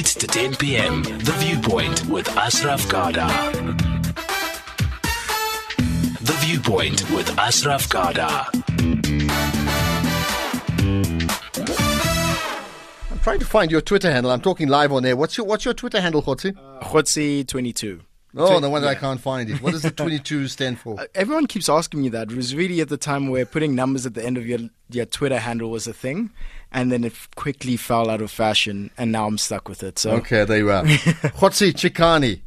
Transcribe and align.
8 0.00 0.06
to 0.06 0.26
10 0.26 0.56
p.m. 0.56 1.02
The 1.02 1.34
Viewpoint 1.40 2.06
with 2.06 2.26
Ashraf 2.34 2.88
Garda. 2.88 3.26
The 6.22 6.32
Viewpoint 6.38 7.10
with 7.10 7.28
Ashraf 7.38 7.86
Garda. 7.86 8.46
I'm 13.10 13.18
trying 13.18 13.40
to 13.40 13.44
find 13.44 13.70
your 13.70 13.82
Twitter 13.82 14.10
handle. 14.10 14.32
I'm 14.32 14.40
talking 14.40 14.68
live 14.68 14.90
on 14.90 15.04
air. 15.04 15.16
What's 15.16 15.36
your 15.36 15.44
What's 15.46 15.66
your 15.66 15.74
Twitter 15.74 16.00
handle, 16.00 16.22
Kgotsi? 16.22 16.54
Kgotsi 16.80 17.46
22. 17.46 18.00
Oh, 18.36 18.58
no 18.58 18.70
wonder 18.70 18.86
I 18.88 18.94
can't 18.94 19.20
find 19.20 19.50
it. 19.50 19.60
What 19.60 19.72
does 19.72 19.82
the 19.82 19.90
22 20.02 20.48
stand 20.48 20.78
for? 20.78 21.00
Uh, 21.00 21.06
everyone 21.14 21.46
keeps 21.46 21.68
asking 21.68 22.02
me 22.02 22.08
that. 22.10 22.30
It 22.30 22.36
was 22.36 22.54
really 22.54 22.80
at 22.80 22.88
the 22.88 22.96
time 22.96 23.28
where 23.28 23.44
putting 23.44 23.74
numbers 23.74 24.06
at 24.06 24.14
the 24.14 24.24
end 24.24 24.38
of 24.38 24.46
your 24.46 24.60
your 24.90 25.06
Twitter 25.06 25.38
handle 25.38 25.70
was 25.70 25.86
a 25.86 25.92
thing, 25.92 26.30
and 26.72 26.90
then 26.92 27.04
it 27.04 27.12
quickly 27.36 27.76
fell 27.76 28.08
out 28.10 28.20
of 28.20 28.30
fashion, 28.30 28.90
and 28.98 29.10
now 29.12 29.26
I'm 29.26 29.38
stuck 29.38 29.68
with 29.68 29.82
it. 29.82 29.98
So 29.98 30.12
Okay, 30.12 30.44
there 30.44 30.58
you 30.58 30.70
are. 30.70 30.84
Kgotsi 30.84 31.72
Chikane. 31.72 32.40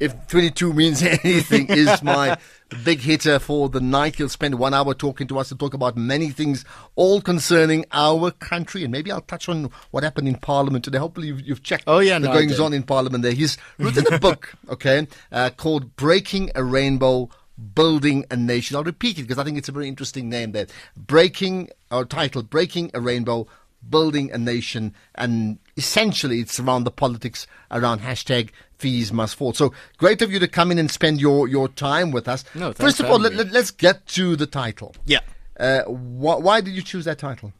If 0.00 0.28
22 0.28 0.72
means 0.72 1.02
anything, 1.24 1.66
is 1.68 2.02
my 2.04 2.38
big 2.84 3.00
hitter 3.00 3.38
for 3.38 3.68
the 3.68 3.80
night. 3.80 4.16
He'll 4.16 4.28
spend 4.28 4.56
one 4.56 4.74
hour 4.74 4.94
talking 4.94 5.26
to 5.28 5.38
us 5.38 5.48
to 5.48 5.56
talk 5.56 5.74
about 5.74 5.96
many 5.96 6.30
things, 6.30 6.64
all 6.96 7.20
concerning 7.20 7.84
our 7.92 8.30
country. 8.30 8.82
And 8.82 8.92
maybe 8.92 9.10
I'll 9.10 9.20
touch 9.22 9.48
on 9.48 9.70
what 9.90 10.04
happened 10.04 10.28
in 10.28 10.36
Parliament 10.36 10.84
today. 10.84 10.98
Hopefully, 10.98 11.28
you've, 11.28 11.40
you've 11.40 11.62
checked 11.62 11.84
Oh, 11.86 11.98
yeah, 11.98 12.18
the 12.18 12.28
no, 12.28 12.34
goings 12.34 12.60
on 12.60 12.72
in 12.72 12.82
Parliament 12.82 13.22
there. 13.22 13.32
He's 13.32 13.56
written 13.78 14.12
a 14.12 14.18
book, 14.18 14.54
okay, 14.68 15.06
uh, 15.32 15.50
called 15.56 15.96
Breaking 15.96 16.50
a 16.54 16.62
Rainbow. 16.62 17.30
Building 17.74 18.24
a 18.30 18.36
Nation. 18.36 18.76
I'll 18.76 18.84
repeat 18.84 19.18
it 19.18 19.22
because 19.22 19.36
I 19.36 19.42
think 19.42 19.58
it's 19.58 19.68
a 19.68 19.72
very 19.72 19.88
interesting 19.88 20.28
name 20.28 20.52
there. 20.52 20.68
Breaking, 20.96 21.68
or 21.90 22.04
title, 22.04 22.44
Breaking 22.44 22.92
a 22.94 23.00
Rainbow, 23.00 23.48
Building 23.90 24.30
a 24.30 24.38
Nation. 24.38 24.94
And 25.16 25.58
essentially, 25.78 26.40
it's 26.40 26.60
around 26.60 26.84
the 26.84 26.90
politics 26.90 27.46
around 27.70 28.00
hashtag 28.02 28.50
fees 28.76 29.12
must 29.12 29.34
fall. 29.36 29.54
So 29.54 29.72
great 29.96 30.20
of 30.20 30.30
you 30.30 30.38
to 30.40 30.48
come 30.48 30.70
in 30.70 30.78
and 30.78 30.90
spend 30.90 31.20
your, 31.20 31.48
your 31.48 31.68
time 31.68 32.10
with 32.10 32.28
us. 32.28 32.44
No, 32.54 32.72
First 32.74 33.00
of 33.00 33.06
all, 33.06 33.18
let, 33.18 33.32
me. 33.32 33.38
let, 33.38 33.54
us 33.56 33.70
get 33.70 34.06
to 34.08 34.36
the 34.36 34.46
title. 34.46 34.94
yeah. 35.06 35.20
Uh, 35.58 35.82
wh- 35.84 36.40
why 36.40 36.60
did 36.60 36.74
you 36.74 36.82
choose 36.82 37.04
that 37.06 37.18
title? 37.18 37.52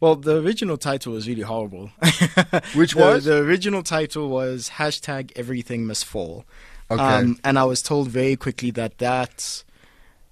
Well, 0.00 0.16
the 0.16 0.38
original 0.38 0.76
title 0.78 1.12
was 1.12 1.28
really 1.28 1.42
horrible. 1.42 1.90
Which 2.74 2.92
The- 2.94 2.98
was? 3.00 3.24
the, 3.24 3.38
original 3.38 3.82
title 3.82 4.28
was 4.28 4.70
hashtag 4.76 5.30
Everything 5.36 5.86
Must 5.86 6.04
Fall. 6.04 6.44
Um, 6.90 6.98
Okay. 7.00 7.40
and 7.44 7.58
I 7.58 7.64
was 7.64 7.82
told 7.82 8.08
very 8.08 8.36
quickly 8.36 8.70
that 8.72 8.98
that 8.98 9.62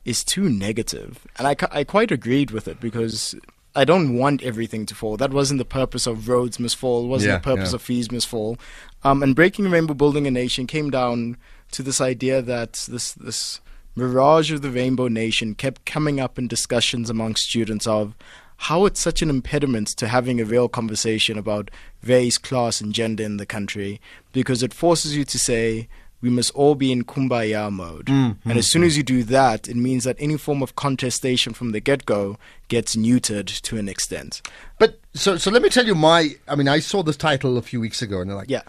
is 0.05 0.25
too 0.25 0.49
negative, 0.49 1.27
and 1.39 1.47
I, 1.47 1.57
I 1.71 1.85
quite 1.85 2.11
agreed 2.11 2.51
with 2.51 2.67
it 2.69 2.81
because 2.81 3.35
I 3.75 3.85
don't 3.85 4.17
want 4.17 4.43
everything 4.43 4.87
to 4.87 4.95
fall. 4.95 5.17
That 5.17 5.33
wasn't 5.33 5.59
the 5.59 5.65
purpose 5.65 6.07
of 6.07 6.29
roads 6.29 6.59
must 6.59 6.77
fall. 6.77 7.09
Wasn't 7.09 7.31
Yeah, 7.31 7.39
the 7.39 7.43
purpose 7.43 7.71
yeah. 7.71 7.77
of 7.77 7.83
fees 7.83 8.13
must 8.13 8.29
fall. 8.29 8.59
Um, 9.03 9.23
and 9.23 9.35
breaking 9.35 9.71
rainbow, 9.71 9.95
building 9.95 10.27
a 10.27 10.31
nation 10.31 10.67
came 10.67 10.91
down 10.91 11.37
to 11.73 11.83
this 11.83 12.01
idea 12.01 12.43
that 12.43 12.87
this 12.89 13.13
this 13.13 13.61
mirage 13.97 14.51
of 14.53 14.63
the 14.63 14.71
rainbow 14.71 15.09
nation 15.09 15.55
kept 15.55 15.85
coming 15.85 16.21
up 16.21 16.39
in 16.39 16.49
discussions 16.49 17.11
among 17.11 17.37
students 17.37 17.87
of 17.87 18.15
how 18.57 18.87
it's 18.87 19.01
such 19.01 19.23
an 19.23 19.31
impediment 19.31 19.89
to 19.89 20.07
having 20.09 20.41
a 20.41 20.45
real 20.45 20.69
conversation 20.69 21.37
about 21.37 21.71
race, 22.05 22.39
class, 22.39 22.81
and 22.81 22.95
gender 22.95 23.25
in 23.25 23.37
the 23.37 23.47
country 23.47 24.01
because 24.33 24.63
it 24.63 24.73
forces 24.73 25.17
you 25.17 25.25
to 25.25 25.39
say 25.39 25.89
we 26.23 26.31
must 26.31 26.51
all 26.53 26.75
be 26.75 26.91
in 26.91 27.05
kumbaya 27.05 27.71
mode. 27.71 28.07
Mm, 28.07 28.37
and 28.45 28.59
as 28.59 28.67
mm, 28.67 28.71
soon 28.71 28.83
as 28.85 28.95
mm. 28.95 28.99
you 28.99 29.03
do 29.03 29.23
that, 29.25 29.69
it 29.69 29.77
means 29.77 30.05
that 30.05 30.17
any 30.19 30.39
form 30.39 30.63
of 30.63 30.77
contestation 30.77 31.53
from 31.53 31.73
the 31.73 31.81
get 31.81 32.07
go 32.07 32.39
gets 32.69 32.97
neutered 32.97 33.61
to 33.63 33.77
an 33.77 33.89
extent. 33.89 34.41
But 34.79 35.01
so 35.13 35.37
so 35.37 35.51
let 35.51 35.61
me 35.61 35.69
tell 35.69 35.87
you 35.87 35.95
my. 35.95 36.37
I 36.49 36.55
mean, 36.55 36.69
I 36.69 36.79
saw 36.79 37.03
this 37.03 37.17
title 37.17 37.59
a 37.59 37.63
few 37.63 37.81
weeks 37.81 38.01
ago, 38.01 38.21
and 38.21 38.31
they're 38.31 38.37
like, 38.37 38.51
Yeah. 38.51 38.63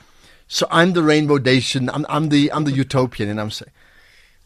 So 0.47 0.67
I'm 0.69 0.93
the 0.93 1.03
Rainbow 1.03 1.37
Nation. 1.37 1.89
I'm 1.89 2.05
I'm 2.09 2.29
the 2.29 2.51
I'm 2.51 2.65
the 2.65 2.71
utopian, 2.71 3.29
and 3.29 3.39
I'm 3.39 3.49
saying, 3.49 3.71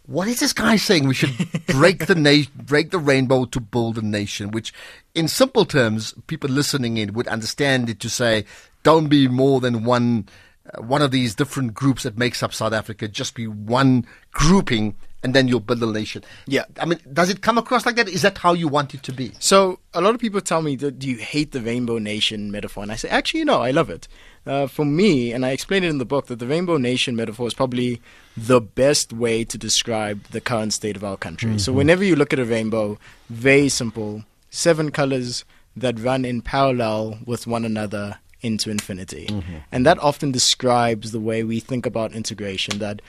what 0.08 0.30
is 0.30 0.40
this 0.40 0.54
guy 0.54 0.78
saying? 0.78 1.08
We 1.08 1.14
should 1.14 1.36
break 1.68 2.08
the 2.08 2.16
na- 2.16 2.50
break 2.56 2.92
the 2.92 3.00
rainbow 3.00 3.46
to 3.46 3.60
build 3.60 3.98
a 3.98 4.02
nation. 4.02 4.52
Which, 4.52 4.74
in 5.14 5.28
simple 5.28 5.66
terms, 5.66 6.14
people 6.28 6.50
listening 6.50 6.98
in 6.98 7.14
would 7.14 7.28
understand 7.28 7.90
it 7.90 8.00
to 8.00 8.10
say, 8.10 8.46
don't 8.84 9.10
be 9.10 9.28
more 9.28 9.60
than 9.60 9.84
one. 9.84 10.28
Uh, 10.74 10.82
one 10.82 11.02
of 11.02 11.12
these 11.12 11.36
different 11.36 11.74
groups 11.74 12.04
that 12.04 12.18
makes 12.18 12.44
up 12.44 12.54
South 12.54 12.74
Africa, 12.74 13.08
just 13.08 13.36
be 13.36 13.48
one 13.48 14.06
grouping, 14.32 14.96
and 15.24 15.34
then 15.34 15.48
you'll 15.48 15.60
build 15.60 15.82
a 15.82 15.86
nation. 15.88 16.24
Yeah. 16.46 16.66
I 16.80 16.86
mean, 16.86 17.00
does 17.12 17.30
it 17.30 17.42
come 17.42 17.58
across 17.58 17.86
like 17.86 17.96
that? 17.96 18.08
Is 18.08 18.22
that 18.22 18.38
how 18.38 18.54
you 18.54 18.68
want 18.68 18.94
it 18.94 19.04
to 19.04 19.12
be? 19.12 19.32
So 19.40 19.80
a 19.94 20.02
lot 20.02 20.14
of 20.14 20.22
people 20.22 20.42
tell 20.42 20.62
me 20.62 20.76
that 20.78 21.00
do 21.00 21.10
you 21.10 21.18
hate 21.18 21.52
the 21.52 21.62
rainbow 21.62 21.98
nation 21.98 22.52
metaphor, 22.52 22.84
and 22.84 22.92
I 22.92 22.96
say 22.96 23.10
actually 23.10 23.44
no, 23.44 23.62
I 23.62 23.72
love 23.72 23.90
it. 23.90 24.08
Uh, 24.46 24.66
for 24.66 24.86
me, 24.86 25.34
and 25.34 25.46
I 25.46 25.50
explain 25.50 25.84
it 25.84 25.90
in 25.90 25.98
the 25.98 26.06
book 26.06 26.28
that 26.28 26.40
the 26.40 26.48
rainbow 26.48 26.78
nation 26.78 27.18
metaphor 27.18 27.48
is 27.48 27.54
probably 27.54 28.02
the 28.38 28.62
best 28.62 29.12
way 29.12 29.44
to 29.44 29.58
describe 29.58 30.24
the 30.28 30.40
current 30.40 30.72
state 30.72 30.96
of 30.96 31.04
our 31.04 31.18
country. 31.18 31.60
So 31.60 31.74
whenever 31.74 32.02
you 32.06 32.16
look 32.16 32.32
at 32.32 32.40
a 32.40 32.46
rainbow, 32.46 32.98
very 33.30 33.68
simple, 33.68 34.24
seven 34.50 34.90
colors 34.92 35.44
that 35.76 36.00
run 36.00 36.24
in 36.24 36.42
parallel 36.42 37.20
with 37.26 37.46
one 37.46 37.66
another 37.66 38.20
into 38.42 38.70
infinity. 38.70 39.28
Mm-hmm. 39.28 39.56
And 39.72 39.86
that 39.86 40.00
often 40.00 40.32
describes 40.32 41.12
the 41.12 41.20
way 41.20 41.44
we 41.44 41.60
think 41.60 41.86
about 41.86 42.14
integration 42.14 42.80
that 42.80 43.02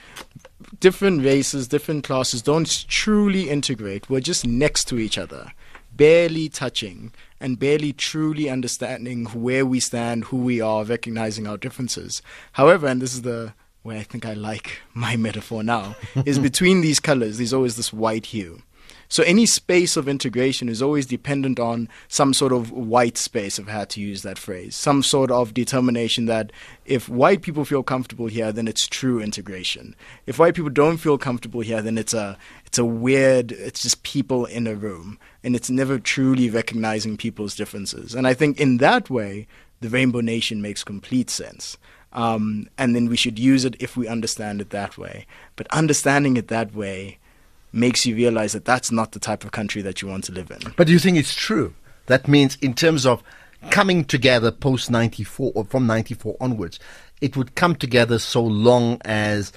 different 0.79 1.23
races, 1.23 1.67
different 1.67 2.03
classes 2.03 2.41
don't 2.41 2.85
truly 2.87 3.49
integrate. 3.49 4.09
We're 4.09 4.19
just 4.19 4.45
next 4.45 4.85
to 4.85 4.99
each 4.99 5.17
other, 5.17 5.51
barely 5.95 6.49
touching 6.49 7.13
and 7.39 7.59
barely 7.59 7.93
truly 7.93 8.49
understanding 8.49 9.25
where 9.27 9.65
we 9.65 9.79
stand, 9.79 10.25
who 10.25 10.37
we 10.37 10.59
are, 10.59 10.83
recognizing 10.83 11.47
our 11.47 11.57
differences. 11.57 12.21
However, 12.53 12.87
and 12.87 13.01
this 13.01 13.13
is 13.13 13.21
the 13.21 13.53
where 13.81 13.97
I 13.97 14.03
think 14.03 14.25
I 14.25 14.33
like 14.33 14.81
my 14.93 15.15
metaphor 15.15 15.63
now, 15.63 15.95
is 16.25 16.39
between 16.49 16.81
these 16.81 16.99
colors, 16.99 17.37
there's 17.37 17.53
always 17.53 17.77
this 17.77 17.93
white 17.93 18.27
hue. 18.27 18.61
So 19.11 19.23
any 19.23 19.47
space 19.47 19.97
of 19.97 20.07
integration 20.07 20.69
is 20.69 20.83
always 20.83 21.07
dependent 21.07 21.59
on 21.59 21.89
some 22.07 22.31
sort 22.31 22.53
of 22.53 22.71
white 22.71 23.17
space, 23.17 23.57
if 23.57 23.67
I 23.67 23.71
had 23.71 23.89
to 23.91 24.01
use 24.01 24.21
that 24.21 24.37
phrase, 24.37 24.75
some 24.75 25.01
sort 25.01 25.31
of 25.31 25.55
determination 25.55 26.27
that 26.27 26.51
if 26.85 27.09
white 27.09 27.41
people 27.41 27.65
feel 27.65 27.81
comfortable 27.81 28.27
here, 28.27 28.51
then 28.51 28.67
it's 28.67 28.87
true 28.87 29.19
integration. 29.19 29.95
If 30.27 30.37
white 30.37 30.53
people 30.53 30.69
don't 30.69 30.97
feel 30.97 31.17
comfortable 31.17 31.61
here, 31.61 31.81
then 31.81 31.97
it's 31.97 32.13
a 32.13 32.37
it's 32.67 32.77
a 32.77 32.85
weird, 32.85 33.51
it's 33.51 33.81
just 33.81 34.03
people 34.03 34.45
in 34.45 34.67
a 34.67 34.75
room, 34.75 35.17
and 35.43 35.55
it's 35.55 35.71
never 35.71 35.97
truly 35.97 36.51
recognizing 36.51 37.17
people's 37.17 37.55
differences. 37.55 38.13
And 38.13 38.27
I 38.27 38.35
think 38.35 38.59
in 38.59 38.77
that 38.77 39.09
way, 39.09 39.47
the 39.81 39.89
Rainbow 39.89 40.21
Nation 40.21 40.61
makes 40.61 40.83
complete 40.83 41.31
sense. 41.31 41.77
Um, 42.13 42.69
and 42.77 42.95
then 42.95 43.07
we 43.07 43.17
should 43.17 43.39
use 43.39 43.65
it 43.65 43.75
if 43.79 43.97
we 43.97 44.07
understand 44.07 44.61
it 44.61 44.69
that 44.69 44.99
way. 44.99 45.25
But 45.55 45.67
understanding 45.71 46.37
it 46.37 46.47
that 46.49 46.75
way 46.75 47.17
makes 47.71 48.05
you 48.05 48.15
realize 48.15 48.53
that 48.53 48.65
that's 48.65 48.91
not 48.91 49.11
the 49.11 49.19
type 49.19 49.43
of 49.43 49.51
country 49.51 49.81
that 49.81 50.01
you 50.01 50.07
want 50.07 50.23
to 50.25 50.31
live 50.31 50.49
in. 50.51 50.59
But 50.75 50.87
do 50.87 50.93
you 50.93 50.99
think 50.99 51.17
it's 51.17 51.35
true? 51.35 51.73
That 52.07 52.27
means, 52.27 52.57
in 52.61 52.73
terms 52.73 53.05
of 53.05 53.21
coming 53.69 54.03
together 54.05 54.51
post 54.51 54.89
94 54.89 55.51
or 55.53 55.65
from 55.65 55.85
94 55.85 56.37
onwards, 56.41 56.79
it 57.21 57.35
would 57.37 57.55
come 57.55 57.75
together 57.75 58.17
so 58.17 58.41
long 58.43 58.99
as 59.05 59.51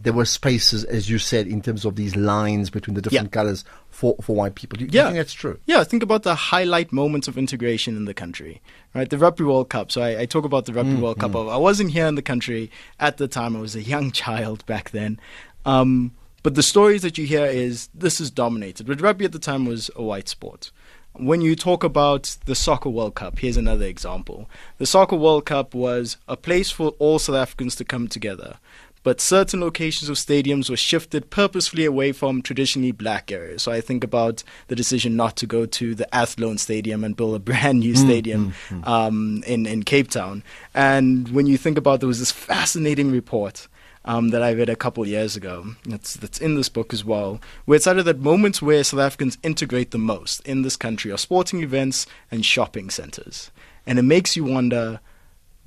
there 0.00 0.12
were 0.12 0.24
spaces, 0.24 0.84
as 0.84 1.10
you 1.10 1.18
said, 1.18 1.48
in 1.48 1.60
terms 1.60 1.84
of 1.84 1.96
these 1.96 2.14
lines 2.14 2.70
between 2.70 2.94
the 2.94 3.02
different 3.02 3.26
Yeah. 3.26 3.30
colors 3.42 3.64
for, 3.90 4.14
for 4.22 4.36
white 4.36 4.54
people. 4.54 4.78
Do 4.78 4.84
you, 4.84 4.90
you 4.92 5.02
think 5.04 5.16
that's 5.16 5.32
true? 5.32 5.58
Yeah, 5.66 5.82
think 5.82 6.04
about 6.04 6.22
the 6.22 6.36
highlight 6.36 6.92
moments 6.92 7.26
of 7.26 7.36
integration 7.36 7.96
in 7.96 8.04
the 8.04 8.14
country, 8.14 8.62
right? 8.94 9.10
The 9.10 9.18
Rugby 9.18 9.42
World 9.42 9.70
Cup. 9.70 9.90
So 9.90 10.00
I, 10.00 10.20
I 10.20 10.26
talk 10.26 10.44
about 10.44 10.66
the 10.66 10.72
Rugby 10.72 10.94
World 10.94 11.18
Cup. 11.18 11.34
I 11.34 11.56
wasn't 11.56 11.90
here 11.90 12.06
in 12.06 12.14
the 12.14 12.22
country 12.22 12.70
at 13.00 13.16
the 13.16 13.26
time. 13.26 13.56
I 13.56 13.60
was 13.60 13.74
a 13.74 13.82
young 13.82 14.12
child 14.22 14.64
back 14.66 14.90
then. 14.90 15.18
Um, 15.66 16.12
but 16.48 16.54
the 16.54 16.62
stories 16.62 17.02
that 17.02 17.18
you 17.18 17.26
hear 17.26 17.44
is 17.44 17.90
this 17.94 18.22
is 18.22 18.30
dominated. 18.30 18.86
But 18.86 19.02
rugby 19.02 19.26
at 19.26 19.32
the 19.32 19.38
time 19.38 19.66
was 19.66 19.90
a 19.94 20.02
white 20.02 20.30
sport. 20.30 20.70
When 21.12 21.42
you 21.42 21.54
talk 21.54 21.84
about 21.84 22.38
the 22.46 22.54
Soccer 22.54 22.88
World 22.88 23.16
Cup, 23.16 23.38
here's 23.40 23.58
another 23.58 23.84
example. 23.84 24.48
The 24.78 24.86
Soccer 24.86 25.16
World 25.16 25.44
Cup 25.44 25.74
was 25.74 26.16
a 26.26 26.38
place 26.38 26.70
for 26.70 26.94
all 26.98 27.18
South 27.18 27.36
Africans 27.36 27.74
to 27.76 27.84
come 27.84 28.08
together 28.08 28.56
but 29.02 29.20
certain 29.20 29.60
locations 29.60 30.08
of 30.08 30.16
stadiums 30.16 30.68
were 30.68 30.76
shifted 30.76 31.30
purposefully 31.30 31.84
away 31.84 32.12
from 32.12 32.42
traditionally 32.42 32.92
black 32.92 33.30
areas. 33.30 33.62
So 33.62 33.72
I 33.72 33.80
think 33.80 34.04
about 34.04 34.42
the 34.66 34.76
decision 34.76 35.16
not 35.16 35.36
to 35.36 35.46
go 35.46 35.66
to 35.66 35.94
the 35.94 36.12
Athlone 36.14 36.58
Stadium 36.58 37.04
and 37.04 37.16
build 37.16 37.36
a 37.36 37.38
brand 37.50 37.80
new 37.80 37.94
mm, 37.94 37.96
stadium 37.96 38.52
mm, 38.68 38.82
mm. 38.82 38.88
Um, 38.88 39.42
in 39.46 39.66
in 39.66 39.82
Cape 39.82 40.10
Town. 40.10 40.42
And 40.74 41.28
when 41.30 41.46
you 41.46 41.56
think 41.56 41.78
about, 41.78 42.00
there 42.00 42.06
was 42.06 42.18
this 42.18 42.32
fascinating 42.32 43.10
report. 43.10 43.68
Um, 44.04 44.30
that 44.30 44.42
I 44.42 44.54
read 44.54 44.70
a 44.70 44.76
couple 44.76 45.06
years 45.06 45.36
ago. 45.36 45.74
That's 45.84 46.14
that's 46.14 46.38
in 46.38 46.54
this 46.54 46.70
book 46.70 46.94
as 46.94 47.04
well, 47.04 47.40
where 47.66 47.76
it 47.76 47.82
cited 47.82 48.06
that 48.06 48.20
moments 48.20 48.62
where 48.62 48.82
South 48.82 49.00
Africans 49.00 49.36
integrate 49.42 49.90
the 49.90 49.98
most 49.98 50.40
in 50.46 50.62
this 50.62 50.76
country 50.76 51.12
are 51.12 51.18
sporting 51.18 51.62
events 51.62 52.06
and 52.30 52.46
shopping 52.46 52.88
centres, 52.88 53.50
and 53.86 53.98
it 53.98 54.02
makes 54.02 54.36
you 54.36 54.44
wonder. 54.44 55.00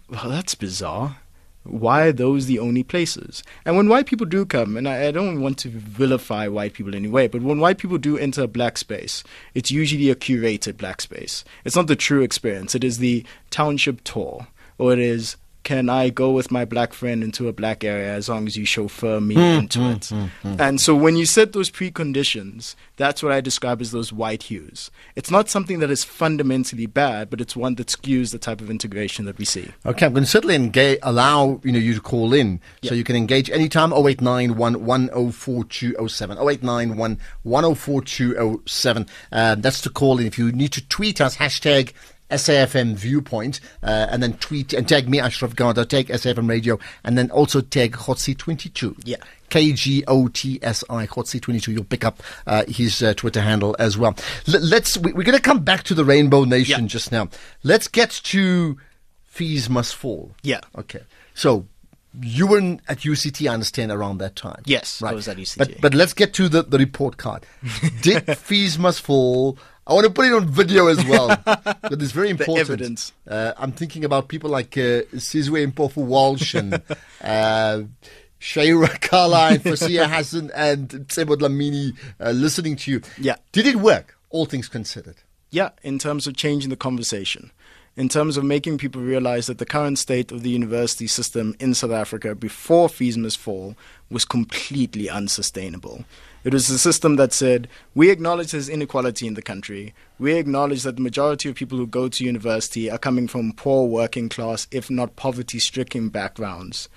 Well, 0.10 0.30
that's 0.30 0.56
bizarre 0.56 1.18
why 1.64 2.08
are 2.08 2.12
those 2.12 2.48
the 2.48 2.60
only 2.60 2.84
places? 2.84 3.44
And 3.66 3.78
when 3.78 3.88
white 3.88 4.08
people 4.08 4.26
do 4.26 4.46
come, 4.46 4.78
and 4.78 4.88
I, 4.88 5.08
I 5.08 5.12
don't 5.12 5.42
want 5.42 5.60
to 5.60 5.70
vilify 5.70 6.48
white 6.48 6.74
people 6.74 6.94
in 6.94 7.00
any 7.00 7.10
way, 7.10 7.28
but 7.28 7.44
when 7.44 7.60
white 7.60 7.78
people 7.78 7.98
do 7.98 8.18
enter 8.18 8.44
a 8.44 8.48
black 8.48 8.78
space, 8.78 9.24
it's 9.54 9.70
usually 9.70 10.10
a 10.10 10.16
curated 10.16 10.78
black 10.78 11.02
space. 11.02 11.44
It's 11.64 11.76
not 11.76 11.88
the 11.88 11.96
true 11.96 12.22
experience. 12.22 12.74
It 12.74 12.84
is 12.84 12.98
the 12.98 13.24
township 13.52 14.04
tour, 14.04 14.48
or 14.80 14.94
it 14.94 15.00
is 15.00 15.36
can 15.64 15.90
I 15.90 16.10
go 16.10 16.32
with 16.32 16.50
my 16.52 16.66
black 16.66 16.92
friend 16.94 17.24
into 17.24 17.48
a 17.48 17.54
black 17.54 17.84
area 17.84 18.14
as 18.14 18.28
long 18.28 18.48
as 18.48 18.58
you 18.58 18.66
chauffeur 18.66 19.22
me 19.22 19.36
Hmm, 19.36 19.60
into 19.60 19.82
it? 19.92 20.12
And 20.44 20.82
so 20.82 20.96
when 20.96 21.16
you 21.16 21.26
set 21.26 21.54
those 21.54 21.70
preconditions, 21.70 22.76
that's 22.98 23.22
what 23.22 23.32
I 23.32 23.42
describe 23.42 23.80
as 23.82 23.92
those 23.92 24.12
white 24.12 24.44
hues. 24.44 24.90
It's 25.16 25.30
not 25.30 25.50
something 25.50 25.80
that 25.80 25.92
is 25.92 26.04
fundamentally 26.04 26.86
bad, 26.88 27.30
but 27.30 27.42
it's 27.42 27.56
one 27.56 27.76
that 27.76 27.88
skews 27.88 28.32
the 28.32 28.40
type 28.40 28.60
of 28.62 28.70
integration 28.72 29.26
that 29.26 29.38
we 29.38 29.46
see. 29.46 29.72
Okay, 29.86 30.06
I'm 30.08 30.14
going 30.14 30.24
to 30.24 30.30
certainly 30.30 30.56
engage, 30.56 31.00
allow 31.04 31.60
you 31.64 31.72
know 31.72 31.80
you 31.80 31.94
to 31.94 32.02
call 32.02 32.34
in, 32.34 32.60
so 32.84 32.94
you 32.96 33.04
can 33.04 33.16
engage 33.16 33.50
anytime. 33.50 33.92
0891 33.94 34.86
104207. 34.86 36.38
0891 36.38 37.20
104207. 37.44 39.06
Uh, 39.32 39.56
that's 39.56 39.82
to 39.82 39.90
call 39.90 40.20
in. 40.20 40.26
If 40.28 40.38
you 40.38 40.52
need 40.52 40.72
to 40.74 40.88
tweet 40.88 41.22
us, 41.22 41.38
hashtag 41.38 41.94
SAFM 42.32 42.96
Viewpoint, 42.96 43.60
uh, 43.84 44.08
and 44.10 44.24
then 44.24 44.34
tweet 44.34 44.74
and 44.74 44.88
tag 44.88 45.08
me, 45.10 45.20
Ashraf 45.20 45.56
Garda, 45.56 45.86
tag 45.86 46.08
SAFM 46.08 46.50
Radio, 46.50 46.80
and 47.04 47.18
then 47.18 47.30
also 47.32 47.62
tag 47.62 47.94
Kgotsi22. 47.94 49.02
Yeah. 49.06 49.18
K 49.50 49.74
G 49.74 50.04
O 50.08 50.28
T 50.30 50.60
S 50.62 50.84
I, 50.90 51.06
Kgotsi22. 51.08 51.68
You'll 51.74 51.84
pick 51.84 52.06
up 52.06 52.24
uh, 52.48 52.64
his 52.68 53.04
uh, 53.04 53.14
Twitter 53.14 53.42
handle 53.42 53.76
as 53.80 53.98
well. 53.98 54.16
L- 54.48 54.62
let's, 54.62 54.98
we, 54.98 55.12
we're 55.14 55.24
going 55.24 55.38
to 55.38 55.42
come 55.44 55.64
back 55.64 55.84
to 55.84 55.94
the 55.94 56.06
Rainbow 56.06 56.46
Nation 56.46 56.84
Yeah. 56.84 56.88
just 56.88 57.12
now. 57.12 57.28
Let's 57.64 57.88
get 57.88 58.10
to 58.12 58.78
Fees 59.26 59.70
Must 59.70 59.94
Fall. 59.96 60.32
Yeah. 60.42 60.62
Okay. 60.78 61.02
So 61.34 61.66
you 62.22 62.48
were 62.48 62.60
at 62.90 63.00
UCT, 63.00 63.50
I 63.50 63.54
understand, 63.54 63.92
around 63.92 64.18
that 64.20 64.36
time. 64.36 64.62
Yes, 64.66 65.02
right. 65.02 65.12
I 65.12 65.14
was 65.14 65.28
at 65.28 65.38
UCT. 65.38 65.58
But, 65.58 65.82
but 65.82 65.94
let's 65.94 66.14
get 66.14 66.34
to 66.36 66.50
the, 66.50 66.64
the 66.64 66.78
report 66.78 67.18
card. 67.18 67.46
Did 68.02 68.38
fees 68.38 68.78
must 68.80 69.02
fall? 69.02 69.58
I 69.88 69.94
want 69.94 70.06
to 70.06 70.12
put 70.12 70.26
it 70.26 70.34
on 70.34 70.48
video 70.48 70.88
as 70.88 71.04
well. 71.06 71.28
but 71.46 71.80
it's 71.84 72.12
very 72.12 72.30
important. 72.30 72.68
The 72.68 72.74
evidence. 72.74 73.14
Uh, 73.28 73.54
I'm 73.58 73.72
thinking 73.72 74.06
about 74.06 74.28
people 74.28 74.50
like 74.50 74.78
uh, 74.78 75.04
Sizwe 75.16 75.72
Mpofu 75.72 75.98
Walsh 75.98 76.54
and 76.54 76.76
uh, 77.22 77.82
Shaeera 78.40 79.02
Kalla, 79.02 79.52
Fasiha 79.60 80.08
Hassan, 80.08 80.52
and 80.56 80.90
Mcebo 80.90 81.36
Dlamini 81.36 81.96
uh, 82.20 82.32
listening 82.32 82.76
to 82.78 82.92
you. 82.92 83.02
Yeah. 83.18 83.36
Did 83.52 83.68
it 83.68 83.78
work, 83.78 84.18
all 84.30 84.46
things 84.46 84.68
considered? 84.68 85.18
Yeah, 85.50 85.70
in 85.84 86.00
terms 86.00 86.28
of 86.28 86.36
changing 86.36 86.70
the 86.70 86.78
conversation, 86.78 87.52
in 87.98 88.08
terms 88.08 88.38
of 88.38 88.44
making 88.44 88.78
people 88.78 89.02
realize 89.02 89.48
that 89.48 89.58
the 89.58 89.66
current 89.66 90.00
state 90.00 90.32
of 90.32 90.44
the 90.44 90.50
university 90.50 91.08
system 91.08 91.56
in 91.60 91.74
South 91.74 91.92
Africa 91.92 92.34
before 92.34 92.88
fees 92.88 93.18
must 93.18 93.38
fall 93.38 93.76
was 94.10 94.24
completely 94.26 95.10
unsustainable. 95.10 96.06
It 96.44 96.54
was 96.54 96.70
a 96.72 96.80
system 96.80 97.18
that 97.18 97.34
said, 97.34 97.68
we 97.94 98.10
acknowledge 98.10 98.52
there's 98.52 98.68
inequality 98.68 99.28
in 99.28 99.36
the 99.36 99.44
country. 99.44 99.94
We 100.18 100.34
acknowledge 100.34 100.82
that 100.84 100.96
the 100.96 101.02
majority 101.02 101.50
of 101.50 101.56
people 101.56 101.78
who 101.78 101.86
go 101.86 102.10
to 102.10 102.26
university 102.26 102.90
are 102.90 102.98
coming 102.98 103.28
from 103.28 103.54
poor 103.54 103.88
working 103.88 104.28
class, 104.28 104.68
if 104.72 104.90
not 104.90 105.16
poverty 105.16 105.60
stricken 105.60 106.10
backgrounds. 106.10 106.90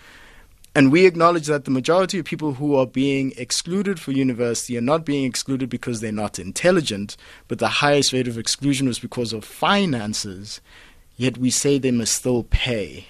And 0.74 0.90
we 0.90 1.04
acknowledge 1.04 1.46
that 1.46 1.66
the 1.66 1.70
majority 1.70 2.18
of 2.18 2.24
people 2.24 2.54
who 2.54 2.74
are 2.74 2.86
being 2.86 3.32
excluded 3.36 4.00
for 4.00 4.12
university 4.12 4.78
are 4.78 4.80
not 4.80 5.04
being 5.04 5.24
excluded 5.24 5.68
because 5.68 6.00
they're 6.00 6.10
not 6.10 6.38
intelligent, 6.38 7.16
but 7.46 7.58
the 7.58 7.68
highest 7.68 8.12
rate 8.12 8.26
of 8.26 8.38
exclusion 8.38 8.88
was 8.88 8.98
because 8.98 9.32
of 9.32 9.44
finances. 9.44 10.60
Yet 11.16 11.38
we 11.38 11.50
say 11.50 11.78
they 11.78 11.92
must 11.92 12.14
still 12.14 12.44
pay. 12.44 13.06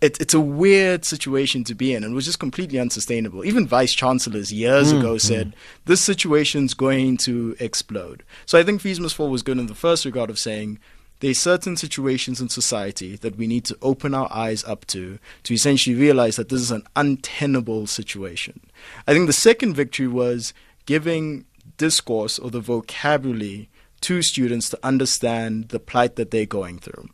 It, 0.00 0.20
it's 0.20 0.34
a 0.34 0.40
weird 0.40 1.04
situation 1.04 1.64
to 1.64 1.74
be 1.74 1.94
in, 1.94 2.04
and 2.04 2.12
it 2.12 2.14
was 2.14 2.26
just 2.26 2.38
completely 2.38 2.78
unsustainable. 2.78 3.44
Even 3.44 3.66
vice 3.66 3.94
chancellors 3.94 4.52
years 4.52 4.92
mm, 4.92 4.98
ago 4.98 5.14
mm. 5.14 5.20
said 5.20 5.54
this 5.86 6.00
situation's 6.00 6.74
going 6.74 7.16
to 7.18 7.56
explode. 7.58 8.22
So 8.44 8.58
I 8.58 8.62
think 8.62 8.80
fees 8.80 9.00
must 9.00 9.14
fall 9.14 9.30
was 9.30 9.42
good 9.42 9.58
in 9.58 9.66
the 9.66 9.74
first 9.74 10.04
regard 10.04 10.30
of 10.30 10.38
saying 10.38 10.78
there's 11.20 11.38
certain 11.38 11.76
situations 11.76 12.40
in 12.40 12.48
society 12.48 13.16
that 13.16 13.36
we 13.36 13.46
need 13.46 13.64
to 13.64 13.78
open 13.80 14.12
our 14.12 14.30
eyes 14.30 14.62
up 14.64 14.84
to 14.86 15.18
to 15.44 15.54
essentially 15.54 15.96
realize 15.96 16.36
that 16.36 16.50
this 16.50 16.60
is 16.60 16.70
an 16.70 16.82
untenable 16.94 17.86
situation. 17.86 18.60
I 19.06 19.14
think 19.14 19.26
the 19.26 19.32
second 19.32 19.74
victory 19.74 20.08
was 20.08 20.52
giving 20.84 21.46
discourse 21.78 22.38
or 22.38 22.50
the 22.50 22.60
vocabulary 22.60 23.68
to 24.02 24.22
students 24.22 24.68
to 24.70 24.78
understand 24.82 25.70
the 25.70 25.80
plight 25.80 26.16
that 26.16 26.30
they're 26.30 26.46
going 26.46 26.78
through. 26.78 27.08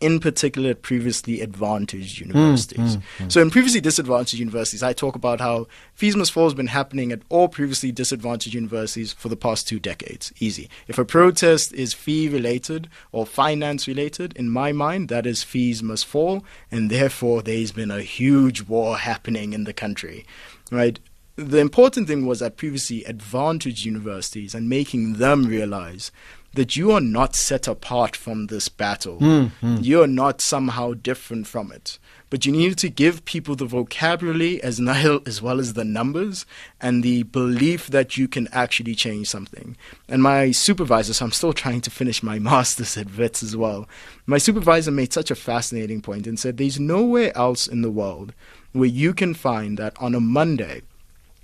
In 0.00 0.20
particular, 0.20 0.70
at 0.70 0.82
previously 0.82 1.40
advantaged 1.40 2.20
universities. 2.20 2.96
Mm, 2.96 3.02
mm, 3.18 3.26
mm. 3.26 3.32
So, 3.32 3.40
in 3.40 3.50
previously 3.50 3.80
disadvantaged 3.80 4.38
universities, 4.38 4.82
I 4.82 4.92
talk 4.92 5.14
about 5.14 5.40
how 5.40 5.66
fees 5.94 6.16
must 6.16 6.32
fall 6.32 6.44
has 6.44 6.54
been 6.54 6.68
happening 6.68 7.12
at 7.12 7.22
all 7.28 7.48
previously 7.48 7.92
disadvantaged 7.92 8.54
universities 8.54 9.12
for 9.12 9.28
the 9.28 9.36
past 9.36 9.68
two 9.68 9.78
decades. 9.78 10.32
Easy. 10.40 10.68
If 10.88 10.98
a 10.98 11.04
protest 11.04 11.72
is 11.72 11.94
fee 11.94 12.28
related 12.28 12.88
or 13.12 13.26
finance 13.26 13.86
related, 13.88 14.32
in 14.36 14.50
my 14.50 14.72
mind, 14.72 15.08
that 15.08 15.26
is 15.26 15.42
fees 15.42 15.82
must 15.82 16.06
fall, 16.06 16.44
and 16.70 16.90
therefore 16.90 17.42
there's 17.42 17.72
been 17.72 17.90
a 17.90 18.02
huge 18.02 18.62
war 18.62 18.98
happening 18.98 19.52
in 19.52 19.64
the 19.64 19.72
country. 19.72 20.26
Right? 20.70 20.98
the 21.36 21.58
important 21.58 22.06
thing 22.06 22.26
was 22.26 22.40
at 22.40 22.56
previously 22.56 23.04
advantaged 23.04 23.84
universities 23.84 24.54
and 24.54 24.68
making 24.68 25.14
them 25.14 25.46
realize 25.46 26.12
that 26.54 26.76
you 26.76 26.92
are 26.92 27.00
not 27.00 27.34
set 27.34 27.68
apart 27.68 28.16
from 28.16 28.46
this 28.46 28.68
battle. 28.68 29.18
Hmm, 29.18 29.46
hmm. 29.60 29.76
You 29.80 30.02
are 30.02 30.08
not 30.08 30.40
somehow 30.40 30.94
different 30.94 31.46
from 31.46 31.72
it. 31.72 31.98
But 32.30 32.44
you 32.44 32.50
need 32.50 32.78
to 32.78 32.88
give 32.88 33.24
people 33.24 33.54
the 33.54 33.64
vocabulary 33.64 34.60
as, 34.62 34.80
well, 34.82 35.20
as 35.24 35.40
well 35.40 35.60
as 35.60 35.74
the 35.74 35.84
numbers 35.84 36.46
and 36.80 37.02
the 37.02 37.22
belief 37.22 37.86
that 37.88 38.16
you 38.16 38.26
can 38.26 38.48
actually 38.50 38.96
change 38.96 39.28
something. 39.28 39.76
And 40.08 40.22
my 40.22 40.50
supervisor, 40.50 41.12
so 41.12 41.26
I'm 41.26 41.32
still 41.32 41.52
trying 41.52 41.80
to 41.82 41.90
finish 41.90 42.24
my 42.24 42.38
master's 42.50 42.96
at 42.96 43.16
WITS 43.16 43.42
as 43.42 43.56
well, 43.56 43.88
my 44.26 44.38
supervisor 44.38 44.90
made 44.90 45.12
such 45.12 45.30
a 45.30 45.36
fascinating 45.36 46.00
point 46.00 46.26
and 46.26 46.36
said 46.36 46.56
there's 46.56 46.80
nowhere 46.80 47.36
else 47.36 47.68
in 47.68 47.82
the 47.82 47.90
world 47.90 48.34
where 48.72 48.88
you 48.88 49.14
can 49.14 49.34
find 49.34 49.78
that 49.78 49.94
on 50.00 50.14
a 50.14 50.20
Monday, 50.20 50.82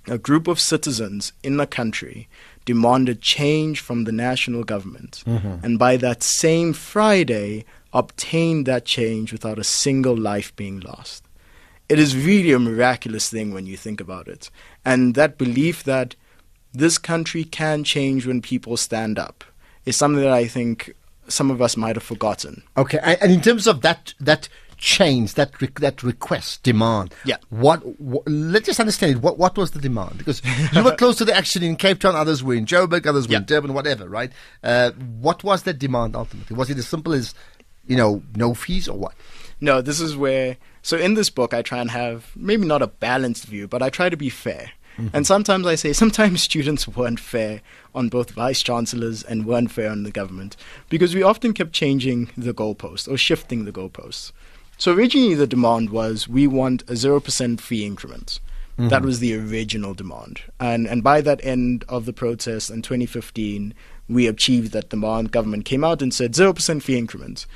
a 0.09 0.19
group 0.19 0.49
of 0.49 0.59
citizens 0.59 1.33
in 1.45 1.57
the 1.57 1.67
country 1.69 2.29
demanded 2.65 3.21
change 3.21 3.81
from 3.81 4.05
the 4.05 4.13
national 4.13 4.65
government, 4.65 5.23
mm-hmm. 5.27 5.65
and 5.65 5.79
by 5.79 5.97
that 5.97 6.23
same 6.23 6.73
Friday, 6.73 7.65
obtained 7.93 8.67
that 8.67 8.85
change 8.85 9.33
without 9.33 9.59
a 9.59 9.65
single 9.65 10.17
life 10.17 10.55
being 10.57 10.81
lost. 10.81 11.25
It 11.89 11.99
is 11.99 12.17
really 12.17 12.53
a 12.53 12.59
miraculous 12.59 13.29
thing 13.29 13.53
when 13.53 13.67
you 13.67 13.77
think 13.77 14.01
about 14.01 14.29
it. 14.29 14.51
And 14.85 15.15
that 15.17 15.39
belief 15.39 15.83
that 15.85 16.15
this 16.73 16.99
country 16.99 17.43
can 17.43 17.83
change 17.83 18.27
when 18.27 18.41
people 18.41 18.77
stand 18.77 19.19
up 19.19 19.43
is 19.85 19.97
something 19.97 20.23
that 20.23 20.33
I 20.33 20.47
think 20.47 20.95
some 21.27 21.51
of 21.51 21.61
us 21.61 21.77
might 21.77 21.97
have 21.97 22.03
forgotten. 22.03 22.63
Okay, 22.77 23.01
and, 23.03 23.19
and 23.23 23.33
in 23.33 23.41
terms 23.41 23.67
of 23.67 23.81
that 23.81 24.15
that 24.21 24.49
change, 24.81 25.35
that 25.35 25.61
re- 25.61 25.69
that 25.77 26.03
request, 26.03 26.63
demand, 26.63 27.15
Yeah. 27.25 27.37
what, 27.51 27.81
what 28.01 28.27
let's 28.27 28.67
just 28.67 28.81
understand 28.81 29.13
it. 29.17 29.23
What 29.23 29.39
what 29.39 29.57
was 29.57 29.71
the 29.73 29.79
demand? 29.79 30.19
Because 30.19 30.43
you 30.73 30.83
were 30.83 30.97
close 30.97 31.17
to 31.19 31.25
the 31.25 31.37
action 31.37 31.63
in 31.63 31.77
Cape 31.77 32.01
Town, 32.01 32.17
others 32.17 32.43
were 32.43 32.55
in 32.55 32.67
Joburg, 32.67 33.07
others 33.07 33.29
were 33.29 33.37
in 33.37 33.45
Durban, 33.45 33.75
whatever, 33.75 34.09
right? 34.09 34.33
Uh, 34.65 34.91
what 35.21 35.45
was 35.45 35.63
that 35.65 35.79
demand 35.79 36.17
ultimately? 36.17 36.57
Was 36.57 36.71
it 36.71 36.79
as 36.79 36.89
simple 36.89 37.13
as 37.13 37.35
you 37.87 37.97
know 37.97 38.23
no 38.35 38.55
fees 38.55 38.89
or 38.89 38.99
what? 38.99 39.15
No, 39.61 39.81
this 39.83 40.01
is 40.01 40.17
where. 40.17 40.57
So 40.83 40.97
in 40.97 41.13
this 41.15 41.29
book, 41.29 41.53
I 41.53 41.61
try 41.61 41.79
and 41.79 41.91
have 41.91 42.31
maybe 42.35 42.67
not 42.67 42.81
a 42.81 42.87
balanced 42.87 43.45
view, 43.45 43.69
but 43.69 43.83
I 43.83 43.91
try 43.91 44.09
to 44.09 44.17
be 44.17 44.31
fair. 44.31 44.73
And 45.15 45.27
sometimes 45.27 45.67
I 45.67 45.77
say 45.77 45.93
sometimes 46.05 46.43
students 46.43 46.87
weren't 46.89 47.21
fair 47.21 47.63
on 47.95 48.09
both 48.11 48.33
vice 48.33 48.63
chancellors 48.63 49.23
and 49.23 49.47
weren't 49.47 49.71
fair 49.71 49.91
on 49.91 50.03
the 50.03 50.11
government 50.11 50.57
because 50.91 51.15
we 51.15 51.23
often 51.23 51.53
kept 51.55 51.73
changing 51.73 52.31
the 52.37 52.53
goalpost 52.53 53.11
or 53.11 53.17
shifting 53.17 53.65
the 53.65 53.73
goalposts. 53.73 54.33
So 54.81 54.93
originally 54.95 55.35
the 55.35 55.47
demand 55.47 55.91
was 55.91 56.27
we 56.27 56.47
want 56.47 56.89
a 56.89 56.97
zero 56.97 57.21
percent 57.21 57.61
fee 57.61 57.85
increment. 57.85 58.41
That 58.79 58.91
mm-hmm. 58.91 59.05
was 59.05 59.21
the 59.21 59.37
original 59.37 59.93
demand, 59.93 60.41
and 60.59 60.87
and 60.87 61.03
by 61.03 61.21
that 61.21 61.45
end 61.45 61.85
of 61.87 62.07
the 62.07 62.15
protest 62.15 62.71
in 62.71 62.81
2015, 62.81 63.75
we 64.09 64.27
achieved 64.27 64.73
that 64.73 64.89
demand. 64.89 65.33
Government 65.33 65.67
came 65.67 65.85
out 65.85 66.01
and 66.01 66.15
said 66.15 66.35
zero 66.35 66.55
percent 66.55 66.83
fee 66.83 66.97
increment. 66.97 67.47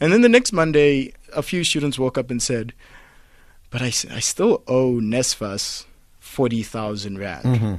And 0.00 0.12
then 0.12 0.22
the 0.22 0.28
next 0.28 0.52
Monday, 0.52 1.14
a 1.32 1.42
few 1.42 1.62
students 1.62 2.00
woke 2.00 2.18
up 2.18 2.32
and 2.32 2.42
said, 2.42 2.72
But 3.70 3.82
I, 3.82 3.86
I 3.86 4.18
still 4.18 4.64
owe 4.66 4.94
NSFAS 4.94 5.84
40,000 6.18 7.16
Rand. 7.16 7.44
Mm-hmm. 7.44 7.74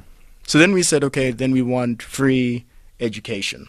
So 0.47 0.57
then 0.57 0.71
we 0.71 0.83
said, 0.83 1.03
Okay, 1.03 1.31
then 1.31 1.51
we 1.51 1.61
want 1.61 2.01
free 2.01 2.63
education 3.01 3.67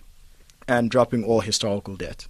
and 0.69 0.88
dropping 0.88 1.25
all 1.25 1.41
historical 1.41 1.97
debt. 1.97 2.29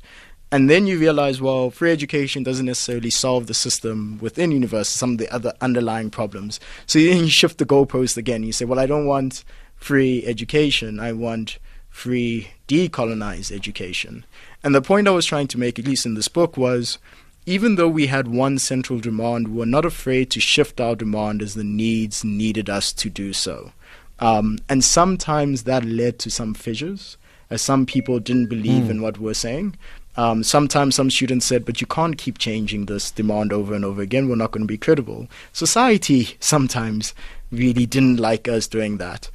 And 0.54 0.70
then 0.70 0.86
you 0.86 1.00
realize, 1.00 1.40
well, 1.40 1.68
free 1.68 1.90
education 1.90 2.44
doesn't 2.44 2.66
necessarily 2.66 3.10
solve 3.10 3.48
the 3.48 3.54
system 3.54 4.18
within 4.20 4.52
university, 4.52 4.96
some 4.96 5.10
of 5.10 5.18
the 5.18 5.28
other 5.34 5.52
underlying 5.60 6.10
problems. 6.10 6.60
So 6.86 6.98
then 7.04 7.24
you 7.24 7.28
shift 7.28 7.58
the 7.58 7.66
goalpost 7.66 8.16
again. 8.16 8.44
You 8.44 8.52
say, 8.52 8.64
well, 8.64 8.78
I 8.78 8.86
don't 8.86 9.04
want 9.04 9.42
free 9.74 10.24
education. 10.24 11.00
I 11.00 11.10
want 11.10 11.58
free 11.90 12.50
decolonized 12.68 13.50
education. 13.50 14.24
And 14.62 14.76
the 14.76 14.80
point 14.80 15.08
I 15.08 15.10
was 15.10 15.26
trying 15.26 15.48
to 15.48 15.58
make, 15.58 15.80
at 15.80 15.86
least 15.86 16.06
in 16.06 16.14
this 16.14 16.28
book, 16.28 16.56
was 16.56 16.98
even 17.46 17.74
though 17.74 17.88
we 17.88 18.06
had 18.06 18.28
one 18.28 18.60
central 18.60 19.00
demand, 19.00 19.48
we 19.48 19.58
were 19.58 19.66
not 19.66 19.84
afraid 19.84 20.30
to 20.30 20.40
shift 20.40 20.80
our 20.80 20.94
demand 20.94 21.42
as 21.42 21.54
the 21.54 21.64
needs 21.64 22.22
needed 22.22 22.70
us 22.70 22.92
to 22.92 23.10
do 23.10 23.32
so. 23.32 23.72
Um, 24.20 24.60
and 24.68 24.84
sometimes 24.84 25.64
that 25.64 25.84
led 25.84 26.20
to 26.20 26.30
some 26.30 26.54
fissures, 26.54 27.16
as 27.50 27.60
some 27.60 27.86
people 27.86 28.20
didn't 28.20 28.46
believe 28.46 28.88
in 28.88 29.02
what 29.02 29.18
we 29.18 29.24
were 29.24 29.34
saying. 29.34 29.76
Um, 30.16 30.44
sometimes 30.44 30.94
some 30.94 31.10
students 31.10 31.46
said, 31.46 31.64
but 31.64 31.80
you 31.80 31.86
can't 31.86 32.16
keep 32.16 32.38
changing 32.38 32.86
this 32.86 33.10
demand 33.10 33.52
over 33.52 33.74
and 33.74 33.84
over 33.84 34.00
again. 34.00 34.28
We're 34.28 34.36
not 34.36 34.52
going 34.52 34.62
to 34.62 34.72
be 34.72 34.78
credible. 34.78 35.28
Society 35.52 36.36
sometimes 36.38 37.14
really 37.50 37.86
didn't 37.86 38.18
like 38.20 38.46
us 38.46 38.68
doing 38.68 38.98
that. 38.98 39.30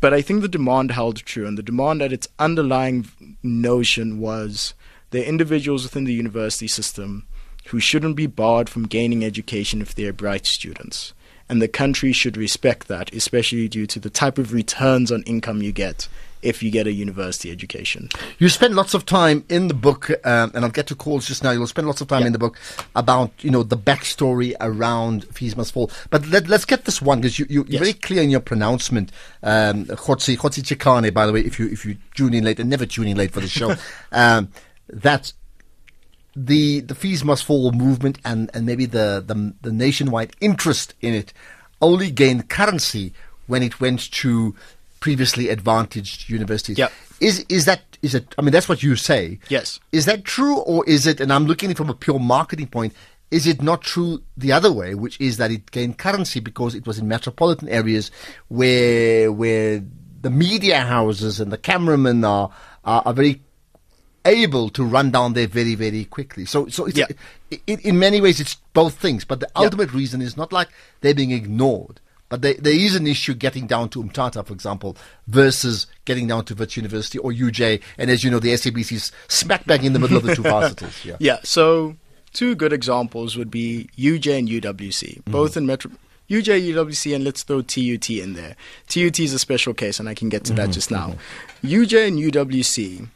But 0.00 0.14
I 0.14 0.22
think 0.22 0.40
the 0.40 0.48
demand 0.48 0.92
held 0.92 1.16
true, 1.16 1.46
and 1.46 1.58
the 1.58 1.62
demand 1.62 2.00
at 2.00 2.12
its 2.12 2.28
underlying 2.38 3.08
notion 3.42 4.18
was 4.18 4.72
there 5.10 5.22
are 5.22 5.26
individuals 5.26 5.82
within 5.82 6.04
the 6.04 6.14
university 6.14 6.68
system 6.68 7.26
who 7.66 7.80
shouldn't 7.80 8.16
be 8.16 8.26
barred 8.26 8.68
from 8.68 8.86
gaining 8.86 9.24
education 9.24 9.82
if 9.82 9.94
they're 9.94 10.12
bright 10.12 10.46
students. 10.46 11.12
And 11.50 11.60
the 11.60 11.66
country 11.68 12.12
should 12.12 12.36
respect 12.36 12.86
that, 12.86 13.12
especially 13.12 13.66
due 13.68 13.86
to 13.88 13.98
the 13.98 14.08
type 14.08 14.38
of 14.38 14.52
returns 14.52 15.10
on 15.10 15.22
income 15.24 15.62
you 15.62 15.72
get 15.72 16.06
if 16.42 16.62
you 16.62 16.70
get 16.70 16.86
a 16.86 16.92
university 16.92 17.50
education. 17.50 18.08
You 18.38 18.48
spend 18.48 18.74
lots 18.76 18.94
of 18.94 19.04
time 19.04 19.44
in 19.50 19.66
the 19.68 19.74
book, 19.74 20.08
um, 20.24 20.52
and 20.54 20.64
I'll 20.64 20.70
get 20.70 20.86
to 20.86 20.94
calls 20.94 21.26
just 21.26 21.42
now. 21.42 21.50
You'll 21.50 21.66
spend 21.66 21.88
lots 21.88 22.00
of 22.00 22.06
time 22.08 22.20
Yeah. 22.20 22.28
in 22.28 22.32
the 22.32 22.38
book 22.38 22.56
about 22.94 23.32
you 23.42 23.50
know 23.50 23.64
the 23.64 23.76
backstory 23.76 24.54
around 24.60 25.24
Fees 25.34 25.56
Must 25.56 25.72
Fall. 25.72 25.90
But 26.10 26.24
let, 26.28 26.46
let's 26.48 26.64
get 26.64 26.84
this 26.84 27.02
one 27.02 27.20
because 27.20 27.38
you, 27.40 27.46
you, 27.50 27.64
you're 27.64 27.72
Yes. 27.72 27.80
very 27.80 27.92
clear 27.94 28.22
in 28.22 28.30
your 28.30 28.40
pronouncement. 28.40 29.10
Um, 29.42 29.86
Kgotsi 29.86 30.36
Chikane, 30.38 31.12
by 31.12 31.26
the 31.26 31.32
way, 31.32 31.40
if 31.40 31.58
you 31.58 31.66
if 31.68 31.84
you 31.84 31.96
tune 32.14 32.32
in 32.32 32.44
late 32.44 32.60
and 32.60 32.70
never 32.70 32.86
tune 32.86 33.08
in 33.08 33.16
late 33.16 33.32
for 33.32 33.40
the 33.40 33.48
show, 33.48 33.74
um, 34.12 34.48
that 34.88 35.32
the 36.36 36.80
the 36.80 36.94
fees 36.94 37.24
must 37.24 37.44
fall 37.44 37.72
movement 37.72 38.18
and, 38.24 38.50
and 38.54 38.66
maybe 38.66 38.86
the, 38.86 39.22
the 39.26 39.54
the 39.62 39.72
nationwide 39.72 40.34
interest 40.40 40.94
in 41.00 41.14
it 41.14 41.32
only 41.80 42.10
gained 42.10 42.48
currency 42.48 43.12
when 43.46 43.62
it 43.62 43.80
went 43.80 44.10
to 44.12 44.54
previously 45.00 45.48
advantaged 45.48 46.28
universities. 46.28 46.78
Yep. 46.78 46.92
Is 47.20 47.44
is 47.48 47.64
that 47.64 47.82
is 48.02 48.14
it? 48.14 48.34
I 48.38 48.42
mean, 48.42 48.52
that's 48.52 48.68
what 48.68 48.82
you 48.82 48.96
say. 48.96 49.38
Yes. 49.48 49.80
Is 49.92 50.04
that 50.06 50.24
true, 50.24 50.58
or 50.58 50.84
is 50.86 51.06
it? 51.06 51.20
And 51.20 51.32
I'm 51.32 51.46
looking 51.46 51.68
at 51.68 51.72
it 51.72 51.76
from 51.76 51.90
a 51.90 51.94
pure 51.94 52.18
marketing 52.18 52.68
point. 52.68 52.94
Is 53.30 53.46
it 53.46 53.62
not 53.62 53.82
true 53.82 54.22
the 54.36 54.52
other 54.52 54.72
way, 54.72 54.94
which 54.94 55.20
is 55.20 55.36
that 55.36 55.50
it 55.50 55.70
gained 55.70 55.98
currency 55.98 56.40
because 56.40 56.74
it 56.74 56.86
was 56.86 56.98
in 56.98 57.08
metropolitan 57.08 57.68
areas 57.68 58.10
where 58.48 59.30
where 59.32 59.82
the 60.20 60.30
media 60.30 60.80
houses 60.80 61.40
and 61.40 61.52
the 61.52 61.58
cameramen 61.58 62.24
are 62.24 62.50
are, 62.84 63.02
are 63.04 63.14
very 63.14 63.42
able 64.24 64.68
to 64.70 64.84
run 64.84 65.10
down 65.10 65.32
there 65.32 65.46
very 65.46 65.74
very 65.74 66.04
quickly. 66.04 66.44
So 66.44 66.68
so 66.68 66.86
it's, 66.86 66.98
Yeah. 66.98 67.06
in, 67.66 67.78
in 67.80 67.98
many 67.98 68.20
ways 68.20 68.40
it's 68.40 68.56
both 68.72 68.94
things. 68.98 69.24
But 69.24 69.40
the 69.40 69.50
ultimate 69.56 69.92
reason 69.92 70.22
is 70.22 70.36
not 70.36 70.52
like 70.52 70.68
they're 71.00 71.14
being 71.14 71.32
ignored. 71.32 72.00
But 72.30 72.42
there, 72.42 72.54
there 72.54 72.72
is 72.72 72.94
an 72.94 73.08
issue 73.08 73.34
getting 73.34 73.66
down 73.66 73.88
to 73.90 74.02
Umtata, 74.02 74.46
for 74.46 74.52
example, 74.52 74.96
versus 75.26 75.88
getting 76.04 76.28
down 76.28 76.44
to 76.44 76.54
Wits 76.54 76.76
University 76.76 77.18
or 77.18 77.32
UJ. 77.32 77.82
And 77.98 78.08
as 78.08 78.22
you 78.22 78.30
know, 78.30 78.38
the 78.38 78.52
SABC 78.52 78.92
is 78.92 79.12
smack 79.26 79.66
bang 79.66 79.82
in 79.82 79.94
the 79.94 79.98
middle 79.98 80.16
of 80.16 80.22
the 80.22 80.36
two 80.36 80.42
varsities. 80.54 81.04
Yeah. 81.04 81.16
Yeah, 81.18 81.38
so 81.42 81.96
two 82.32 82.54
good 82.54 82.72
examples 82.72 83.36
would 83.36 83.50
be 83.50 83.90
UJ 83.98 84.38
and 84.38 84.48
UWC, 84.48 85.18
mm-hmm. 85.18 85.30
both 85.30 85.56
in 85.56 85.66
Metro. 85.66 85.90
UJ, 86.30 86.72
UWC, 86.72 87.16
and 87.16 87.24
let's 87.24 87.42
throw 87.42 87.60
TUT 87.60 88.08
in 88.08 88.34
there. 88.34 88.54
TUT 88.86 89.18
is 89.18 89.34
a 89.34 89.38
special 89.38 89.74
case, 89.74 89.98
and 89.98 90.08
I 90.08 90.14
can 90.14 90.28
get 90.28 90.44
to 90.44 90.52
that 90.52 90.62
mm-hmm. 90.62 90.72
just 90.72 90.90
now. 90.92 91.16
Mm-hmm. 91.64 91.66
UJ 91.66 92.06
and 92.06 92.18
UWC, 92.32 93.08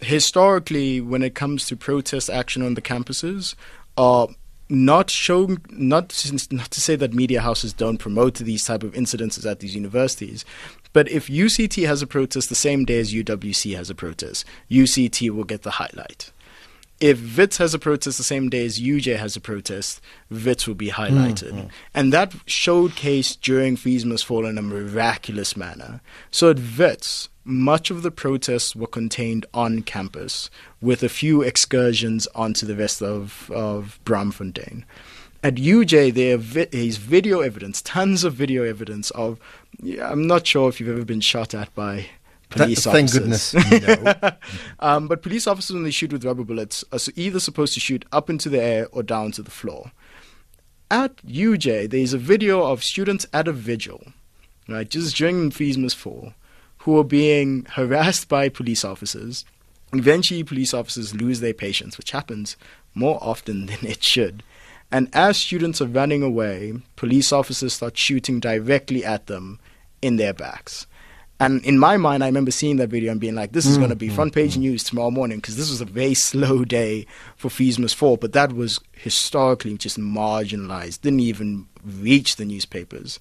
historically, 0.00 1.00
when 1.00 1.22
it 1.22 1.34
comes 1.34 1.66
to 1.66 1.76
protest 1.76 2.30
action 2.30 2.62
on 2.62 2.74
the 2.74 2.82
campuses, 2.82 3.54
are 3.96 4.28
not 4.68 5.10
shown 5.10 5.58
not 5.70 6.24
not 6.50 6.70
to 6.70 6.80
say 6.80 6.96
that 6.96 7.12
media 7.12 7.40
houses 7.40 7.72
don't 7.72 7.98
promote 7.98 8.34
these 8.36 8.64
type 8.64 8.82
of 8.82 8.92
incidences 8.92 9.48
at 9.48 9.60
these 9.60 9.74
universities 9.74 10.44
but 10.94 11.08
if 11.10 11.26
UCT 11.26 11.86
has 11.86 12.00
a 12.00 12.06
protest 12.06 12.48
the 12.48 12.54
same 12.54 12.84
day 12.84 12.98
as 12.98 13.12
UWC 13.12 13.76
has 13.76 13.90
a 13.90 13.94
protest 13.94 14.46
UCT 14.70 15.28
will 15.30 15.44
get 15.44 15.62
the 15.62 15.72
highlight 15.72 16.32
if 17.00 17.36
Wits 17.36 17.58
has 17.58 17.74
a 17.74 17.78
protest 17.78 18.18
the 18.18 18.24
same 18.24 18.48
day 18.48 18.64
as 18.64 18.80
UJ 18.80 19.16
has 19.16 19.36
a 19.36 19.40
protest, 19.40 20.00
Wits 20.30 20.66
will 20.66 20.74
be 20.74 20.88
mm, 20.88 20.92
highlighted. 20.92 21.52
Mm. 21.52 21.70
And 21.94 22.12
that 22.12 22.30
showcased 22.46 23.40
during 23.40 23.76
Fees 23.76 24.04
Must 24.04 24.24
Fall 24.24 24.46
in 24.46 24.58
a 24.58 24.62
miraculous 24.62 25.56
manner. 25.56 26.00
So 26.30 26.50
at 26.50 26.60
Wits, 26.78 27.28
much 27.44 27.90
of 27.90 28.02
the 28.02 28.10
protests 28.10 28.74
were 28.74 28.86
contained 28.86 29.44
on 29.52 29.82
campus, 29.82 30.50
with 30.80 31.02
a 31.02 31.08
few 31.08 31.42
excursions 31.42 32.26
onto 32.34 32.64
the 32.64 32.76
rest 32.76 33.02
of, 33.02 33.50
of 33.50 34.00
Braamfontein. 34.04 34.84
At 35.42 35.56
UJ, 35.56 36.14
there 36.14 36.66
is 36.72 36.96
video 36.96 37.40
evidence, 37.40 37.82
tons 37.82 38.24
of 38.24 38.32
video 38.32 38.64
evidence 38.64 39.10
of. 39.10 39.38
Yeah, 39.82 40.10
I'm 40.10 40.26
not 40.26 40.46
sure 40.46 40.70
if 40.70 40.80
you've 40.80 40.88
ever 40.88 41.04
been 41.04 41.20
shot 41.20 41.52
at 41.52 41.74
by 41.74 42.06
police 42.54 42.84
Thank 42.84 43.10
officers. 43.10 43.52
goodness. 43.52 44.04
No. 44.24 44.30
Um, 44.80 45.08
but 45.08 45.22
police 45.22 45.46
officers, 45.46 45.74
when 45.74 45.84
they 45.84 45.90
shoot 45.90 46.12
with 46.12 46.24
rubber 46.24 46.44
bullets, 46.44 46.84
are 46.92 46.98
so- 46.98 47.12
either 47.16 47.40
supposed 47.40 47.74
to 47.74 47.80
shoot 47.80 48.04
up 48.12 48.28
into 48.30 48.48
the 48.48 48.60
air 48.62 48.86
or 48.92 49.02
down 49.02 49.32
to 49.32 49.42
the 49.42 49.50
floor. 49.50 49.92
At 50.90 51.16
UJ, 51.26 51.90
there 51.90 52.00
is 52.00 52.12
a 52.12 52.18
video 52.18 52.62
of 52.64 52.84
students 52.84 53.26
at 53.32 53.48
a 53.48 53.52
vigil, 53.52 54.04
right, 54.68 54.88
just 54.88 55.16
during 55.16 55.50
Fees 55.50 55.76
Must 55.78 55.96
Fall, 55.96 56.34
who 56.78 56.98
are 56.98 57.04
being 57.04 57.66
harassed 57.72 58.28
by 58.28 58.48
police 58.48 58.84
officers. 58.84 59.44
Eventually, 59.92 60.44
police 60.44 60.74
officers 60.74 61.14
lose 61.14 61.40
their 61.40 61.54
patience, 61.54 61.96
which 61.98 62.10
happens 62.10 62.56
more 62.94 63.18
often 63.22 63.66
than 63.66 63.78
it 63.82 64.02
should. 64.04 64.42
And 64.92 65.08
as 65.12 65.36
students 65.38 65.80
are 65.80 65.86
running 65.86 66.22
away, 66.22 66.74
police 66.94 67.32
officers 67.32 67.72
start 67.74 67.96
shooting 67.96 68.38
directly 68.38 69.04
at 69.04 69.26
them 69.26 69.58
in 70.02 70.16
their 70.16 70.34
backs. 70.34 70.86
And 71.40 71.64
in 71.64 71.78
my 71.78 71.96
mind, 71.96 72.22
I 72.22 72.26
remember 72.26 72.52
seeing 72.52 72.76
that 72.76 72.90
video 72.90 73.10
and 73.10 73.20
being 73.20 73.34
like, 73.34 73.52
this 73.52 73.66
is 73.66 73.76
going 73.76 73.90
to 73.90 73.96
mm, 73.96 74.00
be 74.00 74.08
mm, 74.08 74.14
front 74.14 74.32
page 74.32 74.54
mm. 74.54 74.60
news 74.60 74.84
tomorrow 74.84 75.10
morning 75.10 75.38
because 75.38 75.56
this 75.56 75.68
was 75.68 75.80
a 75.80 75.84
very 75.84 76.14
slow 76.14 76.64
day 76.64 77.06
for 77.36 77.50
Must 77.58 77.96
Fall. 77.96 78.16
But 78.16 78.32
that 78.32 78.52
was 78.52 78.80
historically 78.92 79.76
just 79.76 79.98
marginalized, 79.98 81.00
didn't 81.00 81.20
even 81.20 81.66
reach 81.84 82.36
the 82.36 82.44
newspapers. 82.44 83.18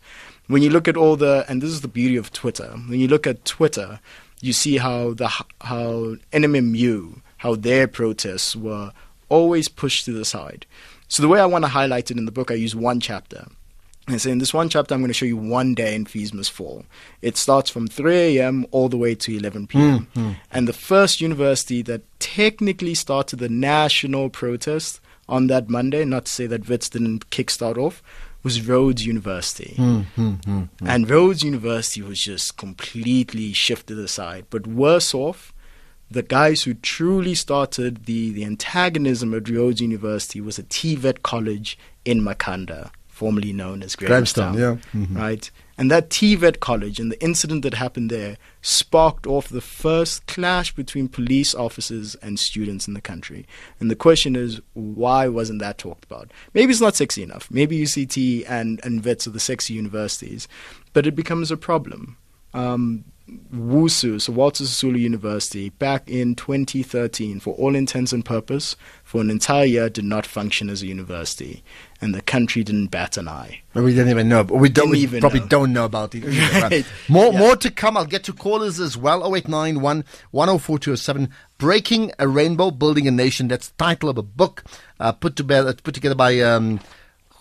When 0.48 0.62
you 0.62 0.70
look 0.70 0.88
at 0.88 0.96
all 0.96 1.15
the, 1.15 1.43
and 1.50 1.62
this 1.62 1.72
is 1.72 1.82
the 1.82 1.88
beauty 1.88 2.15
of 2.15 2.32
Twitter, 2.32 2.70
when 2.88 3.00
you 3.00 3.08
look 3.08 3.25
at 3.25 3.46
Twitter, 3.46 4.00
you 4.41 4.53
see 4.53 4.77
how 4.77 5.13
the 5.13 5.27
how 5.62 6.17
NMMU, 6.34 7.22
how 7.38 7.55
their 7.55 7.88
protests 7.88 8.55
were 8.55 8.91
always 9.29 9.70
pushed 9.70 10.05
to 10.05 10.12
the 10.12 10.25
side. 10.25 10.65
So 11.08 11.24
the 11.24 11.29
way 11.29 11.39
I 11.39 11.46
want 11.46 11.63
to 11.63 11.70
highlight 11.70 12.12
it 12.12 12.17
in 12.17 12.25
the 12.25 12.32
book, 12.32 12.51
I 12.51 12.55
use 12.55 12.75
one 12.75 13.00
chapter. 13.00 13.48
And 14.07 14.22
so 14.22 14.29
in 14.29 14.39
this 14.39 14.53
one 14.53 14.67
chapter, 14.67 14.93
I'm 14.93 15.01
going 15.01 15.10
to 15.10 15.13
show 15.13 15.25
you 15.25 15.38
one 15.38 15.74
day 15.74 15.95
in 15.95 16.05
Fees 16.05 16.33
Must 16.33 16.51
Fall. 16.51 16.86
It 17.22 17.38
starts 17.38 17.69
from 17.69 17.88
3 17.88 18.38
a.m. 18.38 18.65
all 18.72 18.89
the 18.89 18.98
way 18.98 19.15
to 19.15 19.38
11 19.38 19.67
p.m. 19.67 20.07
Hmm, 20.13 20.19
hmm. 20.19 20.31
And 20.51 20.67
the 20.67 20.74
first 20.74 21.22
university 21.22 21.81
that 21.83 22.01
technically 22.19 22.95
started 22.95 23.39
the 23.39 23.48
national 23.48 24.29
protest 24.29 25.00
on 25.29 25.48
that 25.48 25.69
Monday, 25.69 26.03
not 26.03 26.25
to 26.25 26.31
say 26.31 26.48
that 26.48 26.67
Wits 26.67 26.89
didn't 26.89 27.29
kickstart 27.29 27.77
off, 27.77 28.03
was 28.43 28.67
Rhodes 28.67 29.05
University. 29.05 29.75
Hmm, 29.77 30.63
and 30.86 31.10
Rhodes 31.10 31.43
University 31.43 32.01
was 32.01 32.22
just 32.22 32.57
completely 32.57 33.53
shifted 33.53 33.98
aside. 33.98 34.48
But 34.50 34.67
worse 34.67 35.13
off, 35.13 35.53
the 36.12 36.24
guys 36.24 36.63
who 36.63 36.74
truly 36.74 37.36
started 37.36 38.05
the, 38.05 38.31
the 38.31 38.43
antagonism 38.43 39.33
at 39.33 39.50
Rhodes 39.50 39.81
University 39.81 40.41
was 40.41 40.60
a 40.60 40.63
TVET 40.63 41.24
college 41.24 41.77
in 42.03 42.19
Makhanda, 42.22 42.91
formerly 43.13 43.53
known 43.53 43.84
as 43.84 43.96
Grahamstown, 43.96 44.55
Grahamstown. 44.55 44.82
yeah. 45.03 45.05
Mhm. 45.05 45.15
Right? 45.17 45.51
And 45.77 45.89
that 45.91 46.10
TVET 46.10 46.60
college 46.60 47.00
and 47.00 47.12
the 47.12 47.24
incident 47.24 47.62
that 47.62 47.75
happened 47.75 48.10
there 48.10 48.38
sparked 48.62 49.27
off 49.27 49.50
the 49.50 49.62
first 49.62 50.25
clash 50.25 50.74
between 50.75 51.08
police 51.08 51.53
officers 51.53 52.15
and 52.15 52.39
students 52.39 52.88
in 52.88 52.96
the 52.96 53.01
country. 53.01 53.46
And 53.79 53.89
the 53.91 53.96
question 53.96 54.36
is, 54.36 54.62
why 54.74 55.27
wasn't 55.27 55.60
that 55.60 55.77
talked 55.77 56.05
about? 56.05 56.32
Maybe 56.55 56.72
it's 56.72 56.82
not 56.82 56.96
sexy 56.96 57.22
enough. 57.22 57.50
Maybe 57.51 57.77
UCT 57.77 58.46
and, 58.50 58.79
and 58.84 59.05
Wits 59.05 59.27
are 59.27 59.32
the 59.32 59.39
sexy 59.39 59.74
universities, 59.75 60.48
but 60.93 61.05
it 61.05 61.15
becomes 61.15 61.51
a 61.51 61.58
problem. 61.58 62.17
Um, 62.55 63.03
WUSU, 63.55 64.20
so 64.22 64.34
Walter 64.34 64.63
Sisulu 64.65 65.00
University, 65.00 65.70
back 65.70 66.10
in 66.10 66.36
2013, 66.36 67.39
for 67.39 67.53
all 67.55 67.74
intents 67.74 68.12
and 68.12 68.24
purpose, 68.24 68.75
for 69.03 69.22
an 69.22 69.29
entire 69.29 69.65
year, 69.65 69.89
did 69.89 70.03
not 70.03 70.25
function 70.25 70.70
as 70.70 70.82
a 70.84 70.88
university, 70.88 71.63
and 72.03 72.13
the 72.13 72.22
country 72.22 72.63
didn't 72.63 72.88
bat 72.88 73.17
an 73.17 73.27
eye. 73.27 73.62
But 73.74 73.83
we 73.83 73.91
didn't 73.95 74.10
even 74.10 74.29
know. 74.29 74.43
We 74.43 74.69
don't. 74.69 74.91
We 74.91 75.00
even 75.00 75.22
probably 75.22 75.39
know. 75.39 75.48
don't 75.48 75.74
know 75.74 75.86
about 75.86 76.13
it. 76.13 76.25
either, 76.25 76.62
right? 76.62 76.86
More, 77.10 77.31
Yeah. 77.33 77.39
more 77.39 77.55
to 77.55 77.72
come. 77.72 77.98
I'll 77.98 78.05
get 78.05 78.24
to 78.25 78.33
callers 78.33 78.79
as 78.79 78.95
well. 78.98 79.24
0891 79.24 80.03
104207. 80.31 81.29
Breaking 81.57 82.12
a 82.19 82.27
Rainbow, 82.27 82.69
Building 82.72 83.07
a 83.07 83.12
Nation. 83.12 83.48
That's 83.48 83.69
the 83.69 83.75
title 83.77 84.10
of 84.10 84.17
a 84.17 84.24
book 84.24 84.63
uh, 85.00 85.12
put 85.13 85.36
together 85.36 85.74
put 85.74 85.93
together 85.95 86.15
by. 86.15 86.39
Um, 86.41 86.79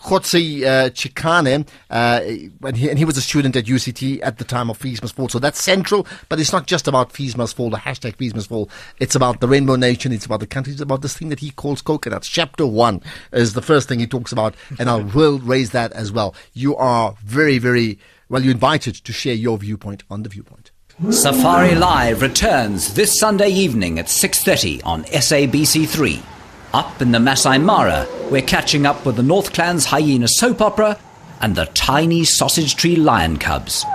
Kgotsi 0.03 0.63
uh, 0.63 0.89
Chikane, 0.89 1.65
uh, 1.89 2.19
and, 2.67 2.77
he, 2.77 2.89
and 2.89 2.99
he 2.99 3.05
was 3.05 3.15
a 3.15 3.21
student 3.21 3.55
at 3.55 3.65
UCT 3.65 4.19
at 4.21 4.37
the 4.37 4.43
time 4.43 4.69
of 4.69 4.77
Fees 4.77 5.01
Must 5.01 5.15
Fall. 5.15 5.29
So 5.29 5.39
that's 5.39 5.61
central, 5.61 6.05
but 6.27 6.39
it's 6.39 6.51
not 6.51 6.67
just 6.67 6.87
about 6.87 7.13
Fees 7.13 7.37
Must 7.37 7.55
Fall, 7.55 7.69
the 7.69 7.77
hashtag 7.77 8.17
Fees 8.17 8.35
Must 8.35 8.49
Fall. 8.49 8.69
It's 8.99 9.15
about 9.15 9.39
the 9.39 9.47
Rainbow 9.47 9.77
Nation, 9.77 10.11
it's 10.11 10.25
about 10.25 10.41
the 10.41 10.47
country, 10.47 10.73
it's 10.73 10.81
about 10.81 11.01
this 11.01 11.17
thing 11.17 11.29
that 11.29 11.39
he 11.39 11.51
calls 11.51 11.81
coconuts. 11.81 12.27
Chapter 12.27 12.67
one 12.67 13.01
is 13.31 13.53
the 13.53 13.61
first 13.61 13.87
thing 13.87 13.99
he 13.99 14.07
talks 14.07 14.33
about, 14.33 14.55
and 14.77 14.89
I 14.89 14.95
will 15.15 15.39
raise 15.39 15.71
that 15.71 15.93
as 15.93 16.11
well. 16.11 16.35
You 16.53 16.75
are 16.75 17.15
very, 17.23 17.57
very, 17.57 17.97
well, 18.27 18.41
you're 18.41 18.51
invited 18.51 18.95
to 18.95 19.13
share 19.13 19.35
your 19.35 19.57
viewpoint 19.57 20.03
on 20.09 20.23
the 20.23 20.29
viewpoint. 20.29 20.71
Safari 21.09 21.75
Live 21.75 22.21
returns 22.21 22.93
this 22.93 23.17
Sunday 23.17 23.49
evening 23.49 23.99
at 23.99 24.07
6:30 24.07 24.81
on 24.85 25.05
SABC3. 25.05 26.32
Up 26.73 27.03
in 27.03 27.11
the 27.11 27.19
Masai 27.19 27.59
Mara, 27.59 28.07
we're 28.31 28.41
catching 28.41 28.87
up 28.87 29.05
with 29.05 29.15
the 29.15 29.21
North 29.21 29.53
Clan's 29.53 29.85
hyena 29.85 30.27
soap 30.27 30.59
opera 30.59 30.97
and 31.39 31.55
the 31.55 31.67
tiny 31.67 32.23
sausage 32.23 32.75
tree 32.75 32.95
lion 32.95 33.37
cubs. 33.37 33.85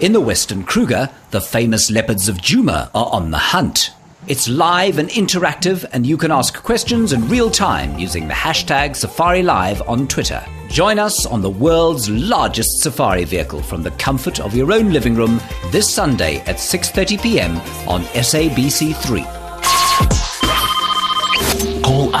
In 0.00 0.12
the 0.12 0.20
Western 0.20 0.64
Kruger, 0.64 1.08
the 1.30 1.40
famous 1.40 1.92
leopards 1.92 2.28
of 2.28 2.38
Djuma 2.38 2.90
are 2.96 3.08
on 3.12 3.30
the 3.30 3.38
hunt. 3.38 3.92
It's 4.26 4.48
live 4.48 4.98
and 4.98 5.08
interactive, 5.10 5.84
and 5.92 6.04
you 6.04 6.16
can 6.16 6.32
ask 6.32 6.60
questions 6.64 7.12
in 7.12 7.28
real 7.28 7.48
time 7.48 7.96
using 7.96 8.26
the 8.26 8.34
hashtag 8.34 8.96
Safari 8.96 9.44
Live 9.44 9.80
on 9.82 10.08
Twitter. 10.08 10.44
Join 10.68 10.98
us 10.98 11.26
on 11.26 11.42
the 11.42 11.50
world's 11.50 12.10
largest 12.10 12.80
safari 12.80 13.22
vehicle 13.22 13.62
from 13.62 13.84
the 13.84 13.92
comfort 13.92 14.40
of 14.40 14.56
your 14.56 14.72
own 14.72 14.92
living 14.92 15.14
room 15.14 15.40
this 15.70 15.88
Sunday 15.88 16.38
at 16.38 16.56
6:30 16.56 17.22
p.m. 17.22 17.56
on 17.88 18.02
SABC3. 18.14 20.33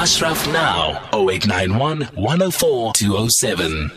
Call 0.04 0.10
Ashraf 0.10 0.46
now 0.52 1.08
0891 1.14 2.02
104 2.02 2.92
207. 2.92 3.90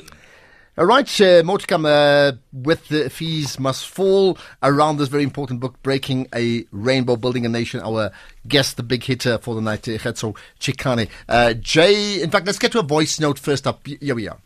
All 0.77 0.85
right, 0.85 1.21
uh, 1.21 1.43
more 1.43 1.57
to 1.57 1.67
come 1.67 1.85
uh, 1.85 2.31
with 2.53 2.87
the 2.87 3.09
fees 3.09 3.59
must 3.59 3.89
fall 3.89 4.37
around 4.63 4.99
this 4.99 5.09
very 5.09 5.23
important 5.23 5.59
book, 5.59 5.83
Breaking 5.83 6.29
a 6.33 6.63
Rainbow, 6.71 7.17
Building 7.17 7.45
a 7.45 7.49
Nation. 7.49 7.81
Our 7.81 8.11
guest, 8.47 8.77
the 8.77 8.83
big 8.83 9.03
hitter 9.03 9.37
for 9.37 9.53
the 9.53 9.59
night, 9.59 9.85
uh, 9.89 9.97
Kgotsi 9.97 10.33
Chikane. 10.61 11.09
Uh, 11.27 11.51
Jay, 11.55 12.21
in 12.21 12.31
fact, 12.31 12.45
let's 12.45 12.57
get 12.57 12.71
to 12.71 12.79
a 12.79 12.83
voice 12.83 13.19
note 13.19 13.37
first 13.37 13.67
up. 13.67 13.85
Here 13.85 14.15
we 14.15 14.29
are. 14.29 14.37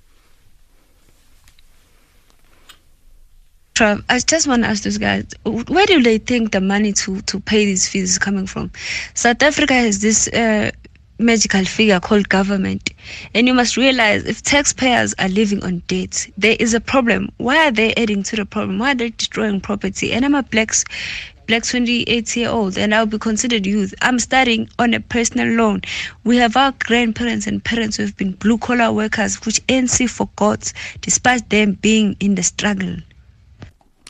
I 3.80 4.20
just 4.20 4.48
want 4.48 4.64
to 4.64 4.70
ask 4.70 4.84
those 4.84 4.98
guys, 4.98 5.26
where 5.44 5.86
do 5.86 6.02
they 6.02 6.18
think 6.18 6.52
the 6.52 6.62
money 6.62 6.94
to, 6.94 7.22
to 7.22 7.40
pay 7.40 7.66
these 7.66 7.88
fees 7.88 8.12
is 8.12 8.20
coming 8.20 8.46
from? 8.46 8.72
South 9.16 9.42
Africa 9.42 9.74
has 9.74 10.02
this 10.02 10.28
uh, 10.28 10.72
magical 11.22 11.64
figure 11.66 12.00
called 12.00 12.30
government. 12.30 12.92
And 13.34 13.48
you 13.48 13.54
must 13.54 13.78
realize 13.78 14.26
if 14.26 14.42
taxpayers 14.42 15.14
are 15.20 15.30
living 15.30 15.64
on 15.64 15.80
debt, 15.88 16.28
there 16.38 16.58
is 16.60 16.74
a 16.74 16.82
problem. 16.82 17.32
Why 17.38 17.68
are 17.68 17.72
they 17.72 17.94
adding 17.96 18.24
to 18.24 18.36
the 18.36 18.46
problem? 18.46 18.80
Why 18.80 18.92
are 18.92 18.96
they 18.96 19.10
destroying 19.12 19.62
property? 19.62 20.12
And 20.12 20.26
I'm 20.26 20.36
a 20.36 20.44
black, 20.44 20.72
black 21.48 21.64
28 21.64 22.36
year 22.36 22.50
old 22.50 22.78
and 22.78 22.94
I'll 22.94 23.06
be 23.06 23.18
considered 23.18 23.66
youth. 23.66 23.94
I'm 24.02 24.20
studying 24.20 24.70
on 24.80 24.94
a 24.94 25.00
personal 25.00 25.48
loan. 25.48 25.82
We 26.24 26.38
have 26.38 26.58
our 26.58 26.74
grandparents 26.80 27.48
and 27.48 27.64
parents 27.64 27.98
who 27.98 28.04
have 28.04 28.18
been 28.18 28.34
blue 28.34 28.58
collar 28.58 28.92
workers, 28.92 29.36
which 29.46 29.66
NC 29.68 30.10
forgot 30.10 30.74
despite 31.02 31.50
them 31.50 31.74
being 31.74 32.16
in 32.20 32.36
the 32.36 32.44
struggle. 32.44 32.96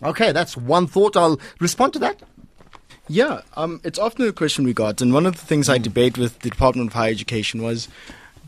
Okay, 0.04 0.32
that's 0.32 0.58
one 0.58 0.88
thought. 0.88 1.16
I'll 1.16 1.40
respond 1.60 1.94
to 1.94 2.00
that. 2.00 2.22
Yeah, 3.12 3.42
um, 3.58 3.82
it's 3.84 4.00
often 4.00 4.26
a 4.26 4.32
question 4.32 4.64
we 4.64 4.74
got, 4.74 5.02
and 5.02 5.14
one 5.14 5.26
of 5.26 5.34
the 5.36 5.46
things 5.46 5.68
I 5.68 5.78
debate 5.78 6.18
with 6.18 6.40
the 6.40 6.50
Department 6.50 6.92
of 6.92 6.94
Higher 6.94 7.12
Education 7.12 7.62
was 7.62 7.90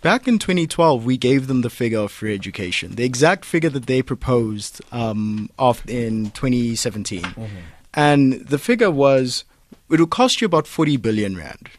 back 0.02 0.26
in 0.26 0.40
2012 0.40 1.04
we 1.04 1.18
gave 1.18 1.48
them 1.48 1.64
the 1.64 1.70
figure 1.70 2.00
of 2.00 2.14
free 2.14 2.34
education, 2.34 2.96
the 2.96 3.04
exact 3.04 3.44
figure 3.44 3.70
that 3.72 3.88
they 3.88 4.02
proposed 4.02 4.82
um, 4.94 5.50
off 5.60 5.86
in 5.86 6.32
2017, 6.32 7.22
mm-hmm. 7.24 7.46
and 7.94 8.34
the 8.48 8.58
figure 8.58 8.90
was 8.90 9.44
it 9.92 10.00
will 10.00 10.08
cost 10.08 10.40
you 10.40 10.46
about 10.46 10.66
40 10.66 10.96
billion 10.96 11.36
rand 11.36 11.70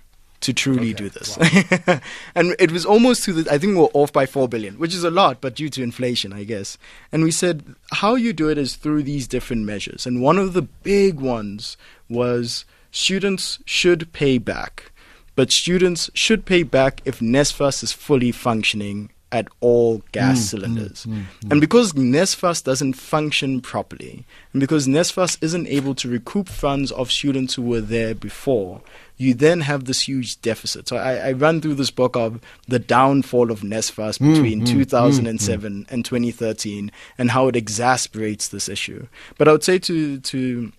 to 0.40 0.52
truly 0.52 0.92
okay. 0.92 1.04
do 1.04 1.08
this. 1.08 1.38
Wow. 1.38 2.00
and 2.34 2.54
it 2.58 2.70
was 2.70 2.84
almost 2.84 3.24
to 3.24 3.32
the, 3.32 3.50
I 3.50 3.56
think 3.56 3.78
we 3.78 3.80
are 3.80 3.88
off 3.94 4.12
by 4.12 4.26
4 4.26 4.46
billion, 4.46 4.78
which 4.78 4.94
is 4.94 5.04
a 5.04 5.10
lot, 5.10 5.40
but 5.40 5.54
due 5.54 5.70
to 5.70 5.82
inflation, 5.82 6.34
I 6.34 6.44
guess. 6.44 6.76
And 7.12 7.24
we 7.24 7.30
said, 7.30 7.64
how 7.92 8.14
you 8.14 8.34
do 8.34 8.50
it 8.50 8.58
is 8.58 8.76
through 8.76 9.04
these 9.04 9.26
different 9.26 9.64
measures. 9.64 10.04
And 10.04 10.20
one 10.20 10.36
of 10.36 10.52
the 10.52 10.60
big 10.60 11.18
ones 11.18 11.78
was 12.10 12.66
students 12.94 13.58
should 13.66 14.12
pay 14.12 14.38
back. 14.38 14.92
But 15.36 15.50
students 15.50 16.10
should 16.14 16.46
pay 16.46 16.62
back 16.62 17.02
if 17.04 17.18
NSFAS 17.18 17.82
is 17.82 17.92
fully 17.92 18.30
functioning 18.30 19.10
at 19.32 19.48
all 19.58 20.00
gas 20.12 20.38
mm, 20.38 20.42
mm 20.42 20.50
cylinders. 20.50 21.06
Mm, 21.06 21.14
mm, 21.14 21.50
and 21.50 21.60
because 21.60 21.92
NSFAS 21.92 22.62
doesn't 22.62 22.92
function 22.92 23.60
properly, 23.60 24.24
and 24.52 24.60
because 24.60 24.86
NSFAS 24.86 25.38
isn't 25.40 25.66
able 25.66 25.96
to 25.96 26.08
recoup 26.08 26.48
funds 26.48 26.92
of 26.92 27.10
students 27.10 27.54
who 27.54 27.62
were 27.62 27.80
there 27.80 28.14
before, 28.14 28.80
you 29.16 29.34
then 29.34 29.62
have 29.62 29.86
this 29.86 30.02
huge 30.06 30.40
deficit. 30.40 30.86
So 30.86 30.96
I, 30.96 31.30
I 31.30 31.32
run 31.32 31.60
through 31.60 31.74
this 31.74 31.90
book 31.90 32.14
of 32.14 32.40
the 32.68 32.78
downfall 32.78 33.50
of 33.50 33.62
NSFAS 33.62 34.20
mm, 34.20 34.34
between 34.34 34.60
mm, 34.60 34.68
2007 34.68 35.86
and 35.90 36.04
2013 36.04 36.92
and 37.18 37.30
how 37.32 37.48
it 37.48 37.56
exasperates 37.56 38.46
this 38.46 38.68
issue. 38.68 39.08
But 39.36 39.48
I 39.48 39.52
would 39.52 39.64
say 39.64 39.80
to, 39.80 40.20
to 40.20 40.72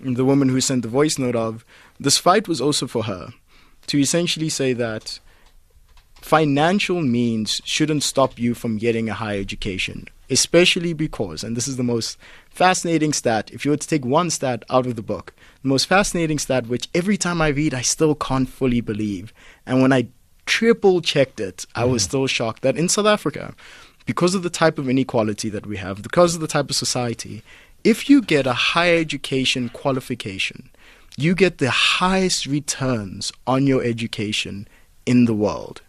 the 0.00 0.24
woman 0.24 0.48
who 0.48 0.60
sent 0.60 0.82
the 0.82 0.88
voice 0.88 1.18
note 1.18 1.36
of 1.36 1.64
this 1.98 2.18
fight 2.18 2.48
was 2.48 2.60
also 2.60 2.86
for 2.86 3.04
her 3.04 3.32
to 3.86 3.98
essentially 3.98 4.48
say 4.48 4.72
that 4.72 5.18
financial 6.20 7.02
means 7.02 7.60
shouldn't 7.64 8.02
stop 8.02 8.38
you 8.38 8.54
from 8.54 8.78
getting 8.78 9.08
a 9.08 9.14
higher 9.14 9.40
education, 9.40 10.06
especially 10.28 10.92
because, 10.92 11.42
and 11.42 11.56
this 11.56 11.66
is 11.66 11.76
the 11.76 11.82
most 11.82 12.18
fascinating 12.50 13.12
stat, 13.12 13.50
if 13.52 13.64
you 13.64 13.70
were 13.70 13.76
to 13.76 13.88
take 13.88 14.04
one 14.04 14.30
stat 14.30 14.64
out 14.70 14.86
of 14.86 14.96
the 14.96 15.02
book, 15.02 15.34
the 15.62 15.68
most 15.68 15.86
fascinating 15.86 16.38
stat, 16.38 16.66
which 16.66 16.88
every 16.94 17.16
time 17.16 17.40
I 17.40 17.48
read, 17.48 17.74
I 17.74 17.82
still 17.82 18.14
can't 18.14 18.48
fully 18.48 18.80
believe. 18.80 19.32
And 19.66 19.82
when 19.82 19.92
I 19.92 20.08
triple 20.46 21.00
checked 21.00 21.40
it, 21.40 21.66
I 21.74 21.84
was 21.84 22.02
mm. 22.02 22.06
still 22.06 22.26
shocked 22.26 22.62
that 22.62 22.76
in 22.76 22.88
South 22.88 23.06
Africa, 23.06 23.54
because 24.06 24.34
of 24.34 24.42
the 24.42 24.50
type 24.50 24.78
of 24.78 24.88
inequality 24.88 25.48
that 25.50 25.66
we 25.66 25.76
have, 25.76 26.02
because 26.02 26.34
of 26.34 26.40
the 26.40 26.48
type 26.48 26.70
of 26.70 26.76
society, 26.76 27.42
if 27.84 28.10
you 28.10 28.22
get 28.22 28.46
a 28.46 28.52
higher 28.52 28.98
education 28.98 29.68
qualification, 29.68 30.70
you 31.16 31.34
get 31.34 31.58
the 31.58 31.70
highest 31.70 32.46
returns 32.46 33.32
on 33.46 33.66
your 33.66 33.82
education 33.82 34.68
in 35.06 35.24
the 35.24 35.34
world. 35.34 35.82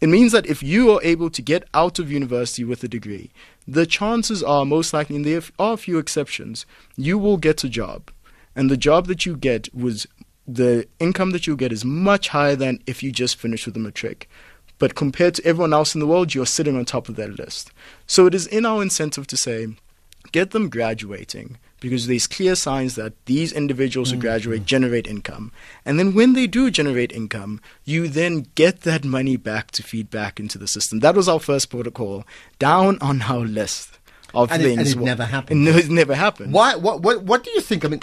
It 0.00 0.08
means 0.08 0.32
that 0.32 0.46
if 0.46 0.62
you 0.62 0.90
are 0.92 1.00
able 1.02 1.30
to 1.30 1.42
get 1.42 1.64
out 1.74 1.98
of 1.98 2.10
university 2.10 2.64
with 2.64 2.82
a 2.84 2.88
degree, 2.88 3.30
the 3.66 3.86
chances 3.86 4.42
are 4.42 4.64
most 4.64 4.92
likely, 4.92 5.16
and 5.16 5.24
there 5.24 5.42
are 5.58 5.74
a 5.74 5.78
few 5.78 5.98
exceptions, 5.98 6.66
you 6.96 7.18
will 7.18 7.36
get 7.36 7.64
a 7.64 7.68
job. 7.68 8.10
And 8.54 8.70
the 8.70 8.76
job 8.76 9.06
that 9.06 9.24
you 9.24 9.36
get 9.36 9.74
was 9.74 10.06
the 10.46 10.86
income 10.98 11.30
that 11.30 11.46
you 11.46 11.56
get 11.56 11.72
is 11.72 11.84
much 11.84 12.28
higher 12.28 12.56
than 12.56 12.82
if 12.86 13.02
you 13.02 13.12
just 13.12 13.36
finished 13.36 13.66
with 13.66 13.76
a 13.76 13.80
matric. 13.80 14.28
But 14.78 14.94
compared 14.94 15.34
to 15.34 15.44
everyone 15.44 15.72
else 15.72 15.94
in 15.94 16.00
the 16.00 16.06
world, 16.06 16.34
you're 16.34 16.46
sitting 16.46 16.76
on 16.76 16.84
top 16.84 17.08
of 17.08 17.16
that 17.16 17.38
list. 17.38 17.70
So 18.06 18.26
it 18.26 18.34
is 18.34 18.46
in 18.46 18.66
our 18.66 18.82
incentive 18.82 19.26
to 19.28 19.36
say, 19.36 19.68
get 20.32 20.50
them 20.50 20.68
graduating 20.68 21.58
because 21.80 22.06
there's 22.06 22.26
clear 22.26 22.54
signs 22.54 22.94
that 22.94 23.14
these 23.26 23.52
individuals 23.52 24.10
who 24.10 24.16
mm-hmm. 24.16 24.22
graduate 24.22 24.66
generate 24.66 25.06
income. 25.06 25.50
And 25.84 25.98
then 25.98 26.14
when 26.14 26.34
they 26.34 26.46
do 26.46 26.70
generate 26.70 27.12
income, 27.12 27.60
you 27.84 28.06
then 28.06 28.46
get 28.54 28.82
that 28.82 29.04
money 29.04 29.36
back 29.36 29.70
to 29.72 29.82
feed 29.82 30.10
back 30.10 30.38
into 30.38 30.58
the 30.58 30.68
system. 30.68 31.00
That 31.00 31.14
was 31.14 31.28
our 31.28 31.40
first 31.40 31.70
protocol 31.70 32.24
down 32.58 32.98
on 33.00 33.22
our 33.22 33.46
list 33.46 33.98
of 34.34 34.52
and 34.52 34.62
things. 34.62 34.92
It, 34.92 34.96
and 34.96 35.02
it 35.02 35.04
never 35.04 35.24
happened. 35.24 35.64
No, 35.64 35.72
it 35.72 35.88
never 35.88 36.14
happened. 36.14 36.52
Why? 36.52 36.76
What? 36.76 37.02
What? 37.02 37.22
What 37.22 37.44
do 37.44 37.50
you 37.50 37.60
think? 37.60 37.84
I 37.84 37.88
mean. 37.88 38.00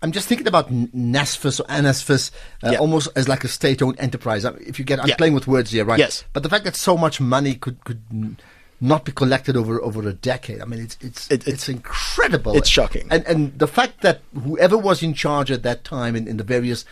I'm 0.00 0.12
just 0.12 0.28
thinking 0.28 0.46
about 0.46 0.70
NSFAS 0.70 1.58
or 1.58 1.64
NSFAS 1.64 2.30
uh, 2.62 2.70
yeah. 2.70 2.78
almost 2.78 3.08
as 3.16 3.28
like 3.28 3.42
a 3.42 3.48
state-owned 3.48 3.98
enterprise. 3.98 4.44
If 4.44 4.78
you 4.78 4.84
get, 4.84 5.00
I'm 5.00 5.08
yeah. 5.08 5.16
playing 5.16 5.34
with 5.34 5.48
words 5.48 5.72
here, 5.72 5.84
right? 5.84 5.98
Yes. 5.98 6.22
But 6.32 6.44
the 6.44 6.48
fact 6.48 6.64
that 6.66 6.76
so 6.76 6.96
much 6.96 7.20
money 7.20 7.56
could 7.56 7.84
could 7.84 8.36
not 8.80 9.04
be 9.04 9.12
collected 9.12 9.56
over 9.56 9.80
over 9.82 10.06
a 10.08 10.12
decade. 10.12 10.60
I 10.60 10.64
mean, 10.64 10.80
it's 10.80 10.96
it's 11.00 11.30
it, 11.30 11.46
it's, 11.46 11.48
it's, 11.48 11.68
incredible. 11.68 12.56
It's 12.56 12.68
shocking. 12.68 13.08
And 13.10 13.26
and 13.26 13.58
the 13.58 13.66
fact 13.66 14.02
that 14.02 14.20
whoever 14.44 14.78
was 14.78 15.02
in 15.02 15.14
charge 15.14 15.50
at 15.50 15.62
that 15.62 15.84
time 15.84 16.14
in, 16.14 16.28
in 16.28 16.36
the 16.36 16.44
various 16.44 16.84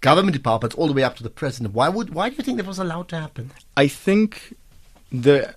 government 0.00 0.34
departments, 0.34 0.76
all 0.76 0.86
the 0.86 0.92
way 0.92 1.02
up 1.02 1.16
to 1.16 1.22
the 1.22 1.30
president, 1.30 1.74
why 1.74 1.88
would 1.88 2.14
why 2.14 2.30
do 2.30 2.36
you 2.36 2.42
think 2.42 2.56
that 2.58 2.66
was 2.66 2.78
allowed 2.78 3.08
to 3.08 3.20
happen? 3.20 3.50
I 3.76 3.88
think 3.88 4.56
the 5.12 5.54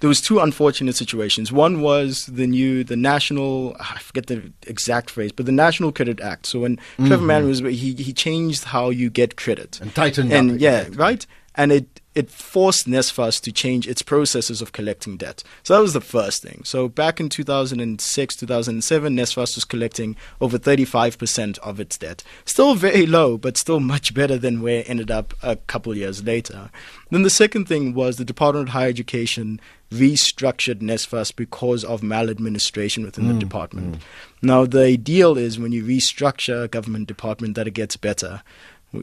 there 0.00 0.08
was 0.08 0.20
two 0.20 0.40
unfortunate 0.40 0.94
situations. 0.94 1.50
One 1.50 1.80
was 1.80 2.26
the 2.26 2.46
new, 2.46 2.84
the 2.84 2.96
national, 2.96 3.76
I 3.80 3.98
forget 3.98 4.26
the 4.26 4.52
exact 4.66 5.08
phrase, 5.08 5.32
but 5.32 5.46
the 5.46 5.52
National 5.52 5.90
Credit 5.90 6.20
Act. 6.20 6.46
So 6.46 6.60
when 6.60 6.76
mm-hmm. 6.76 7.06
Trevor 7.06 7.24
Mann 7.24 7.46
was, 7.46 7.60
he 7.60 7.94
he 7.94 8.12
changed 8.12 8.64
how 8.64 8.90
you 8.90 9.08
get 9.10 9.36
credit 9.36 9.80
and 9.80 9.94
tightened 9.94 10.32
and 10.32 10.52
up. 10.52 10.60
yeah, 10.60 10.88
right. 10.92 11.26
And 11.54 11.72
it 11.72 12.00
it 12.16 12.30
forced 12.30 12.88
NSFAS 12.88 13.42
to 13.42 13.52
change 13.52 13.86
its 13.86 14.00
processes 14.00 14.62
of 14.62 14.72
collecting 14.72 15.18
debt. 15.18 15.44
So 15.62 15.74
that 15.74 15.82
was 15.82 15.92
the 15.92 16.00
first 16.00 16.42
thing. 16.42 16.62
So 16.64 16.88
back 16.88 17.20
in 17.20 17.28
2006, 17.28 18.36
2007, 18.36 19.16
NSFAS 19.16 19.54
was 19.54 19.66
collecting 19.66 20.16
over 20.40 20.58
35% 20.58 21.58
of 21.58 21.78
its 21.78 21.98
debt. 21.98 22.24
Still 22.46 22.74
very 22.74 23.04
low, 23.04 23.36
but 23.36 23.58
still 23.58 23.80
much 23.80 24.14
better 24.14 24.38
than 24.38 24.62
where 24.62 24.78
it 24.78 24.88
ended 24.88 25.10
up 25.10 25.34
a 25.42 25.56
couple 25.56 25.94
years 25.94 26.24
later. 26.24 26.70
Then 27.10 27.22
the 27.22 27.28
second 27.28 27.68
thing 27.68 27.92
was 27.92 28.16
the 28.16 28.24
Department 28.24 28.68
of 28.68 28.72
Higher 28.72 28.88
Education 28.88 29.60
restructured 29.92 30.80
NSFAS 30.80 31.36
because 31.36 31.84
of 31.84 32.02
maladministration 32.02 33.04
within 33.04 33.24
mm, 33.24 33.34
the 33.34 33.38
department. 33.38 33.96
Mm. 33.96 34.00
Now, 34.42 34.66
the 34.66 34.82
ideal 34.82 35.36
is 35.36 35.58
when 35.58 35.72
you 35.72 35.84
restructure 35.84 36.64
a 36.64 36.68
government 36.68 37.08
department 37.08 37.54
that 37.56 37.68
it 37.68 37.72
gets 37.72 37.96
better 37.96 38.42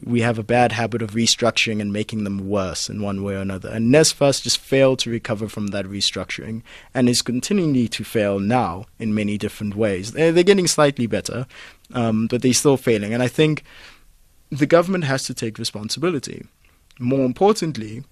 we 0.02 0.20
have 0.20 0.38
a 0.38 0.42
bad 0.42 0.72
habit 0.72 1.02
of 1.02 1.12
restructuring 1.12 1.80
and 1.80 1.92
making 1.92 2.24
them 2.24 2.48
worse 2.48 2.88
in 2.88 3.02
one 3.02 3.22
way 3.22 3.34
or 3.34 3.38
another. 3.38 3.68
And 3.68 3.92
NSFAS 3.94 4.42
just 4.42 4.58
failed 4.58 4.98
to 5.00 5.10
recover 5.10 5.48
from 5.48 5.68
that 5.68 5.84
restructuring 5.86 6.62
and 6.92 7.08
is 7.08 7.22
continuing 7.22 7.88
to 7.88 8.04
fail 8.04 8.40
now 8.40 8.86
in 8.98 9.14
many 9.14 9.38
different 9.38 9.74
ways. 9.74 10.12
They're, 10.12 10.32
they're 10.32 10.44
getting 10.44 10.66
slightly 10.66 11.06
better, 11.06 11.46
um, 11.92 12.26
but 12.26 12.42
they're 12.42 12.52
still 12.52 12.76
failing. 12.76 13.14
And 13.14 13.22
I 13.22 13.28
think 13.28 13.64
the 14.50 14.66
government 14.66 15.04
has 15.04 15.24
to 15.24 15.34
take 15.34 15.58
responsibility. 15.58 16.46
More 16.98 17.24
importantly, 17.24 18.04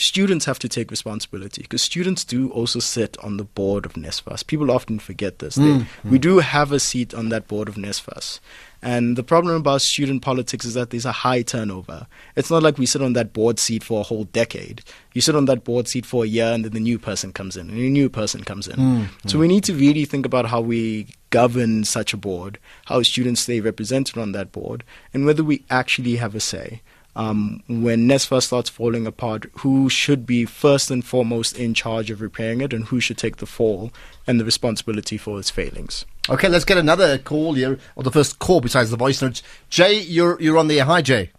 students 0.00 0.44
have 0.44 0.58
to 0.58 0.68
take 0.68 0.90
responsibility 0.90 1.62
because 1.62 1.82
students 1.82 2.24
do 2.24 2.50
also 2.50 2.78
sit 2.78 3.16
on 3.18 3.36
the 3.36 3.44
board 3.44 3.84
of 3.84 3.94
NSFAS. 3.94 4.46
People 4.46 4.70
often 4.70 4.98
forget 4.98 5.38
this. 5.38 5.56
They, 5.56 5.62
hmm, 5.62 5.78
hmm. 5.80 6.10
We 6.10 6.18
do 6.18 6.38
have 6.38 6.72
a 6.72 6.80
seat 6.80 7.14
on 7.14 7.28
that 7.28 7.46
board 7.48 7.68
of 7.68 7.74
NSFAS. 7.74 8.40
And 8.82 9.16
the 9.16 9.22
problem 9.22 9.54
about 9.54 9.82
student 9.82 10.22
politics 10.22 10.64
is 10.64 10.74
that 10.74 10.90
there's 10.90 11.04
a 11.04 11.12
high 11.12 11.42
turnover. 11.42 12.06
It's 12.34 12.50
not 12.50 12.62
like 12.62 12.78
we 12.78 12.86
sit 12.86 13.02
on 13.02 13.12
that 13.12 13.32
board 13.32 13.58
seat 13.58 13.84
for 13.84 14.00
a 14.00 14.04
whole 14.04 14.24
decade. 14.24 14.82
You 15.12 15.20
sit 15.20 15.36
on 15.36 15.44
that 15.46 15.64
board 15.64 15.86
seat 15.86 16.06
for 16.06 16.24
a 16.24 16.28
year 16.28 16.46
and 16.46 16.64
then 16.64 16.72
the 16.72 16.80
new 16.80 16.98
person 16.98 17.32
comes 17.32 17.56
in 17.56 17.68
and 17.68 17.78
a 17.78 17.82
new 17.82 18.08
person 18.08 18.42
comes 18.42 18.68
in. 18.68 18.76
Hmm, 18.76 19.04
so 19.26 19.38
we 19.38 19.48
need 19.48 19.64
to 19.64 19.74
really 19.74 20.06
think 20.06 20.24
about 20.24 20.46
how 20.46 20.62
we 20.62 21.08
govern 21.28 21.84
such 21.84 22.14
a 22.14 22.16
board, 22.16 22.58
how 22.86 23.02
students 23.02 23.42
stay 23.42 23.60
represented 23.60 24.16
on 24.16 24.32
that 24.32 24.50
board, 24.50 24.82
and 25.12 25.26
whether 25.26 25.44
we 25.44 25.64
actually 25.68 26.16
have 26.16 26.34
a 26.34 26.40
say 26.40 26.80
um, 27.20 27.62
when 27.68 28.08
NSFAS 28.08 28.44
starts 28.44 28.70
falling 28.70 29.06
apart, 29.06 29.44
who 29.58 29.90
should 29.90 30.24
be 30.24 30.46
first 30.46 30.90
and 30.90 31.04
foremost 31.04 31.58
in 31.58 31.74
charge 31.74 32.10
of 32.10 32.22
repairing 32.22 32.62
it 32.62 32.72
and 32.72 32.86
who 32.86 32.98
should 32.98 33.18
take 33.18 33.36
the 33.36 33.46
fall 33.46 33.92
and 34.26 34.40
the 34.40 34.44
responsibility 34.44 35.18
for 35.18 35.38
its 35.38 35.50
failings. 35.50 36.06
Okay, 36.30 36.48
let's 36.48 36.64
get 36.64 36.78
another 36.78 37.18
call 37.18 37.52
here, 37.52 37.78
or 37.94 38.02
the 38.02 38.10
first 38.10 38.38
call 38.38 38.62
besides 38.62 38.90
the 38.90 38.96
voice 38.96 39.20
notes. 39.20 39.42
Jay, 39.68 40.00
you're 40.00 40.40
you're 40.40 40.56
on 40.56 40.68
the 40.68 40.80
air. 40.80 40.86
Hi, 40.86 41.02
Jay. 41.02 41.30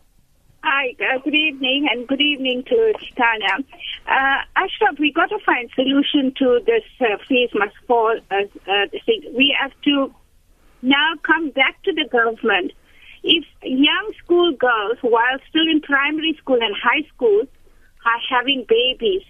Hi, 0.64 0.94
uh, 1.00 1.18
good 1.24 1.34
evening, 1.34 1.88
and 1.92 2.08
good 2.08 2.22
evening 2.22 2.64
to 2.68 2.94
Tanya. 3.18 3.66
Uh, 4.08 4.42
Ashraf, 4.56 5.00
we 5.00 5.12
got 5.12 5.30
to 5.30 5.40
find 5.44 5.68
solution 5.74 6.32
to 6.38 6.60
this 6.64 6.84
uh, 7.00 7.18
fees 7.28 7.50
must 7.56 7.76
fall 7.88 8.20
uh, 8.30 8.36
uh, 8.36 8.88
thing. 9.06 9.24
We 9.36 9.56
have 9.60 9.72
to 9.86 10.14
now 10.84 11.14
come 11.24 11.50
back 11.50 11.82
to 11.84 11.94
the 11.94 12.08
government. 12.12 12.74
If 13.24 13.46
young 13.64 14.12
school 14.24 14.52
girls, 14.54 14.98
while 15.02 15.38
still 15.50 15.68
in 15.70 15.82
primary 15.82 16.36
school 16.40 16.58
and 16.62 16.76
high 16.76 17.08
school, 17.16 17.44
are 18.06 18.22
having 18.30 18.66
babies, 18.68 19.24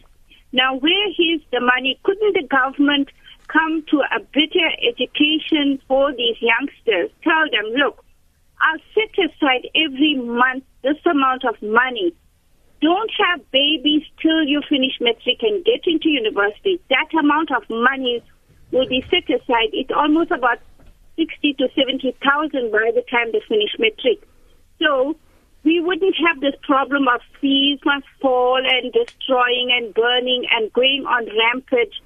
now 0.53 0.75
where 0.75 1.09
is 1.09 1.41
the 1.51 1.59
money? 1.59 1.99
Couldn't 2.03 2.33
the 2.33 2.47
government 2.47 3.09
come 3.47 3.83
to 3.89 3.99
a 3.99 4.19
better 4.19 4.67
education 4.87 5.81
for 5.87 6.13
these 6.13 6.37
youngsters? 6.39 7.11
Tell 7.23 7.43
them, 7.51 7.65
look, 7.75 8.03
I'll 8.61 8.79
set 8.93 9.17
aside 9.17 9.67
every 9.75 10.15
month 10.15 10.63
this 10.83 10.97
amount 11.05 11.45
of 11.45 11.61
money. 11.61 12.13
Don't 12.81 13.11
have 13.25 13.51
babies 13.51 14.03
till 14.21 14.43
you 14.43 14.61
finish 14.67 14.93
matric 14.99 15.41
and 15.41 15.63
get 15.65 15.81
into 15.85 16.09
university. 16.09 16.79
That 16.89 17.13
amount 17.17 17.51
of 17.51 17.63
money 17.69 18.23
will 18.71 18.87
be 18.87 19.05
set 19.09 19.29
aside. 19.29 19.69
It's 19.73 19.91
almost 19.95 20.31
about 20.31 20.59
sixty 21.17 21.53
to 21.55 21.67
seventy 21.75 22.15
thousand 22.23 22.71
by 22.71 22.91
the 22.93 23.03
time 23.09 23.31
they 23.31 23.41
finish 23.47 23.71
metric. 23.79 24.27
So 24.79 25.15
we 25.63 25.79
wouldn't 25.79 26.15
have 26.27 26.41
this 26.41 26.55
problem 26.63 27.07
of 27.07 27.21
fees 27.39 27.79
must 27.85 28.05
fall 28.21 28.57
and 28.57 28.91
destroying 28.91 29.69
and 29.77 29.93
burning 29.93 30.45
and 30.51 30.73
going 30.73 31.05
on 31.07 31.25
rampage. 31.25 32.01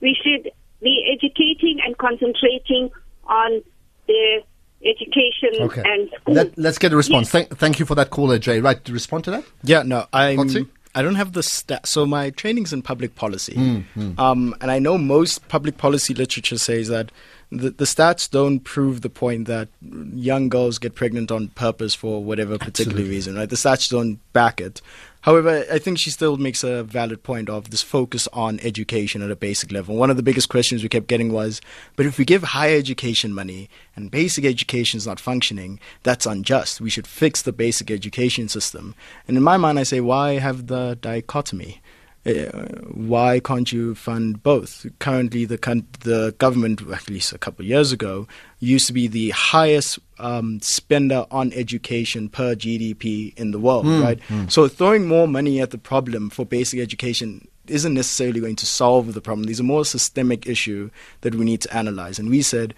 We 0.00 0.16
should 0.22 0.50
be 0.82 1.08
educating 1.12 1.80
and 1.84 1.96
concentrating 1.98 2.90
on 3.26 3.62
the 4.06 4.42
education 4.84 5.62
Okay. 5.62 5.82
and 5.84 6.10
school. 6.20 6.34
Let, 6.34 6.58
let's 6.58 6.78
get 6.78 6.92
a 6.92 6.96
response. 6.96 7.26
Yes. 7.26 7.32
Thank, 7.32 7.58
thank 7.58 7.78
you 7.78 7.86
for 7.86 7.94
that 7.94 8.10
caller, 8.10 8.38
Jay. 8.38 8.60
Right, 8.60 8.84
to 8.84 8.92
respond 8.92 9.24
to 9.24 9.30
that? 9.30 9.44
Yeah, 9.62 9.82
no, 9.82 10.06
I'm. 10.12 10.38
Kgotsi? 10.38 10.68
I 10.94 11.02
don't 11.02 11.16
have 11.16 11.32
the 11.32 11.42
stat. 11.42 11.86
So 11.86 12.06
my 12.06 12.30
training's 12.30 12.72
in 12.72 12.80
public 12.82 13.14
policy, 13.16 13.84
um, 14.16 14.54
and 14.60 14.70
I 14.70 14.78
know 14.78 14.96
most 14.96 15.46
public 15.48 15.76
policy 15.76 16.14
literature 16.14 16.56
says 16.56 16.88
that 16.88 17.12
the, 17.50 17.70
the 17.70 17.84
stats 17.84 18.28
don't 18.30 18.60
prove 18.60 19.02
the 19.02 19.10
point 19.10 19.46
that 19.46 19.68
young 20.14 20.48
girls 20.48 20.78
get 20.78 20.94
pregnant 20.94 21.30
on 21.30 21.48
purpose 21.48 21.94
for 21.94 22.22
whatever 22.22 22.58
particular 22.58 22.90
Absolutely. 22.90 23.10
reason. 23.10 23.36
Right? 23.36 23.48
The 23.48 23.56
stats 23.56 23.88
don't 23.88 24.18
back 24.32 24.60
it. 24.60 24.80
However, 25.26 25.64
I 25.72 25.80
think 25.80 25.98
she 25.98 26.10
still 26.10 26.36
makes 26.36 26.62
a 26.62 26.84
valid 26.84 27.24
point 27.24 27.50
of 27.50 27.70
this 27.70 27.82
focus 27.82 28.28
on 28.32 28.60
education 28.60 29.22
at 29.22 29.30
a 29.30 29.34
basic 29.34 29.72
level. 29.72 29.96
One 29.96 30.08
of 30.08 30.16
the 30.16 30.22
biggest 30.22 30.48
questions 30.48 30.84
we 30.84 30.88
kept 30.88 31.08
getting 31.08 31.32
was, 31.32 31.60
but 31.96 32.06
if 32.06 32.16
we 32.16 32.24
give 32.24 32.44
higher 32.44 32.76
education 32.76 33.34
money 33.34 33.68
and 33.96 34.08
basic 34.08 34.44
education 34.44 34.98
is 34.98 35.06
not 35.06 35.18
functioning, 35.18 35.80
that's 36.04 36.26
unjust. 36.26 36.80
We 36.80 36.90
should 36.90 37.08
fix 37.08 37.42
the 37.42 37.52
basic 37.52 37.90
education 37.90 38.48
system. 38.48 38.94
And 39.26 39.36
in 39.36 39.42
my 39.42 39.56
mind, 39.56 39.80
I 39.80 39.82
say, 39.82 40.00
why 40.00 40.38
have 40.38 40.68
the 40.68 40.96
dichotomy? 41.00 41.80
Uh, 42.26 42.66
why 42.92 43.38
can't 43.38 43.70
you 43.70 43.94
fund 43.94 44.42
both? 44.42 44.84
Currently, 44.98 45.44
the 45.44 45.84
the 46.00 46.34
government, 46.38 46.82
at 46.92 47.08
least 47.08 47.32
a 47.32 47.38
couple 47.38 47.62
of 47.62 47.68
years 47.68 47.92
ago, 47.92 48.26
used 48.58 48.88
to 48.88 48.92
be 48.92 49.06
the 49.06 49.30
highest 49.30 50.00
um, 50.18 50.60
spender 50.60 51.24
on 51.30 51.52
education 51.52 52.28
per 52.28 52.56
GDP 52.56 53.32
in 53.38 53.52
the 53.52 53.60
world, 53.60 53.86
right? 54.02 54.18
So 54.48 54.66
throwing 54.66 55.06
more 55.06 55.28
money 55.28 55.60
at 55.60 55.70
the 55.70 55.78
problem 55.78 56.30
for 56.30 56.44
basic 56.44 56.80
education 56.80 57.46
isn't 57.68 57.94
necessarily 57.94 58.40
going 58.40 58.56
to 58.56 58.66
solve 58.66 59.14
the 59.14 59.20
problem. 59.20 59.44
There's 59.46 59.60
a 59.60 59.64
more 59.64 59.84
systemic 59.84 60.46
issue 60.46 60.90
that 61.20 61.34
we 61.36 61.44
need 61.44 61.60
to 61.62 61.76
analyze, 61.76 62.18
and 62.18 62.28
we 62.28 62.42
said 62.42 62.74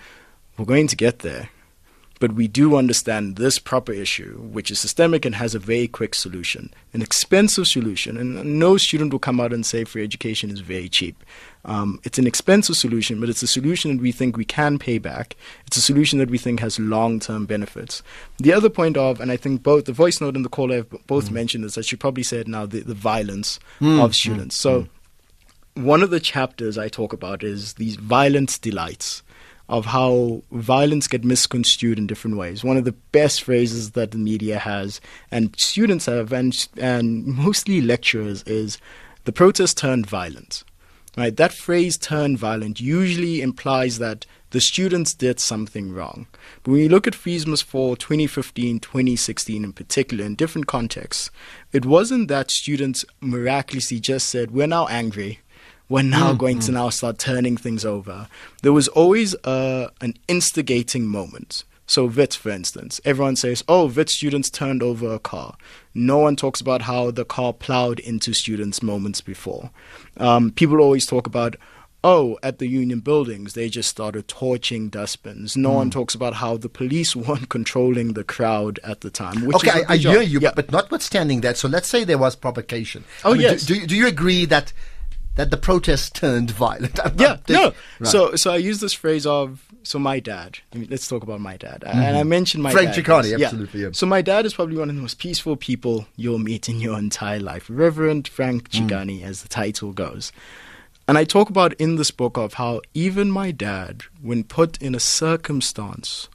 we're 0.59 0.67
going 0.67 0.89
to 0.89 0.97
get 0.97 1.21
there 1.21 1.49
but 2.19 2.33
we 2.33 2.49
do 2.49 2.77
understand 2.77 3.37
this 3.37 3.59
proper 3.59 3.93
issue, 3.93 4.39
which 4.39 4.71
is 4.71 4.79
systemic 4.81 5.25
and 5.25 5.35
has 5.37 5.55
a 5.55 5.59
very 5.59 5.87
quick 5.87 6.15
solution, 6.15 6.73
an 6.93 7.03
expensive 7.03 7.67
solution. 7.67 8.17
And 8.17 8.59
no 8.59 8.77
student 8.77 9.13
will 9.13 9.21
come 9.21 9.41
out 9.41 9.53
and 9.53 9.65
say 9.65 9.85
free 9.85 10.03
education 10.03 10.51
is 10.51 10.61
very 10.61 10.89
cheap. 10.89 11.23
Um, 11.65 12.01
it's 12.05 12.19
an 12.19 12.27
expensive 12.27 12.77
solution, 12.77 13.21
but 13.21 13.29
it's 13.29 13.43
a 13.43 13.47
solution 13.47 13.97
that 13.97 14.03
we 14.03 14.11
think 14.11 14.37
we 14.37 14.45
can 14.45 14.79
pay 14.79 14.99
back. 14.99 15.37
It's 15.67 15.77
a 15.77 15.83
solution 15.83 16.19
that 16.19 16.31
we 16.31 16.39
think 16.39 16.61
has 16.61 16.79
long 16.79 17.21
term 17.21 17.47
benefits. 17.47 18.03
The 18.39 18.53
other 18.53 18.71
point 18.71 18.97
of, 18.97 19.21
and 19.21 19.31
I 19.31 19.37
think 19.37 19.63
both 19.63 19.85
the 19.85 19.93
voice 19.93 20.21
note 20.21 20.35
and 20.35 20.45
the 20.45 20.51
caller 20.51 20.77
have 20.77 20.91
both 21.07 21.29
mm. 21.29 21.33
mentioned 21.33 21.65
this, 21.65 21.79
I 21.79 21.83
should 21.83 22.01
probably 22.01 22.23
say 22.23 22.39
it 22.39 22.49
now, 22.49 22.67
the, 22.67 22.81
the 22.81 22.95
violence 22.95 23.61
mm, 23.81 24.03
of 24.03 24.11
mm, 24.11 24.15
students. 24.15 24.57
So, 24.57 24.89
one 25.75 26.03
of 26.03 26.11
the 26.11 26.19
chapters 26.19 26.77
I 26.77 26.89
talk 26.89 27.13
about 27.13 27.45
is 27.45 27.75
these 27.75 27.95
violent 27.95 28.61
delights 28.61 29.23
of 29.69 29.87
how 29.87 30.43
violence 30.51 31.07
get 31.09 31.25
misconstrued 31.25 31.99
in 31.99 32.07
different 32.07 32.37
ways. 32.37 32.65
One 32.65 32.77
of 32.77 32.85
the 32.85 32.93
best 33.13 33.43
phrases 33.43 33.93
that 33.93 34.13
the 34.13 34.19
media 34.19 34.59
has 34.59 35.01
and 35.31 35.55
students 35.59 36.07
have 36.07 36.33
and 36.33 36.69
and 36.79 37.27
mostly 37.27 37.81
lecturers 37.81 38.43
is 38.45 38.79
the 39.25 39.33
protest 39.33 39.77
turned 39.77 40.07
violent. 40.07 40.65
Right? 41.17 41.37
That 41.37 41.53
phrase 41.53 41.99
turned 41.99 42.39
violent 42.39 42.81
usually 42.81 43.43
implies 43.43 43.99
that 43.99 44.25
the 44.51 44.61
students 44.61 45.15
did 45.15 45.41
something 45.41 45.93
wrong. 45.93 46.27
But 46.63 46.73
when 46.73 46.81
you 46.81 46.89
look 46.89 47.07
at 47.07 47.27
Must 47.27 47.65
Fall 47.65 47.97
2015, 47.97 48.81
2016 48.81 49.65
in 49.65 49.73
particular, 49.73 50.25
in 50.25 50.37
different 50.37 50.67
contexts, 50.67 51.31
it 51.73 51.85
wasn't 51.85 52.29
that 52.29 52.51
students 52.51 53.05
miraculously 53.21 54.01
just 54.01 54.29
said, 54.29 54.53
We're 54.53 54.67
now 54.67 54.87
angry 54.87 55.41
we're 55.89 56.03
now 56.03 56.33
going 56.35 56.59
to 56.61 56.73
now 56.73 56.91
start 56.91 57.19
turning 57.19 57.57
things 57.57 57.85
over. 57.85 58.29
There 58.63 58.73
was 58.73 58.89
always 58.89 59.35
uh, 59.45 59.89
an 60.01 60.15
instigating 60.29 61.07
moment. 61.07 61.65
So 61.87 62.05
Wits, 62.05 62.37
for 62.37 62.51
instance, 62.51 63.01
everyone 63.07 63.37
says, 63.37 63.65
"Oh, 63.67 63.87
Wits 63.89 64.13
students 64.13 64.51
turned 64.51 64.83
over 64.83 65.13
a 65.15 65.19
car." 65.19 65.57
No 65.95 66.19
one 66.19 66.37
talks 66.37 66.61
about 66.61 66.83
how 66.83 67.11
the 67.11 67.25
car 67.25 67.55
plowed 67.55 67.99
into 68.01 68.35
students 68.35 68.83
moments 68.83 69.23
before. 69.23 69.71
Um, 70.19 70.51
people 70.51 70.81
always 70.81 71.07
talk 71.07 71.27
about, 71.27 71.57
"Oh, 72.05 72.39
at 72.43 72.59
the 72.59 72.67
union 72.69 73.01
buildings, 73.01 73.55
they 73.55 73.71
just 73.71 73.89
started 73.89 74.29
torching 74.29 74.91
dustbins." 74.91 75.57
No 75.57 75.71
one 75.73 75.89
talks 75.91 76.15
about 76.15 76.35
how 76.35 76.59
the 76.59 76.69
police 76.69 77.17
weren't 77.25 77.49
controlling 77.49 78.13
the 78.13 78.25
crowd 78.25 78.79
at 78.85 79.01
the 79.01 79.09
time. 79.11 79.47
Which 79.47 79.57
okay, 79.57 79.81
is 79.81 79.87
I, 79.89 79.95
I 79.95 79.97
hear 79.97 80.21
you, 80.21 80.41
Yeah. 80.41 80.53
but 80.55 80.71
notwithstanding 80.71 81.41
that, 81.41 81.57
so 81.57 81.69
let's 81.69 81.89
say 81.89 82.05
there 82.05 82.19
was 82.19 82.37
provocation. 82.37 83.05
Oh, 83.25 83.31
I 83.31 83.33
mean, 83.33 83.41
yes. 83.41 83.65
Do, 83.65 83.75
do, 83.75 83.81
you- 83.81 83.87
do 83.87 83.97
you 83.97 84.07
agree 84.07 84.45
that 84.45 84.75
that 85.39 85.53
the 85.53 85.57
protest 85.57 86.17
turned 86.17 86.51
violent? 86.51 86.99
I'm- 87.01 87.15
Yeah, 87.19 87.37
no. 87.49 87.73
Right. 88.01 88.09
So, 88.09 88.35
so 88.35 88.53
I 88.53 88.57
use 88.57 88.81
this 88.81 88.93
phrase 88.93 89.25
of 89.25 89.65
so 89.85 89.99
my 89.99 90.19
dad. 90.21 90.59
I 90.75 90.79
mean, 90.79 90.89
let's 90.91 91.07
talk 91.07 91.23
about 91.23 91.41
my 91.41 91.57
dad. 91.57 91.85
And 91.87 91.99
mm-hmm. 91.99 92.17
I 92.17 92.23
mentioned 92.25 92.63
my 92.63 92.73
Frank 92.73 92.95
dad. 92.95 93.05
Chikane, 93.05 93.43
absolutely, 93.43 93.83
yeah. 93.83 93.89
So 93.93 94.05
my 94.05 94.21
dad 94.21 94.47
is 94.47 94.55
probably 94.55 94.77
one 94.77 94.91
of 94.91 94.97
the 94.97 95.01
most 95.01 95.19
peaceful 95.19 95.57
people 95.57 96.07
you'll 96.17 96.41
meet 96.41 96.69
in 96.69 96.81
your 96.81 96.99
entire 96.99 97.39
life. 97.39 97.67
Reverend 97.69 98.27
Frank 98.27 98.69
mm. 98.69 98.89
Chikane, 98.89 99.23
as 99.23 99.43
the 99.43 99.49
title 99.49 99.93
goes. 99.93 100.33
And 101.07 101.17
I 101.17 101.25
talk 101.25 101.49
about 101.49 101.73
in 101.75 101.97
this 101.97 102.11
book 102.11 102.37
of 102.37 102.55
how 102.55 102.83
even 102.93 103.31
my 103.31 103.53
dad, 103.53 104.03
when 104.21 104.43
put 104.43 104.77
in 104.83 104.95
a 104.95 105.01
circumstance 105.01 106.29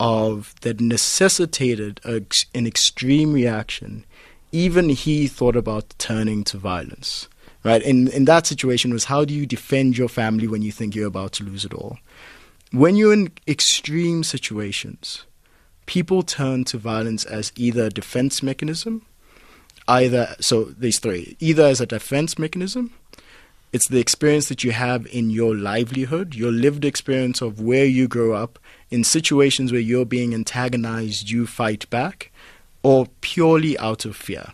of 0.00 0.54
that 0.62 0.80
necessitated 0.80 2.00
a, 2.04 2.22
an 2.54 2.66
extreme 2.66 3.32
reaction, 3.32 4.04
even 4.50 4.88
he 4.90 5.28
thought 5.28 5.56
about 5.56 5.94
turning 5.96 6.44
to 6.44 6.58
violence. 6.58 7.28
Right? 7.64 7.82
In 7.82 8.08
in 8.08 8.24
that 8.24 8.46
situation 8.46 8.92
was 8.92 9.04
how 9.04 9.24
do 9.24 9.32
you 9.32 9.46
defend 9.46 9.96
your 9.96 10.08
family 10.08 10.48
when 10.48 10.62
you 10.62 10.72
think 10.72 10.94
you're 10.94 11.06
about 11.06 11.32
to 11.32 11.44
lose 11.44 11.64
it 11.64 11.74
all? 11.74 11.98
When 12.72 12.96
you're 12.96 13.12
in 13.12 13.30
extreme 13.46 14.24
situations, 14.24 15.24
people 15.86 16.22
turn 16.22 16.64
to 16.64 16.78
violence 16.78 17.24
as 17.24 17.52
either 17.54 17.84
a 17.84 17.90
defense 17.90 18.42
mechanism, 18.42 19.04
either 19.86 20.34
so 20.40 20.64
these 20.64 20.98
three, 20.98 21.36
either 21.38 21.64
as 21.64 21.80
a 21.80 21.86
defense 21.86 22.38
mechanism, 22.38 22.92
it's 23.72 23.88
the 23.88 24.00
experience 24.00 24.48
that 24.48 24.62
you 24.62 24.72
have 24.72 25.06
in 25.06 25.30
your 25.30 25.56
livelihood, 25.56 26.34
your 26.34 26.52
lived 26.52 26.84
experience 26.84 27.40
of 27.40 27.60
where 27.60 27.86
you 27.86 28.06
grow 28.06 28.32
up, 28.34 28.58
in 28.90 29.02
situations 29.02 29.72
where 29.72 29.80
you're 29.80 30.04
being 30.04 30.34
antagonized, 30.34 31.30
you 31.30 31.46
fight 31.46 31.88
back, 31.88 32.30
or 32.82 33.06
purely 33.22 33.78
out 33.78 34.04
of 34.04 34.14
fear. 34.14 34.52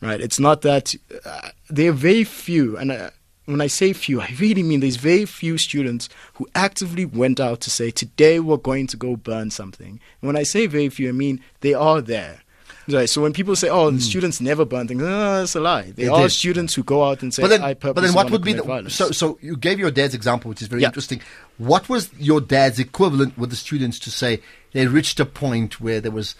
Right? 0.00 0.20
It's 0.20 0.38
not 0.38 0.62
that 0.62 0.94
uh, 1.24 1.48
there 1.68 1.90
are 1.90 1.92
very 1.94 2.22
few, 2.24 2.76
and 2.78 2.92
uh, 2.92 3.10
when 3.46 3.60
I 3.60 3.66
say 3.66 3.92
few, 3.92 4.20
I 4.28 4.32
really 4.38 4.62
mean 4.62 4.80
there's 4.80 4.96
very 4.96 5.24
few 5.24 5.58
students 5.58 6.08
who 6.34 6.46
actively 6.54 7.04
went 7.04 7.40
out 7.40 7.60
to 7.62 7.70
say, 7.70 7.90
today 7.90 8.38
we're 8.38 8.58
going 8.58 8.86
to 8.88 8.96
go 8.96 9.16
burn 9.16 9.50
something. 9.50 9.98
And 10.20 10.26
when 10.28 10.36
I 10.36 10.44
say 10.44 10.66
very 10.66 10.88
few, 10.88 11.08
I 11.08 11.12
mean 11.12 11.40
they 11.60 11.74
are 11.74 12.00
there. 12.00 12.42
Right. 12.90 13.06
So 13.10 13.20
when 13.20 13.34
people 13.34 13.54
say, 13.54 13.68
"Oh, 13.68 13.90
the 13.90 14.00
students 14.00 14.40
never 14.40 14.64
burn 14.64 14.88
things," 14.88 15.02
no, 15.02 15.40
that's 15.40 15.54
a 15.54 15.60
lie. 15.60 15.82
There 15.82 15.92
They 15.92 16.08
are 16.08 16.22
did. 16.22 16.30
students 16.32 16.72
who 16.74 16.82
go 16.82 17.04
out 17.04 17.20
and 17.20 17.34
say, 17.34 17.42
But 17.42 17.48
then, 17.48 17.62
"I 17.62 17.74
but 17.74 17.96
then, 17.96 18.14
what 18.14 18.30
would 18.30 18.42
be 18.42 18.54
the 18.54 18.62
violence." 18.62 18.94
so? 18.94 19.10
So 19.10 19.36
you 19.42 19.58
gave 19.58 19.78
your 19.78 19.90
dad's 19.90 20.14
example, 20.14 20.48
which 20.48 20.62
is 20.62 20.68
very 20.68 20.80
Yeah. 20.80 20.88
interesting. 20.88 21.20
What 21.58 21.90
was 21.90 22.08
your 22.18 22.40
dad's 22.40 22.78
equivalent 22.78 23.36
with 23.36 23.50
the 23.50 23.56
students 23.56 23.98
to 23.98 24.10
say 24.10 24.40
they 24.72 24.86
reached 24.86 25.20
a 25.20 25.26
point 25.26 25.82
where 25.82 26.00
there 26.00 26.10
was 26.12 26.34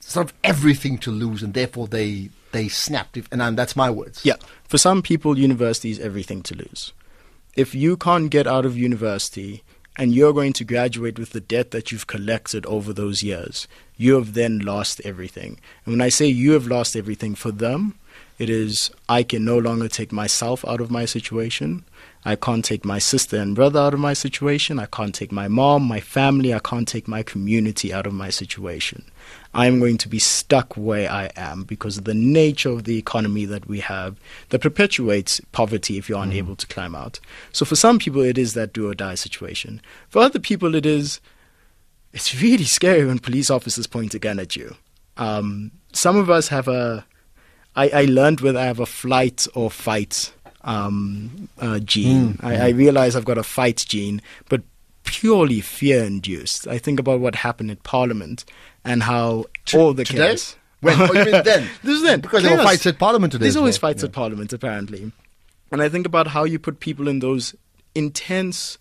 sort 0.00 0.26
of 0.26 0.34
everything 0.42 0.98
to 0.98 1.12
lose, 1.12 1.44
and 1.44 1.54
therefore 1.54 1.86
they 1.86 2.30
they 2.54 2.68
snapped? 2.68 3.18
If, 3.18 3.28
and 3.30 3.42
um, 3.42 3.56
that's 3.56 3.76
my 3.76 3.90
words. 3.90 4.24
Yeah. 4.24 4.36
For 4.64 4.78
some 4.78 5.02
people, 5.02 5.38
university 5.38 5.90
is 5.90 6.00
everything 6.00 6.42
to 6.44 6.54
lose. 6.54 6.92
If 7.54 7.74
you 7.74 7.96
can't 7.96 8.30
get 8.30 8.46
out 8.46 8.64
of 8.64 8.76
university 8.76 9.62
and 9.96 10.14
you're 10.14 10.32
going 10.32 10.54
to 10.54 10.64
graduate 10.64 11.18
with 11.18 11.30
the 11.30 11.40
debt 11.40 11.70
that 11.70 11.92
you've 11.92 12.06
collected 12.06 12.64
over 12.66 12.92
those 12.92 13.22
years, 13.22 13.68
you 13.96 14.14
have 14.14 14.34
then 14.34 14.58
lost 14.60 15.00
everything. 15.04 15.60
And 15.84 15.92
when 15.92 16.00
I 16.00 16.08
say 16.08 16.26
you 16.26 16.52
have 16.52 16.66
lost 16.66 16.96
everything 16.96 17.34
for 17.34 17.52
them, 17.52 17.98
it 18.38 18.50
is 18.50 18.90
I 19.08 19.22
can 19.22 19.44
no 19.44 19.58
longer 19.58 19.88
take 19.88 20.10
myself 20.10 20.64
out 20.66 20.80
of 20.80 20.90
my 20.90 21.04
situation. 21.04 21.84
I 22.24 22.36
can't 22.36 22.64
take 22.64 22.84
my 22.84 22.98
sister 22.98 23.36
and 23.36 23.54
brother 23.54 23.80
out 23.80 23.92
of 23.92 24.00
my 24.00 24.14
situation. 24.14 24.78
I 24.78 24.86
can't 24.86 25.14
take 25.14 25.30
my 25.30 25.46
mom, 25.46 25.82
my 25.82 26.00
family. 26.00 26.54
I 26.54 26.58
can't 26.58 26.88
take 26.88 27.06
my 27.06 27.22
community 27.22 27.92
out 27.92 28.06
of 28.06 28.14
my 28.14 28.30
situation. 28.30 29.04
I'm 29.52 29.78
going 29.78 29.98
to 29.98 30.08
be 30.08 30.18
stuck 30.18 30.74
where 30.76 31.10
I 31.10 31.30
am 31.36 31.64
because 31.64 31.98
of 31.98 32.04
the 32.04 32.14
nature 32.14 32.70
of 32.70 32.84
the 32.84 32.98
economy 32.98 33.44
that 33.44 33.66
we 33.66 33.80
have 33.80 34.18
that 34.48 34.62
perpetuates 34.62 35.40
poverty 35.52 35.98
if 35.98 36.08
you're 36.08 36.22
unable 36.22 36.56
to 36.56 36.66
climb 36.66 36.94
out. 36.94 37.20
So 37.52 37.64
for 37.64 37.76
some 37.76 37.98
people, 37.98 38.22
it 38.22 38.38
is 38.38 38.54
that 38.54 38.72
do 38.72 38.88
or 38.90 38.94
die 38.94 39.16
situation. 39.16 39.82
For 40.08 40.20
other 40.22 40.38
people, 40.38 40.74
it 40.74 40.86
is 40.86 41.20
it's 42.14 42.40
really 42.40 42.64
scary 42.64 43.04
when 43.04 43.18
police 43.18 43.50
officers 43.50 43.88
point 43.88 44.14
a 44.14 44.18
gun 44.18 44.38
at 44.38 44.54
you. 44.54 44.76
Um, 45.16 45.72
some 45.92 46.16
of 46.16 46.30
us 46.30 46.48
have 46.48 46.68
a. 46.68 47.04
I, 47.76 47.88
I 47.88 48.04
learned 48.04 48.40
whether 48.40 48.60
I 48.60 48.66
have 48.66 48.78
a 48.78 48.86
flight 48.86 49.48
or 49.52 49.68
fight 49.68 50.32
um, 50.64 51.48
uh, 51.58 51.78
gene. 51.78 52.38
I, 52.42 52.56
I 52.56 52.68
realize 52.70 53.14
I've 53.16 53.24
got 53.24 53.38
a 53.38 53.42
fight 53.42 53.84
gene, 53.88 54.20
but 54.48 54.62
purely 55.04 55.60
fear 55.60 56.02
induced. 56.04 56.66
I 56.66 56.78
think 56.78 56.98
about 56.98 57.20
what 57.20 57.34
happened 57.36 57.70
at 57.70 57.82
Parliament 57.82 58.44
and 58.84 59.02
how 59.02 59.44
all 59.74 59.92
the 59.94 60.04
today? 60.04 60.28
chaos. 60.28 60.56
When? 60.80 61.00
Oh, 61.00 61.12
you 61.12 61.24
mean 61.32 61.44
then? 61.44 61.68
This 61.82 61.96
is 61.96 62.02
then 62.02 62.20
Because 62.20 62.42
there 62.42 62.56
were 62.56 62.62
fights 62.62 62.84
at 62.86 62.98
Parliament 62.98 63.32
today 63.32 63.44
There's 63.44 63.56
always 63.56 63.80
well. 63.80 63.90
fights 63.90 64.02
Yeah. 64.02 64.08
at 64.08 64.12
Parliament, 64.12 64.52
apparently. 64.52 65.12
And 65.72 65.80
I 65.82 65.88
think 65.88 66.04
about 66.06 66.28
how 66.28 66.44
you 66.44 66.58
put 66.58 66.80
people 66.80 67.08
in 67.08 67.20
those 67.20 67.54
intense 67.94 68.76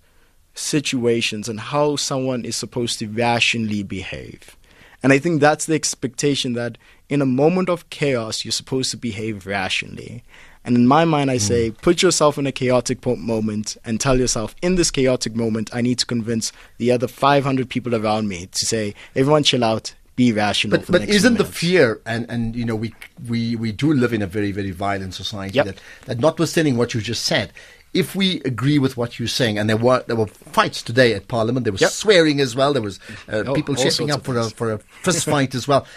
situations 0.54 1.50
and 1.50 1.60
how 1.60 1.96
someone 1.96 2.46
is 2.46 2.56
supposed 2.56 3.00
to 3.00 3.08
rationally 3.08 3.84
behave. 3.84 4.56
And 5.02 5.12
I 5.12 5.20
think 5.20 5.42
that's 5.42 5.66
the 5.66 5.76
expectation 5.76 6.54
that 6.54 6.78
in 7.10 7.22
a 7.22 7.26
moment 7.26 7.70
of 7.70 7.90
chaos, 7.90 8.46
you're 8.46 8.52
supposed 8.52 8.92
to 8.92 8.98
behave 8.98 9.46
rationally. 9.46 10.24
And 10.66 10.78
in 10.78 10.88
my 10.88 11.04
mind, 11.06 11.30
I 11.30 11.38
say, 11.40 11.72
put 11.72 12.02
yourself 12.02 12.38
in 12.38 12.48
a 12.48 12.52
chaotic 12.52 13.02
po- 13.02 13.18
moment 13.18 13.76
and 13.84 14.00
tell 14.00 14.18
yourself, 14.18 14.56
in 14.62 14.76
this 14.76 14.92
chaotic 14.92 15.36
moment, 15.36 15.70
I 15.74 15.82
need 15.82 16.00
to 16.00 16.06
convince 16.06 16.54
the 16.78 16.92
other 16.92 17.08
500 17.08 17.70
people 17.70 17.94
around 17.96 18.30
me 18.30 18.46
to 18.48 18.66
say, 18.66 18.94
everyone 19.16 19.44
chill 19.44 19.64
out, 19.64 19.94
be 20.16 20.32
rational. 20.32 20.78
But 20.78 20.88
but 20.92 21.10
isn't 21.10 21.38
the 21.38 21.44
fear 21.46 22.00
and 22.06 22.26
and 22.30 22.56
you 22.56 22.66
know 22.66 22.76
we 22.76 22.94
we 23.28 23.56
we 23.56 23.72
do 23.72 23.92
live 23.92 24.14
in 24.14 24.22
a 24.22 24.28
very 24.28 24.52
very 24.52 24.70
violent 24.70 25.16
society 25.16 25.56
Yep. 25.56 25.66
that 25.66 25.80
that 26.06 26.20
notwithstanding 26.20 26.78
what 26.78 26.94
you 26.94 27.02
just 27.02 27.26
said. 27.26 27.52
If 27.96 28.16
we 28.16 28.40
agree 28.42 28.80
with 28.80 28.96
what 28.96 29.18
you're 29.20 29.28
saying, 29.28 29.58
and 29.60 29.68
there 29.70 29.78
were 29.78 30.04
there 30.08 30.16
were 30.16 30.28
fights 30.28 30.82
today 30.84 31.14
at 31.16 31.28
Parliament, 31.28 31.64
there 31.66 31.72
was 31.74 31.82
Yep. 31.82 31.90
swearing 31.92 32.40
as 32.42 32.56
well. 32.56 32.74
There 32.74 32.82
was 32.82 33.00
uh, 33.28 33.44
Oh, 33.48 33.54
people 33.54 33.74
shaping 33.76 34.12
up 34.12 34.24
for 34.24 34.38
a 34.38 34.50
for 34.52 34.74
a 34.74 34.78
fist 35.02 35.26
fight 35.26 35.56
as 35.56 35.68
well. 35.68 35.86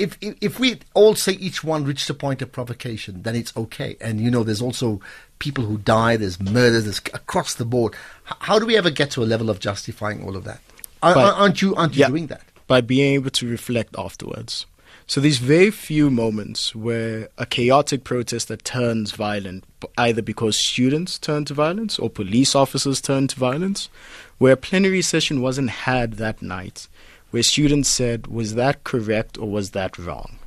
If, 0.00 0.16
if 0.20 0.36
if 0.40 0.58
we 0.58 0.80
all 0.94 1.14
say 1.14 1.32
each 1.32 1.62
one 1.62 1.84
reached 1.84 2.08
a 2.10 2.14
point 2.14 2.42
of 2.42 2.50
provocation, 2.52 3.22
then 3.22 3.34
it's 3.36 3.56
okay. 3.56 3.96
And 4.00 4.20
you 4.20 4.30
know, 4.30 4.42
there's 4.44 4.62
also 4.62 5.00
people 5.38 5.64
who 5.64 5.78
die. 5.78 6.16
There's 6.16 6.40
murders. 6.40 6.84
There's 6.84 6.98
across 7.14 7.54
the 7.54 7.64
board. 7.64 7.94
H- 8.28 8.36
how 8.40 8.58
do 8.58 8.66
we 8.66 8.76
ever 8.76 8.90
get 8.90 9.10
to 9.12 9.22
a 9.22 9.28
level 9.32 9.50
of 9.50 9.60
justifying 9.60 10.24
all 10.24 10.36
of 10.36 10.44
that? 10.44 10.60
But- 11.00 11.16
aren't 11.16 11.62
you 11.62 11.74
aren't 11.76 11.94
you 11.94 12.00
Yeah. 12.00 12.08
doing 12.08 12.26
that? 12.28 12.42
by 12.66 12.80
being 12.80 13.14
able 13.14 13.30
to 13.30 13.48
reflect 13.48 13.96
afterwards. 13.98 14.64
So 15.08 15.20
these 15.20 15.38
very 15.38 15.72
few 15.72 16.08
moments 16.08 16.72
where 16.72 17.28
a 17.36 17.44
chaotic 17.44 18.04
protest 18.04 18.46
that 18.46 18.64
turns 18.64 19.10
violent, 19.10 19.64
either 19.98 20.22
because 20.22 20.56
students 20.56 21.18
turn 21.18 21.44
to 21.46 21.54
violence 21.54 21.98
or 21.98 22.08
police 22.08 22.54
officers 22.54 23.00
turn 23.00 23.26
to 23.26 23.36
violence, 23.36 23.88
where 24.38 24.52
a 24.52 24.56
plenary 24.56 25.02
session 25.02 25.42
wasn't 25.42 25.70
had 25.70 26.12
that 26.18 26.42
night, 26.42 26.86
where 27.30 27.42
students 27.42 27.88
said, 27.88 28.26
was 28.26 28.54
that 28.54 28.84
correct 28.84 29.38
or 29.38 29.48
was 29.48 29.70
that 29.70 29.98
wrong? 29.98 30.38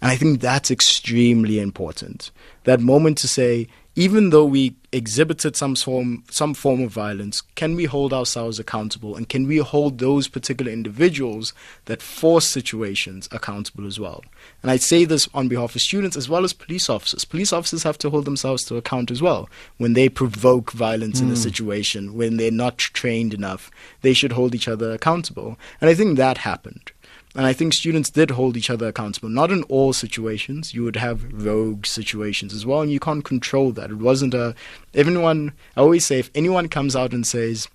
And 0.00 0.10
I 0.10 0.16
think 0.16 0.40
that's 0.40 0.70
extremely 0.70 1.58
important. 1.58 2.30
That 2.64 2.80
moment 2.80 3.18
to 3.18 3.28
say, 3.28 3.68
even 3.98 4.28
though 4.28 4.44
we 4.44 4.76
exhibited 4.92 5.56
some 5.56 5.74
form, 5.74 6.22
some 6.30 6.52
form 6.52 6.82
of 6.82 6.92
violence, 6.92 7.40
can 7.54 7.74
we 7.74 7.86
hold 7.86 8.12
ourselves 8.12 8.58
accountable? 8.58 9.16
And 9.16 9.26
can 9.26 9.46
we 9.46 9.56
hold 9.56 9.98
those 9.98 10.28
particular 10.28 10.70
individuals 10.70 11.54
that 11.86 12.02
force 12.02 12.46
situations 12.46 13.26
accountable 13.32 13.86
as 13.86 13.98
well? 13.98 14.22
And 14.62 14.70
I 14.70 14.76
say 14.76 15.06
this 15.06 15.28
on 15.32 15.48
behalf 15.48 15.74
of 15.74 15.80
students 15.80 16.16
as 16.16 16.28
well 16.28 16.44
as 16.44 16.52
police 16.52 16.90
officers. 16.90 17.24
Police 17.24 17.54
officers 17.54 17.84
have 17.84 17.96
to 17.98 18.10
hold 18.10 18.26
themselves 18.26 18.64
to 18.66 18.76
account 18.76 19.10
as 19.10 19.22
well. 19.22 19.48
When 19.78 19.94
they 19.94 20.10
provoke 20.10 20.72
violence 20.72 21.20
in 21.20 21.28
a 21.28 21.30
hmm. 21.30 21.36
situation, 21.36 22.14
when 22.14 22.36
they're 22.36 22.50
not 22.50 22.76
trained 22.76 23.32
enough, 23.32 23.70
they 24.02 24.12
should 24.12 24.32
hold 24.32 24.54
each 24.54 24.68
other 24.68 24.92
accountable. 24.92 25.58
And 25.80 25.88
I 25.88 25.94
think 25.94 26.18
that 26.18 26.38
happened. 26.38 26.92
And 27.36 27.44
I 27.46 27.52
think 27.52 27.74
students 27.74 28.10
did 28.10 28.30
hold 28.32 28.56
each 28.56 28.70
other 28.70 28.88
accountable. 28.88 29.28
Not 29.28 29.50
in 29.50 29.62
all 29.64 29.92
situations. 29.92 30.72
You 30.74 30.84
would 30.84 30.96
have 30.96 31.24
rogue 31.44 31.84
situations 31.86 32.54
as 32.54 32.64
well, 32.64 32.80
and 32.80 32.90
you 32.90 32.98
can't 33.00 33.24
control 33.24 33.72
that. 33.72 33.90
It 33.90 33.98
wasn't 33.98 34.34
a. 34.34 34.54
Everyone. 34.94 35.52
I 35.76 35.80
always 35.80 36.06
say 36.06 36.18
if 36.18 36.30
anyone 36.34 36.68
comes 36.68 36.96
out 36.96 37.12
and 37.12 37.26
says, 37.26 37.68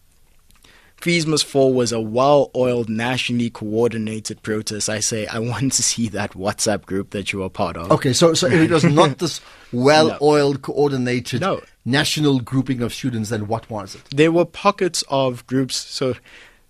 Fees 0.97 1.25
Must 1.25 1.45
Fall 1.45 1.73
was 1.73 1.91
a 1.91 1.99
well 1.99 2.51
oiled, 2.55 2.89
nationally 2.89 3.49
coordinated 3.49 4.43
protest, 4.43 4.89
I 4.89 4.99
say, 4.99 5.25
I 5.27 5.39
want 5.39 5.73
to 5.73 5.83
see 5.83 6.07
that 6.09 6.33
WhatsApp 6.33 6.85
group 6.85 7.09
that 7.11 7.31
you 7.33 7.39
were 7.39 7.49
part 7.49 7.77
of. 7.77 7.91
Okay, 7.91 8.13
so 8.13 8.33
so 8.33 8.47
if 8.47 8.53
it 8.53 8.69
was 8.71 8.83
not 8.83 9.17
this 9.17 9.41
well-oiled, 9.71 10.61
coordinated 10.61 11.41
No. 11.41 11.61
national 11.85 12.39
grouping 12.41 12.81
of 12.81 12.93
students, 12.93 13.29
then 13.29 13.47
what 13.47 13.69
was 13.69 13.95
it? 13.95 14.01
there 14.15 14.31
were 14.31 14.45
pockets 14.45 15.03
of 15.09 15.45
groups. 15.47 15.75
So 15.75 16.15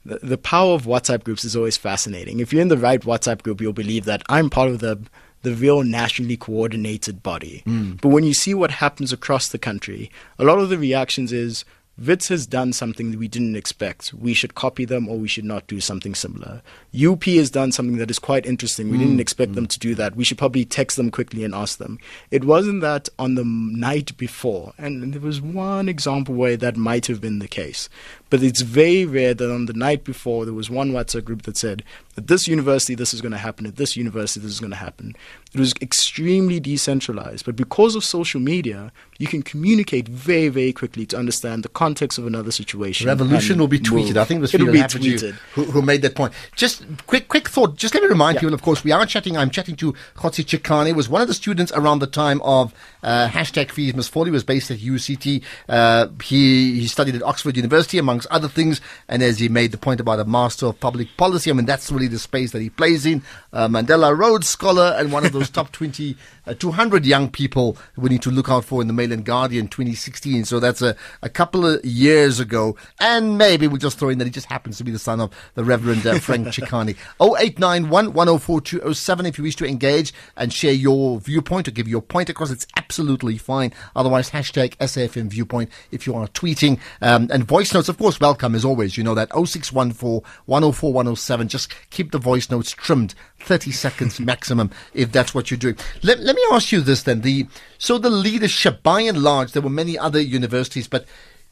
the, 0.05 0.19
the 0.21 0.37
power 0.37 0.73
of 0.73 0.83
WhatsApp 0.83 1.23
groups 1.23 1.45
is 1.45 1.55
always 1.55 1.77
fascinating. 1.77 2.39
If 2.39 2.51
you're 2.51 2.61
in 2.61 2.69
the 2.69 2.77
right 2.77 3.01
WhatsApp 3.01 3.43
group, 3.43 3.61
you'll 3.61 3.73
believe 3.73 4.05
that 4.05 4.23
I'm 4.29 4.49
part 4.49 4.69
of 4.69 4.79
the 4.79 4.99
the 5.43 5.55
real 5.55 5.81
nationally 5.81 6.37
coordinated 6.37 7.23
body. 7.23 7.63
Hmm. 7.65 7.93
But 7.93 8.09
when 8.09 8.23
you 8.23 8.33
see 8.33 8.53
what 8.53 8.69
happens 8.69 9.11
across 9.11 9.47
the 9.47 9.57
country, 9.57 10.11
a 10.37 10.43
lot 10.43 10.59
of 10.59 10.69
the 10.69 10.77
reactions 10.77 11.33
is 11.33 11.65
Wits 11.97 12.29
has 12.29 12.47
done 12.47 12.73
something 12.73 13.11
that 13.11 13.19
we 13.19 13.27
didn't 13.27 13.55
expect. 13.55 14.13
We 14.13 14.33
should 14.33 14.55
copy 14.55 14.85
them 14.85 15.07
or 15.07 15.17
we 15.17 15.27
should 15.27 15.43
not 15.45 15.67
do 15.67 15.79
something 15.79 16.15
similar. 16.15 16.61
UP 16.99 17.23
has 17.25 17.51
done 17.51 17.71
something 17.71 17.97
that 17.97 18.09
is 18.09 18.17
quite 18.17 18.45
interesting. 18.45 18.89
We 18.89 18.97
hmm. 18.97 19.03
didn't 19.03 19.19
expect 19.19 19.49
hmm. 19.49 19.55
them 19.55 19.67
to 19.67 19.79
do 19.79 19.93
that. 19.95 20.15
We 20.15 20.23
should 20.23 20.37
probably 20.37 20.65
text 20.65 20.97
them 20.97 21.11
quickly 21.11 21.43
and 21.43 21.53
ask 21.53 21.77
them. 21.77 21.99
It 22.31 22.45
wasn't 22.45 22.81
that 22.81 23.09
on 23.19 23.35
the 23.35 23.43
night 23.45 24.17
before, 24.17 24.73
and 24.77 25.13
there 25.13 25.21
was 25.21 25.41
one 25.41 25.89
example 25.89 26.33
where 26.33 26.57
that 26.57 26.77
might 26.77 27.05
have 27.07 27.21
been 27.21 27.39
the 27.39 27.47
case. 27.47 27.89
But 28.31 28.41
it's 28.41 28.61
very 28.61 29.05
rare 29.05 29.35
that 29.35 29.53
on 29.53 29.67
the 29.67 29.73
night 29.73 30.03
before 30.03 30.45
there 30.45 30.53
was 30.55 30.69
one 30.69 30.91
WhatsApp 30.93 31.25
group 31.25 31.43
that 31.43 31.57
said, 31.57 31.83
at 32.17 32.27
this 32.27 32.47
university 32.47 32.95
this 32.95 33.13
is 33.13 33.21
going 33.21 33.33
to 33.33 33.37
happen, 33.37 33.65
at 33.67 33.75
this 33.75 33.95
university 33.95 34.39
this 34.39 34.51
is 34.53 34.59
going 34.59 34.71
to 34.71 34.77
happen. 34.77 35.15
It 35.53 35.59
was 35.59 35.73
extremely 35.81 36.59
decentralized. 36.59 37.45
But 37.45 37.55
because 37.57 37.93
of 37.95 38.03
social 38.05 38.39
media, 38.39 38.91
you 39.19 39.27
can 39.27 39.43
communicate 39.43 40.07
very, 40.07 40.47
very 40.47 40.71
quickly 40.73 41.05
to 41.07 41.17
understand 41.17 41.63
the 41.63 41.69
context 41.69 42.17
of 42.17 42.25
another 42.25 42.51
situation. 42.51 43.07
Revolution 43.07 43.59
will 43.59 43.67
be 43.67 43.79
tweeted. 43.79 44.07
move. 44.15 44.17
I 44.17 44.23
think 44.23 44.37
it 44.39 44.41
was 44.41 44.53
It'll 44.55 44.67
Fiona 44.67 44.87
be 44.87 44.93
tweeted. 44.99 45.33
who, 45.53 45.65
who 45.65 45.81
made 45.81 46.01
that 46.03 46.15
point. 46.15 46.33
Just 46.55 46.83
quick, 47.07 47.27
quick 47.27 47.49
thought. 47.49 47.75
Just 47.75 47.93
let 47.93 48.01
me 48.01 48.09
remind 48.09 48.35
Yeah. 48.35 48.41
people, 48.41 48.53
of 48.53 48.61
course, 48.61 48.83
we 48.83 48.91
are 48.93 49.05
chatting. 49.05 49.35
I'm 49.37 49.49
chatting 49.49 49.75
to 49.77 49.93
Kgotsi 50.15 50.45
Chikane. 50.45 50.95
was 50.95 51.09
one 51.09 51.21
of 51.21 51.27
the 51.27 51.33
students 51.33 51.71
around 51.73 51.99
the 51.99 52.07
time 52.07 52.41
of 52.43 52.73
uh, 53.03 53.27
hashtag 53.27 53.71
Fees. 53.71 53.91
He 53.93 54.31
was 54.31 54.43
based 54.43 54.71
at 54.71 54.79
UCT. 54.79 55.41
Uh, 55.67 56.07
he 56.23 56.79
he 56.79 56.87
studied 56.87 57.15
at 57.15 57.23
Oxford 57.23 57.57
University, 57.57 57.97
amongst 57.97 58.20
amongst 58.21 58.27
other 58.31 58.47
things. 58.47 58.81
And 59.07 59.21
as 59.23 59.39
he 59.39 59.49
made 59.49 59.71
the 59.71 59.77
point 59.77 59.99
about 59.99 60.19
a 60.19 60.25
master 60.25 60.67
of 60.67 60.79
public 60.79 61.09
policy, 61.17 61.49
I 61.49 61.53
mean, 61.53 61.65
that's 61.65 61.91
really 61.91 62.07
the 62.07 62.19
space 62.19 62.51
that 62.51 62.61
he 62.61 62.69
plays 62.69 63.05
in. 63.05 63.23
Uh, 63.53 63.67
Mandela 63.67 64.15
Rhodes 64.17 64.47
Scholar 64.47 64.95
and 64.97 65.11
one 65.11 65.25
of 65.25 65.31
those 65.31 65.49
top 65.49 65.71
20, 65.71 66.15
uh, 66.45 66.53
200 66.53 67.05
young 67.05 67.29
people 67.29 67.77
we 67.97 68.09
need 68.09 68.21
to 68.21 68.31
look 68.31 68.49
out 68.49 68.65
for 68.65 68.81
in 68.81 68.87
the 68.87 68.93
Mail 68.93 69.11
and 69.11 69.25
Guardian 69.25 69.67
2016. 69.67 70.45
So 70.45 70.59
that's 70.59 70.81
a, 70.81 70.95
a 71.21 71.29
couple 71.29 71.65
of 71.65 71.83
years 71.83 72.39
ago. 72.39 72.75
And 72.99 73.37
maybe 73.37 73.67
we'll 73.67 73.77
just 73.77 73.97
throw 73.99 74.09
in 74.09 74.17
that 74.19 74.25
he 74.25 74.31
just 74.31 74.47
happens 74.47 74.77
to 74.77 74.83
be 74.83 74.91
the 74.91 74.99
son 74.99 75.19
of 75.19 75.31
the 75.55 75.63
Reverend 75.63 76.05
uh, 76.05 76.19
Frank 76.19 76.47
Chikane. 76.49 76.95
0891 77.21 78.13
104 78.13 78.61
207 78.61 79.25
if 79.25 79.37
you 79.37 79.43
wish 79.43 79.55
to 79.55 79.65
engage 79.65 80.13
and 80.35 80.53
share 80.53 80.73
your 80.73 81.19
viewpoint 81.19 81.67
or 81.67 81.71
give 81.71 81.87
your 81.87 82.01
point 82.01 82.29
across. 82.29 82.51
It's 82.51 82.67
absolutely 82.77 83.37
fine. 83.37 83.73
Otherwise, 83.95 84.31
hashtag 84.31 84.75
SAFM 84.77 85.27
viewpoint 85.27 85.69
if 85.91 86.07
you 86.07 86.15
are 86.15 86.27
tweeting. 86.27 86.79
Um, 87.01 87.27
and 87.31 87.43
voice 87.43 87.73
notes, 87.73 87.89
of 87.89 87.97
course, 87.97 88.19
welcome 88.19 88.55
as 88.55 88.65
always. 88.65 88.97
You 88.97 89.03
know 89.03 89.15
that 89.15 89.29
0614 89.29 90.21
104 90.45 90.93
107. 90.93 91.47
Just 91.47 91.73
keep 91.89 92.11
the 92.11 92.17
voice 92.17 92.49
notes 92.49 92.71
trimmed 92.71 93.15
30 93.39 93.71
seconds 93.71 94.19
maximum 94.19 94.71
if 94.93 95.11
that's 95.11 95.33
what 95.33 95.51
you're 95.51 95.57
doing. 95.57 95.77
Let, 96.03 96.19
let 96.19 96.30
me 96.35 96.43
ask 96.51 96.71
you 96.71 96.81
this 96.81 97.03
then. 97.03 97.21
The 97.21 97.47
So 97.77 97.97
the 97.97 98.09
leadership, 98.09 98.83
by 98.83 99.01
and 99.01 99.21
large, 99.21 99.51
there 99.53 99.61
were 99.61 99.69
many 99.69 99.97
other 99.97 100.19
universities, 100.21 100.87
but 100.87 101.05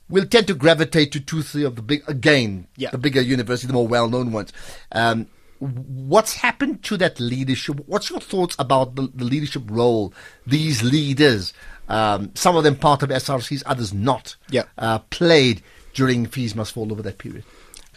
we'll 0.09 0.25
tend 0.25 0.47
to 0.47 0.53
gravitate 0.55 1.11
to 1.13 1.19
two, 1.19 1.41
three 1.41 1.63
of 1.63 1.75
the 1.75 1.81
big, 1.81 2.03
again, 2.07 2.67
Yeah. 2.77 2.89
the 2.91 2.97
bigger 2.97 3.21
universities, 3.21 3.67
the 3.67 3.73
more 3.73 3.87
well-known 3.87 4.31
ones. 4.31 4.51
Um, 4.91 5.27
what's 5.59 6.35
happened 6.35 6.83
to 6.83 6.97
that 6.97 7.19
leadership? 7.19 7.81
What's 7.85 8.09
your 8.09 8.19
thoughts 8.19 8.55
about 8.59 8.95
the, 8.95 9.09
the 9.13 9.25
leadership 9.25 9.63
role 9.69 10.13
these 10.47 10.81
leaders, 10.83 11.53
um, 11.89 12.31
some 12.35 12.55
of 12.55 12.63
them 12.63 12.75
part 12.75 13.03
of 13.03 13.09
SRCs, 13.09 13.63
others 13.65 13.93
not, 13.93 14.35
Yeah. 14.49 14.63
uh, 14.77 14.99
played 15.09 15.61
during 15.93 16.25
Fees 16.25 16.55
Must 16.55 16.71
Fall 16.71 16.91
over 16.91 17.01
that 17.01 17.17
period? 17.17 17.43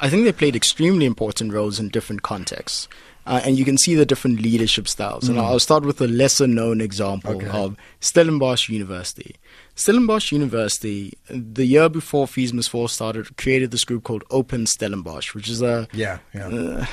I 0.00 0.10
think 0.10 0.24
they 0.24 0.32
played 0.32 0.56
extremely 0.56 1.06
important 1.06 1.52
roles 1.52 1.78
in 1.78 1.88
different 1.88 2.22
contexts. 2.22 2.88
Uh, 3.24 3.40
and 3.44 3.56
you 3.56 3.64
can 3.64 3.78
see 3.78 3.94
the 3.94 4.04
different 4.04 4.40
leadership 4.42 4.88
styles. 4.88 5.28
And 5.28 5.38
I'll 5.38 5.60
start 5.60 5.84
with 5.84 6.00
a 6.00 6.08
lesser 6.08 6.46
known 6.48 6.80
example 6.80 7.36
Okay. 7.36 7.46
of 7.48 7.76
Stellenbosch 8.00 8.68
University. 8.68 9.36
Stellenbosch 9.76 10.32
University, 10.32 11.12
the 11.28 11.64
year 11.64 11.88
before 11.88 12.26
Fees 12.26 12.52
Must 12.52 12.68
Fall 12.68 12.88
started, 12.88 13.36
created 13.36 13.70
this 13.70 13.84
group 13.84 14.02
called 14.02 14.24
Open 14.30 14.66
Stellenbosch, 14.66 15.34
which 15.34 15.48
is 15.48 15.62
a 15.62 15.86
Yeah, 15.92 16.18
yeah. 16.34 16.48
uh, 16.48 16.86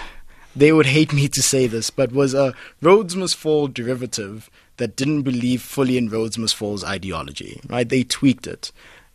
they 0.56 0.72
would 0.72 0.86
hate 0.86 1.14
me 1.14 1.28
to 1.30 1.42
say 1.42 1.66
this, 1.68 1.90
but 1.90 2.12
was 2.12 2.34
a 2.36 2.54
Rhodes 2.82 3.16
Must 3.16 3.36
Fall 3.36 3.68
derivative 3.68 4.50
that 4.78 4.96
didn't 4.96 5.24
believe 5.24 5.62
fully 5.64 5.98
in 5.98 6.10
Rhodes 6.10 6.38
Must 6.38 6.56
Fall's 6.56 6.84
ideology, 6.84 7.60
right? 7.70 7.90
They 7.90 8.04
tweaked 8.04 8.46
it. 8.48 8.72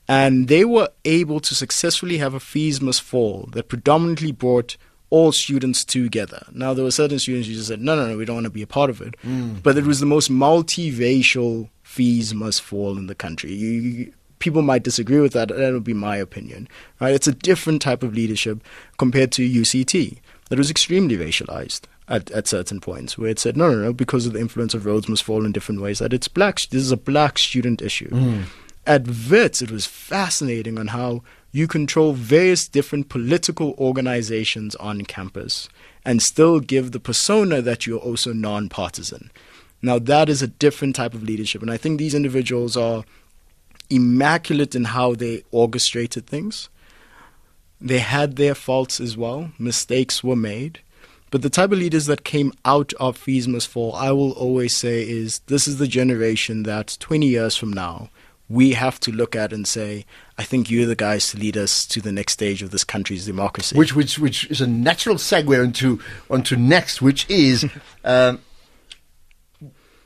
And 0.08 0.48
they 0.48 0.64
were 0.66 0.90
able 1.06 1.40
to 1.40 1.54
successfully 1.54 2.18
have 2.18 2.34
a 2.34 2.40
fees 2.40 2.80
must 2.82 3.00
fall 3.00 3.48
that 3.52 3.68
predominantly 3.70 4.32
brought 4.32 4.76
all 5.14 5.30
students 5.30 5.84
together. 5.84 6.44
Now, 6.52 6.74
there 6.74 6.82
were 6.82 6.90
certain 6.90 7.20
students 7.20 7.46
who 7.46 7.54
just 7.54 7.68
said, 7.68 7.80
no, 7.80 7.94
no, 7.94 8.08
no, 8.08 8.16
we 8.16 8.24
don't 8.24 8.34
want 8.34 8.46
to 8.46 8.50
be 8.50 8.62
a 8.62 8.66
part 8.66 8.90
of 8.90 9.00
it. 9.00 9.14
Hmm. 9.22 9.58
But 9.62 9.78
it 9.78 9.84
was 9.84 10.00
the 10.00 10.06
most 10.06 10.28
multiracial 10.28 11.68
fees 11.84 12.34
must 12.34 12.60
fall 12.60 12.98
in 12.98 13.06
the 13.06 13.14
country. 13.14 13.52
You, 13.52 13.70
you, 13.70 14.12
people 14.40 14.62
might 14.62 14.82
disagree 14.82 15.20
with 15.20 15.32
that. 15.34 15.50
That 15.50 15.72
would 15.72 15.84
be 15.84 15.94
my 15.94 16.16
opinion. 16.16 16.66
Right? 17.00 17.14
It's 17.14 17.28
a 17.28 17.32
different 17.32 17.80
type 17.80 18.02
of 18.02 18.12
leadership 18.12 18.58
compared 18.98 19.30
to 19.32 19.48
UCT 19.48 20.18
that 20.48 20.58
was 20.58 20.68
extremely 20.68 21.16
racialized 21.16 21.82
at, 22.08 22.32
at 22.32 22.48
certain 22.48 22.80
points, 22.80 23.16
where 23.16 23.30
it 23.30 23.38
said, 23.38 23.56
no, 23.56 23.70
no, 23.70 23.76
no, 23.76 23.92
because 23.92 24.26
of 24.26 24.32
the 24.32 24.40
influence 24.40 24.74
of 24.74 24.84
Rhodes 24.84 25.08
must 25.08 25.22
fall 25.22 25.44
in 25.44 25.52
different 25.52 25.80
ways, 25.80 26.00
that 26.00 26.12
it's 26.12 26.26
black. 26.26 26.56
This 26.56 26.82
is 26.82 26.90
a 26.90 26.96
black 26.96 27.38
student 27.38 27.80
issue. 27.80 28.10
Hmm. 28.10 28.42
At 28.84 29.06
WITS, 29.06 29.62
it 29.62 29.70
was 29.70 29.86
fascinating 29.86 30.76
on 30.76 30.88
how 30.88 31.22
you 31.54 31.68
control 31.68 32.14
various 32.14 32.66
different 32.66 33.08
political 33.08 33.76
organizations 33.78 34.74
on 34.74 35.02
campus 35.02 35.68
and 36.04 36.20
still 36.20 36.58
give 36.58 36.90
the 36.90 36.98
persona 36.98 37.62
that 37.62 37.86
you're 37.86 38.00
also 38.00 38.32
nonpartisan. 38.32 39.30
Now, 39.80 40.00
that 40.00 40.28
is 40.28 40.42
a 40.42 40.48
different 40.48 40.96
type 40.96 41.14
of 41.14 41.22
leadership. 41.22 41.62
And 41.62 41.70
I 41.70 41.76
think 41.76 41.98
these 41.98 42.12
individuals 42.12 42.76
are 42.76 43.04
immaculate 43.88 44.74
in 44.74 44.82
how 44.82 45.14
they 45.14 45.44
orchestrated 45.52 46.26
things. 46.26 46.70
They 47.80 48.00
had 48.00 48.34
their 48.34 48.56
faults 48.56 48.98
as 48.98 49.16
well, 49.16 49.52
mistakes 49.56 50.24
were 50.24 50.34
made. 50.34 50.80
But 51.30 51.42
the 51.42 51.50
type 51.50 51.70
of 51.70 51.78
leaders 51.78 52.06
that 52.06 52.24
came 52.24 52.52
out 52.64 52.92
of 52.94 53.16
Fees 53.16 53.46
Must 53.46 53.68
Fall, 53.68 53.94
I 53.94 54.10
will 54.10 54.32
always 54.32 54.76
say, 54.76 55.08
is 55.08 55.38
this 55.46 55.68
is 55.68 55.78
the 55.78 55.86
generation 55.86 56.64
that 56.64 56.96
20 56.98 57.28
years 57.28 57.56
from 57.56 57.72
now, 57.72 58.10
we 58.48 58.72
have 58.72 59.00
to 59.00 59.10
look 59.10 59.34
at 59.34 59.52
and 59.52 59.66
say, 59.66 60.04
I 60.36 60.42
think 60.44 60.70
you're 60.70 60.86
the 60.86 60.94
guys 60.94 61.30
to 61.30 61.38
lead 61.38 61.56
us 61.56 61.86
to 61.86 62.00
the 62.00 62.12
next 62.12 62.34
stage 62.34 62.62
of 62.62 62.70
this 62.70 62.84
country's 62.84 63.24
democracy. 63.26 63.76
Which, 63.76 63.94
which, 63.94 64.18
which 64.18 64.50
is 64.50 64.60
a 64.60 64.66
natural 64.66 65.16
segue 65.16 65.64
into 65.64 66.00
onto 66.30 66.56
next, 66.56 67.00
which 67.02 67.28
is. 67.30 67.64
Um, 68.04 68.40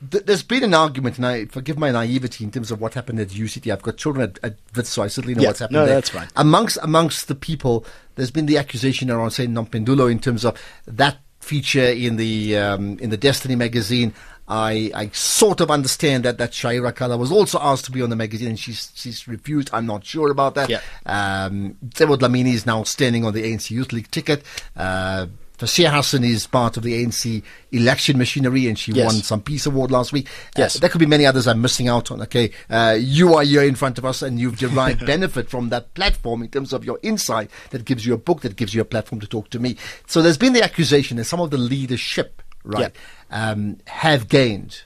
th- 0.09 0.23
there's 0.25 0.43
been 0.43 0.63
an 0.63 0.73
argument, 0.73 1.17
and 1.17 1.25
I 1.25 1.45
forgive 1.45 1.77
my 1.77 1.91
naivety 1.91 2.43
in 2.45 2.51
terms 2.51 2.71
of 2.71 2.79
what 2.79 2.93
happened 2.93 3.19
at 3.19 3.27
UCT. 3.27 3.69
I've 3.71 3.81
got 3.81 3.97
children 3.97 4.29
at, 4.29 4.39
at 4.43 4.57
Wits, 4.75 4.89
so 4.89 5.03
I 5.03 5.07
certainly 5.07 5.35
know 5.35 5.41
Yeah, 5.41 5.49
what's 5.49 5.59
happened 5.59 5.75
no, 5.75 5.85
there. 5.85 5.95
that's 5.95 6.09
fine. 6.09 6.29
Amongst 6.37 6.77
amongst 6.81 7.27
the 7.27 7.35
people, 7.35 7.85
there's 8.15 8.31
been 8.31 8.45
the 8.45 8.57
accusation 8.57 9.11
around 9.11 9.31
say 9.31 9.47
Nompendulo 9.47 10.09
in 10.09 10.19
terms 10.19 10.45
of 10.45 10.57
that 10.87 11.17
feature 11.41 11.83
in 11.83 12.15
the 12.15 12.57
um, 12.57 12.97
in 12.99 13.09
the 13.09 13.17
Destiny 13.17 13.55
magazine. 13.55 14.13
I, 14.49 14.91
I 14.95 15.09
sort 15.13 15.61
of 15.61 15.69
understand 15.69 16.25
that 16.25 16.37
that 16.39 16.51
Shaeera 16.51 16.95
Kalla 16.95 17.17
was 17.17 17.31
also 17.31 17.59
asked 17.61 17.85
to 17.85 17.91
be 17.91 18.01
on 18.01 18.09
the 18.09 18.15
magazine 18.15 18.47
and 18.49 18.59
she's 18.59 18.91
she's 18.95 19.27
refused. 19.27 19.69
I'm 19.71 19.85
not 19.85 20.03
sure 20.03 20.31
about 20.31 20.55
that. 20.55 20.69
Yeah. 20.69 20.81
Um, 21.05 21.77
Mcebo 21.87 22.17
Dlamini 22.17 22.53
is 22.53 22.65
now 22.65 22.83
standing 22.83 23.25
on 23.25 23.33
the 23.33 23.43
ANC 23.43 23.69
Youth 23.71 23.93
League 23.93 24.09
ticket. 24.11 24.43
Uh, 24.75 25.27
Fasiha 25.59 25.91
Hassan 25.91 26.23
is 26.23 26.47
part 26.47 26.77
of 26.77 26.83
the 26.83 27.03
ANC 27.03 27.43
election 27.73 28.17
machinery 28.17 28.67
and 28.67 28.79
she 28.79 28.93
Yes. 28.93 29.05
won 29.13 29.21
some 29.21 29.41
peace 29.41 29.65
award 29.65 29.91
last 29.91 30.13
week. 30.13 30.25
Uh, 30.55 30.59
Yes. 30.59 30.75
there 30.75 30.89
could 30.89 30.99
be 30.99 31.05
many 31.05 31.25
others 31.25 31.47
I'm 31.47 31.61
missing 31.61 31.89
out 31.89 32.11
on. 32.11 32.21
Okay. 32.21 32.51
Uh, 32.69 32.95
you 32.97 33.33
are 33.35 33.43
here 33.43 33.63
in 33.63 33.75
front 33.75 33.97
of 33.97 34.05
us 34.05 34.21
and 34.21 34.39
you've 34.39 34.57
derived 34.57 35.05
benefit 35.05 35.49
from 35.49 35.67
that 35.67 35.93
platform 35.95 36.41
in 36.43 36.47
terms 36.47 36.71
of 36.71 36.85
your 36.85 36.97
insight 37.03 37.51
that 37.71 37.83
gives 37.83 38.05
you 38.05 38.13
a 38.13 38.17
book, 38.17 38.39
that 38.41 38.55
gives 38.55 38.73
you 38.73 38.79
a 38.79 38.85
platform 38.85 39.19
to 39.19 39.27
talk 39.27 39.49
to 39.49 39.59
me. 39.59 39.75
So 40.07 40.21
there's 40.21 40.37
been 40.37 40.53
the 40.53 40.63
accusation 40.63 41.17
that 41.17 41.25
some 41.25 41.41
of 41.41 41.51
the 41.51 41.57
leadership, 41.57 42.41
right, 42.63 42.95
um, 43.31 43.77
have 43.87 44.27
gained 44.27 44.83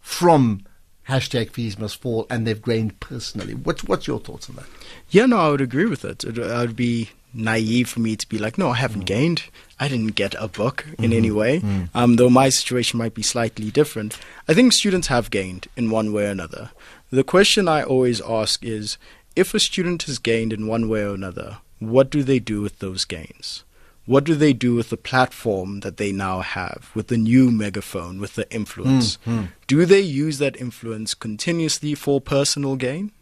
from 0.00 0.64
hashtag 1.08 1.50
fees 1.50 1.78
must 1.78 2.00
fall 2.00 2.26
and 2.30 2.46
they've 2.46 2.62
gained 2.62 2.98
personally. 3.00 3.54
What's, 3.54 3.84
what's 3.84 4.06
your 4.06 4.20
thoughts 4.20 4.48
on 4.48 4.56
that? 4.56 4.66
Yeah, 5.10 5.26
no, 5.26 5.38
I 5.38 5.50
would 5.50 5.60
agree 5.60 5.86
with 5.86 6.04
it. 6.04 6.24
It 6.24 6.38
it 6.38 6.46
would 6.58 6.76
be 6.76 7.10
naive 7.34 7.88
for 7.88 8.00
me 8.00 8.16
to 8.16 8.28
be 8.28 8.38
like, 8.38 8.56
no, 8.56 8.70
I 8.70 8.76
haven't 8.76 9.06
gained. 9.06 9.44
I 9.80 9.88
didn't 9.88 10.14
get 10.14 10.34
a 10.38 10.48
book 10.48 10.86
in 10.98 11.12
any 11.12 11.30
way. 11.30 11.60
Um, 11.94 12.16
though 12.16 12.30
my 12.30 12.48
situation 12.48 12.98
might 12.98 13.14
be 13.14 13.22
slightly 13.22 13.70
different. 13.70 14.18
I 14.48 14.54
think 14.54 14.72
students 14.72 15.08
have 15.08 15.30
gained 15.30 15.66
in 15.76 15.90
one 15.90 16.12
way 16.12 16.26
or 16.26 16.30
another. 16.30 16.70
The 17.10 17.24
question 17.24 17.68
I 17.68 17.82
always 17.82 18.20
ask 18.20 18.64
is, 18.64 18.98
if 19.36 19.52
a 19.52 19.60
student 19.60 20.04
has 20.04 20.18
gained 20.18 20.52
in 20.52 20.66
one 20.68 20.88
way 20.88 21.02
or 21.02 21.14
another, 21.14 21.58
what 21.80 22.08
do 22.08 22.22
they 22.22 22.38
do 22.38 22.62
with 22.62 22.78
those 22.78 23.04
gains? 23.04 23.64
What 24.06 24.24
do 24.24 24.34
they 24.34 24.52
do 24.52 24.74
with 24.74 24.90
the 24.90 24.96
platform 24.96 25.80
that 25.80 25.96
they 25.96 26.12
now 26.12 26.40
have, 26.40 26.90
with 26.94 27.08
the 27.08 27.16
new 27.16 27.50
megaphone, 27.50 28.20
with 28.20 28.34
the 28.34 28.50
influence? 28.52 29.16
Hmm, 29.24 29.38
hmm. 29.38 29.44
Do 29.66 29.86
they 29.86 30.00
use 30.00 30.38
that 30.38 30.60
influence 30.60 31.14
continuously 31.14 31.94
for 31.94 32.20
personal 32.20 32.76
gain? 32.76 33.12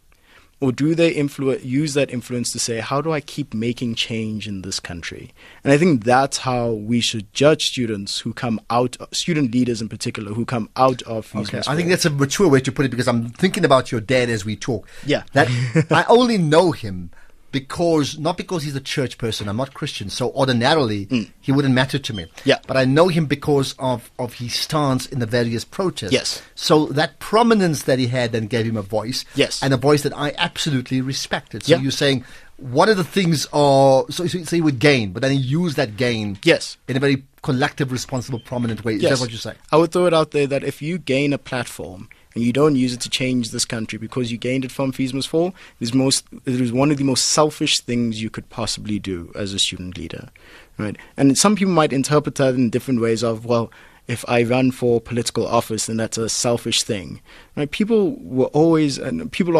or 0.63 0.71
do 0.71 0.95
they 0.95 1.13
influ- 1.13 1.61
use 1.65 1.93
that 1.93 2.09
influence 2.09 2.53
to 2.53 2.59
say 2.59 2.79
how 2.79 3.01
do 3.01 3.11
i 3.11 3.19
keep 3.19 3.53
making 3.53 3.93
change 3.95 4.47
in 4.47 4.61
this 4.61 4.79
country 4.79 5.33
and 5.63 5.73
i 5.73 5.77
think 5.77 6.05
that's 6.05 6.37
how 6.39 6.71
we 6.71 7.01
should 7.01 7.31
judge 7.33 7.65
students 7.65 8.19
who 8.19 8.33
come 8.33 8.61
out 8.69 8.95
student 9.11 9.51
leaders 9.53 9.81
in 9.81 9.89
particular 9.89 10.31
who 10.33 10.45
come 10.45 10.69
out 10.77 11.01
of 11.01 11.35
Okay, 11.35 11.61
I 11.67 11.75
think 11.75 11.89
that's 11.89 12.05
a 12.05 12.09
mature 12.09 12.47
way 12.47 12.61
to 12.61 12.71
put 12.71 12.85
it 12.85 12.89
because 12.89 13.07
I'm 13.07 13.29
thinking 13.31 13.65
about 13.65 13.91
your 13.91 13.99
dad 13.99 14.29
as 14.29 14.45
we 14.45 14.55
talk. 14.55 14.87
Yeah. 15.05 15.23
That 15.33 15.47
I 15.91 16.05
only 16.07 16.37
know 16.37 16.71
him 16.71 17.11
because 17.53 18.19
not 18.19 18.35
because 18.35 18.63
he's 18.63 18.75
a 18.75 18.81
church 18.81 19.17
person. 19.17 19.47
I'm 19.47 19.55
not 19.55 19.73
Christian, 19.73 20.09
so 20.09 20.31
ordinarily 20.31 21.31
he 21.39 21.51
wouldn't 21.53 21.73
matter 21.73 21.97
to 21.99 22.13
me. 22.13 22.23
Mm. 22.23 22.29
Yeah. 22.43 22.57
But 22.67 22.75
I 22.75 22.83
know 22.83 23.07
him 23.07 23.25
because 23.27 23.75
of 23.79 24.11
of 24.19 24.33
his 24.33 24.53
stance 24.53 25.05
in 25.05 25.19
the 25.19 25.25
various 25.25 25.63
protests. 25.63 26.11
Yes. 26.11 26.41
So 26.55 26.87
that 26.87 27.19
prominence 27.19 27.83
that 27.83 27.99
he 27.99 28.07
had 28.07 28.33
then 28.33 28.47
gave 28.47 28.65
him 28.65 28.75
a 28.75 28.81
voice. 28.81 29.23
Yes. 29.35 29.63
And 29.63 29.73
a 29.73 29.77
voice 29.77 30.01
that 30.03 30.11
I 30.17 30.33
absolutely 30.37 30.99
respected. 30.99 31.63
So 31.63 31.71
Yeah. 31.75 31.81
you're 31.81 31.91
saying 31.91 32.25
one 32.57 32.89
of 32.89 32.97
the 32.97 33.03
things 33.03 33.45
are 33.53 34.05
so, 34.09 34.25
so, 34.27 34.43
so 34.43 34.55
he 34.55 34.61
would 34.61 34.79
gain, 34.79 35.11
but 35.13 35.21
then 35.21 35.31
he 35.31 35.37
used 35.37 35.77
that 35.77 35.95
gain. 35.95 36.37
Yes. 36.43 36.77
In 36.87 36.97
a 36.97 36.99
very 36.99 37.23
collective, 37.43 37.91
responsible, 37.91 38.39
prominent 38.39 38.83
way. 38.83 38.95
Is 38.95 39.01
Yes. 39.03 39.11
that 39.13 39.19
what 39.23 39.31
you 39.31 39.37
say? 39.37 39.53
I 39.71 39.77
would 39.77 39.91
throw 39.91 40.05
it 40.07 40.13
out 40.13 40.31
there 40.31 40.47
that 40.47 40.63
if 40.63 40.81
you 40.81 40.97
gain 40.97 41.33
a 41.33 41.37
platform 41.37 42.09
and 42.33 42.43
you 42.43 42.53
don't 42.53 42.75
use 42.75 42.93
it 42.93 43.01
to 43.01 43.09
change 43.09 43.51
this 43.51 43.65
country 43.65 43.97
because 43.99 44.31
you 44.31 44.37
gained 44.37 44.65
it 44.65 44.71
from 44.71 44.91
Fees 44.91 45.13
Must 45.13 45.27
Fall, 45.27 45.47
it 45.79 45.83
is, 45.83 45.93
most, 45.93 46.25
it 46.45 46.59
is 46.59 46.71
one 46.71 46.91
of 46.91 46.97
the 46.97 47.03
most 47.03 47.25
selfish 47.25 47.79
things 47.79 48.21
you 48.21 48.29
could 48.29 48.49
possibly 48.49 48.99
do 48.99 49.31
as 49.35 49.53
a 49.53 49.59
student 49.59 49.97
leader. 49.97 50.29
Right? 50.77 50.97
And 51.17 51.37
some 51.37 51.55
people 51.55 51.73
might 51.73 51.93
interpret 51.93 52.35
that 52.35 52.55
in 52.55 52.69
different 52.69 53.01
ways 53.01 53.23
of, 53.23 53.45
well, 53.45 53.71
if 54.07 54.25
I 54.27 54.43
run 54.43 54.71
for 54.71 54.99
political 54.99 55.47
office, 55.47 55.85
then 55.85 55.97
that's 55.97 56.17
a 56.17 56.29
selfish 56.29 56.83
thing. 56.83 57.21
Right? 57.55 57.69
People 57.69 58.17
were 58.19 58.47
always, 58.47 58.97
and 58.97 59.31
people 59.31 59.55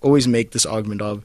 always 0.00 0.28
make 0.28 0.52
this 0.52 0.66
argument 0.66 1.02
of, 1.02 1.24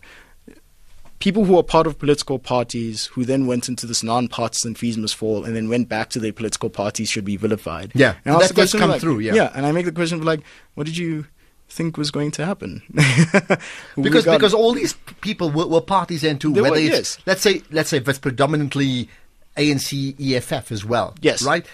people 1.21 1.45
who 1.45 1.57
are 1.57 1.63
part 1.63 1.87
of 1.87 1.97
political 1.97 2.39
parties 2.39 3.05
who 3.07 3.23
then 3.23 3.47
went 3.47 3.69
into 3.69 3.85
this 3.85 4.03
non-partisan 4.03 4.75
fees 4.75 4.97
must 4.97 5.15
fall 5.15 5.45
and 5.45 5.55
then 5.55 5.69
went 5.69 5.87
back 5.87 6.09
to 6.09 6.19
their 6.19 6.33
political 6.33 6.69
parties 6.69 7.09
should 7.09 7.23
be 7.23 7.37
vilified. 7.37 7.91
Yeah, 7.95 8.15
and 8.25 8.35
I 8.35 8.39
that 8.39 8.55
does 8.55 8.73
come 8.73 8.89
like- 8.89 9.01
through, 9.01 9.19
yeah. 9.19 9.33
yeah, 9.33 9.51
and 9.55 9.65
I 9.65 9.71
make 9.71 9.85
the 9.85 9.91
question 9.91 10.19
of 10.19 10.25
like, 10.25 10.41
what 10.73 10.85
did 10.85 10.97
you 10.97 11.27
think 11.69 11.97
was 11.97 12.11
going 12.11 12.31
to 12.31 12.45
happen? 12.45 12.81
Because 13.95 14.25
got- 14.25 14.37
because 14.37 14.53
all 14.53 14.73
these 14.73 14.93
people 15.21 15.49
were, 15.51 15.67
were 15.67 15.81
parties 15.81 16.21
then 16.21 16.37
too. 16.39 16.51
Whether 16.51 16.71
were, 16.71 16.77
it's 16.77 17.17
yes. 17.17 17.17
let's 17.25 17.41
say 17.41 17.61
let's 17.71 17.89
say 17.89 17.97
it's 17.97 18.19
predominantly 18.19 19.07
ANC 19.55 20.15
EFF 20.19 20.71
as 20.71 20.83
well. 20.83 21.15
Yes. 21.21 21.43
right. 21.43 21.65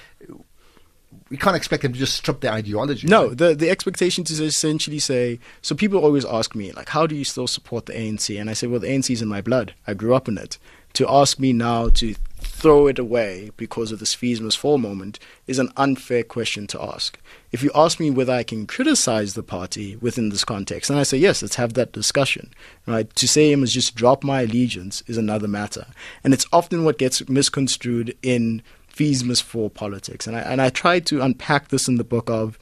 We 1.30 1.38
can't 1.38 1.56
expect 1.56 1.84
them 1.84 1.94
to 1.94 2.00
just 2.00 2.16
strip 2.16 2.42
their 2.42 2.54
ideology. 2.54 3.08
No, 3.08 3.30
the 3.30 3.54
the 3.56 3.70
expectation 3.70 4.24
to 4.26 4.44
essentially 4.44 5.00
say 5.00 5.40
so. 5.62 5.76
People 5.76 6.00
always 6.00 6.26
ask 6.26 6.56
me 6.56 6.72
like, 6.72 6.90
how 6.90 7.08
do 7.08 7.16
you 7.16 7.24
still 7.24 7.48
support 7.48 7.86
the 7.86 7.94
ANC? 7.94 8.40
And 8.40 8.50
I 8.50 8.54
say, 8.54 8.68
well, 8.68 8.80
the 8.80 8.88
ANC 8.88 9.10
is 9.10 9.22
in 9.22 9.28
my 9.28 9.42
blood. 9.42 9.74
I 9.86 9.94
grew 9.94 10.16
up 10.16 10.28
in 10.28 10.38
it. 10.38 10.58
To 10.94 11.08
ask 11.10 11.38
me 11.38 11.54
now 11.54 11.90
to 11.90 12.16
throw 12.40 12.88
it 12.88 12.98
away 12.98 13.52
because 13.56 13.92
of 13.92 14.00
this 14.00 14.14
fees 14.14 14.42
must 14.42 14.58
fall 14.58 14.78
moment 14.78 15.20
is 15.46 15.60
an 15.60 15.72
unfair 15.78 16.24
question 16.24 16.66
to 16.68 16.82
ask. 16.82 17.20
If 17.52 17.62
you 17.62 17.70
ask 17.76 18.00
me 18.00 18.10
whether 18.10 18.34
I 18.34 18.44
can 18.44 18.66
criticize 18.66 19.34
the 19.34 19.44
party 19.44 19.96
within 19.98 20.30
this 20.30 20.44
context, 20.44 20.90
and 20.90 21.00
I 21.00 21.04
say 21.04 21.18
yes, 21.18 21.42
let's 21.42 21.56
have 21.56 21.74
that 21.74 21.92
discussion. 21.92 22.52
Right? 22.88 23.14
To 23.16 23.28
say 23.28 23.52
I 23.52 23.56
must 23.56 23.74
just 23.74 23.96
drop 23.96 24.24
my 24.24 24.42
allegiance 24.42 25.04
is 25.08 25.18
another 25.18 25.48
matter, 25.48 25.86
and 26.24 26.34
it's 26.34 26.48
often 26.52 26.84
what 26.84 26.98
gets 26.98 27.28
misconstrued 27.30 28.18
in 28.24 28.64
fees 28.98 29.42
for 29.42 29.70
politics. 29.70 30.26
And 30.28 30.36
I 30.36 30.40
and 30.42 30.62
I 30.62 30.70
try 30.70 31.00
to 31.02 31.22
unpack 31.22 31.68
this 31.70 31.88
in 31.88 31.96
the 31.96 32.04
book 32.04 32.30
of 32.30 32.58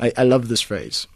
I, 0.00 0.12
I 0.16 0.22
love 0.22 0.48
this 0.48 0.60
phrase. 0.60 1.06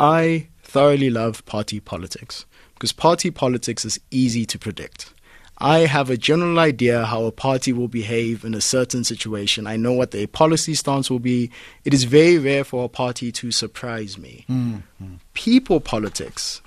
I 0.00 0.48
thoroughly 0.62 1.10
love 1.10 1.44
party 1.46 1.80
politics 1.80 2.46
because 2.74 2.92
party 2.92 3.30
politics 3.30 3.84
is 3.84 4.00
easy 4.10 4.44
to 4.46 4.58
predict. 4.58 5.12
I 5.58 5.80
have 5.80 6.10
a 6.10 6.16
general 6.16 6.58
idea 6.58 7.04
how 7.04 7.24
a 7.24 7.30
party 7.30 7.72
will 7.72 7.86
behave 7.86 8.44
in 8.44 8.54
a 8.54 8.60
certain 8.60 9.04
situation. 9.04 9.68
I 9.68 9.76
know 9.76 9.92
what 9.92 10.10
their 10.10 10.26
policy 10.26 10.74
stance 10.74 11.08
will 11.08 11.20
be. 11.20 11.50
It 11.84 11.94
is 11.94 12.04
very 12.04 12.38
rare 12.38 12.64
for 12.64 12.84
a 12.84 12.88
party 12.88 13.30
to 13.30 13.52
surprise 13.52 14.18
me. 14.18 14.44
Hmm, 14.48 14.78
hmm. 14.98 15.14
People 15.34 15.78
politics 15.78 16.60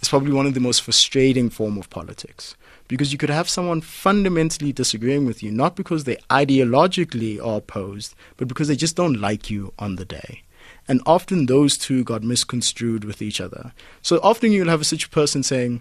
is 0.00 0.08
probably 0.08 0.32
one 0.32 0.46
of 0.46 0.54
the 0.54 0.60
most 0.60 0.82
frustrating 0.82 1.50
form 1.50 1.78
of 1.78 1.88
politics 1.88 2.56
because 2.92 3.10
you 3.10 3.16
could 3.16 3.30
have 3.30 3.48
someone 3.48 3.80
fundamentally 3.80 4.70
disagreeing 4.70 5.24
with 5.24 5.42
you 5.42 5.50
not 5.50 5.74
because 5.74 6.04
they 6.04 6.16
ideologically 6.28 7.42
are 7.42 7.56
opposed 7.56 8.14
but 8.36 8.46
because 8.46 8.68
they 8.68 8.76
just 8.76 8.96
don't 8.96 9.18
like 9.18 9.48
you 9.48 9.72
on 9.78 9.96
the 9.96 10.04
day. 10.04 10.42
And 10.86 11.00
often 11.06 11.46
those 11.46 11.78
two 11.78 12.04
got 12.04 12.22
misconstrued 12.22 13.04
with 13.04 13.22
each 13.22 13.40
other. 13.40 13.72
So 14.02 14.20
often 14.22 14.52
you'll 14.52 14.68
have 14.68 14.82
a 14.82 14.96
person 15.10 15.42
saying 15.42 15.80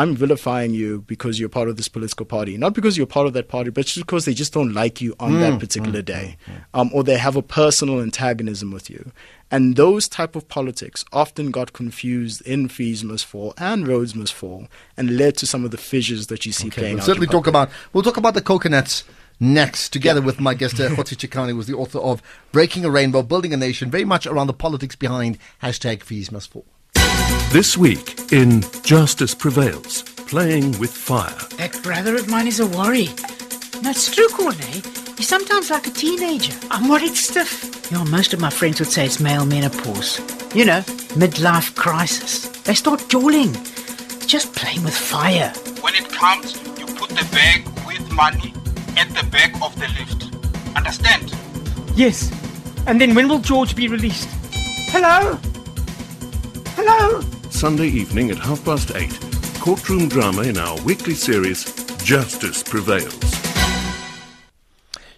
i'm 0.00 0.12
vilifying 0.22 0.72
you 0.80 0.90
because 1.12 1.34
you're 1.40 1.48
part 1.58 1.68
of 1.68 1.76
this 1.76 1.88
political 1.96 2.24
party. 2.24 2.56
Not 2.64 2.72
because 2.78 2.96
you're 2.96 3.06
part 3.16 3.26
of 3.28 3.32
that 3.34 3.48
party 3.48 3.70
but 3.70 3.84
just 3.86 4.04
because 4.06 4.24
they 4.24 4.34
just 4.42 4.52
don't 4.52 4.72
like 4.82 4.96
you 5.04 5.10
on 5.18 5.32
that 5.40 5.58
particular 5.64 6.02
day. 6.02 6.36
um, 6.72 6.90
or 6.94 7.02
they 7.04 7.18
have 7.18 7.36
a 7.36 7.42
personal 7.42 8.00
antagonism 8.00 8.70
with 8.70 8.88
you. 8.94 9.02
And 9.50 9.76
those 9.76 10.04
type 10.08 10.36
of 10.36 10.46
politics 10.48 11.04
often 11.12 11.50
got 11.50 11.72
confused 11.72 12.38
in 12.42 12.68
fees 12.68 13.02
must 13.02 13.24
fall 13.32 13.54
and 13.56 13.88
Rhodes 13.88 14.14
must 14.14 14.34
fall 14.34 14.68
and 14.96 15.16
led 15.16 15.36
to 15.38 15.46
some 15.46 15.64
of 15.64 15.70
the 15.72 15.78
fissures 15.90 16.26
that 16.28 16.44
you 16.46 16.52
see 16.52 16.70
playing 16.70 16.94
We'll 16.94 17.02
out. 17.02 17.06
certainly 17.06 17.26
talk 17.36 17.46
about 17.46 17.68
we'll 17.92 18.04
talk 18.08 18.18
about 18.18 18.34
the 18.34 18.42
coconuts 18.52 19.04
next, 19.40 19.90
together 19.92 20.20
with 20.20 20.38
my 20.40 20.52
guest 20.54 20.78
uh, 20.80 20.88
Kgotsi 20.94 21.16
Chikane, 21.16 21.52
who's 21.52 21.66
the 21.66 21.76
author 21.76 21.98
of 22.10 22.22
Breaking 22.52 22.84
a 22.84 22.90
Rainbow, 22.90 23.22
Building 23.22 23.52
a 23.54 23.56
Nation, 23.56 23.90
very 23.90 24.04
much 24.04 24.26
around 24.26 24.48
the 24.48 24.52
politics 24.66 24.96
behind 24.96 25.38
hashtag 25.62 26.02
fees 26.02 26.30
must 26.32 26.50
fall. 26.52 26.66
This 27.50 27.76
week 27.78 28.32
in 28.32 28.62
Justice 28.82 29.34
Prevails, 29.34 30.02
playing 30.02 30.78
with 30.78 30.92
fire. 30.92 31.38
That 31.56 31.78
brother 31.82 32.14
of 32.16 32.28
mine 32.28 32.46
is 32.46 32.60
a 32.60 32.66
worry. 32.66 33.06
That's 33.82 34.14
true, 34.14 34.28
Corne. 34.28 34.54
He's 35.16 35.28
sometimes 35.28 35.70
like 35.70 35.86
a 35.86 35.90
teenager. 35.90 36.52
I'm 36.70 36.88
worried 36.88 37.16
stiff. 37.16 37.90
You 37.90 37.98
know, 37.98 38.04
most 38.04 38.34
of 38.34 38.40
my 38.40 38.50
friends 38.50 38.80
would 38.80 38.90
say 38.90 39.06
it's 39.06 39.18
male 39.18 39.46
menopause. 39.46 40.20
You 40.54 40.64
know, 40.66 40.80
midlife 41.16 41.74
crisis. 41.74 42.48
They 42.62 42.74
start 42.74 43.08
jawling. 43.08 43.54
It's 43.54 44.26
just 44.26 44.54
playing 44.54 44.84
with 44.84 44.94
fire. 44.94 45.52
When 45.80 45.94
it 45.94 46.08
comes, 46.10 46.54
you 46.78 46.86
put 46.86 47.10
the 47.10 47.26
bag 47.32 47.64
with 47.86 48.10
money 48.12 48.52
at 48.96 49.08
the 49.14 49.26
back 49.30 49.54
of 49.62 49.74
the 49.80 49.88
lift. 49.98 50.76
Understand? 50.76 51.34
Yes. 51.96 52.30
And 52.86 53.00
then 53.00 53.14
when 53.14 53.28
will 53.28 53.40
George 53.40 53.74
be 53.74 53.88
released? 53.88 54.28
Hello? 54.90 55.38
Hello? 56.80 57.20
Sunday 57.50 57.88
evening 57.88 58.30
at 58.30 58.38
half 58.38 58.64
past 58.64 58.92
eight. 58.94 59.18
Courtroom 59.58 60.08
drama 60.08 60.42
in 60.42 60.56
our 60.56 60.80
weekly 60.82 61.14
series, 61.14 61.64
Justice 62.04 62.62
Prevails. 62.62 63.47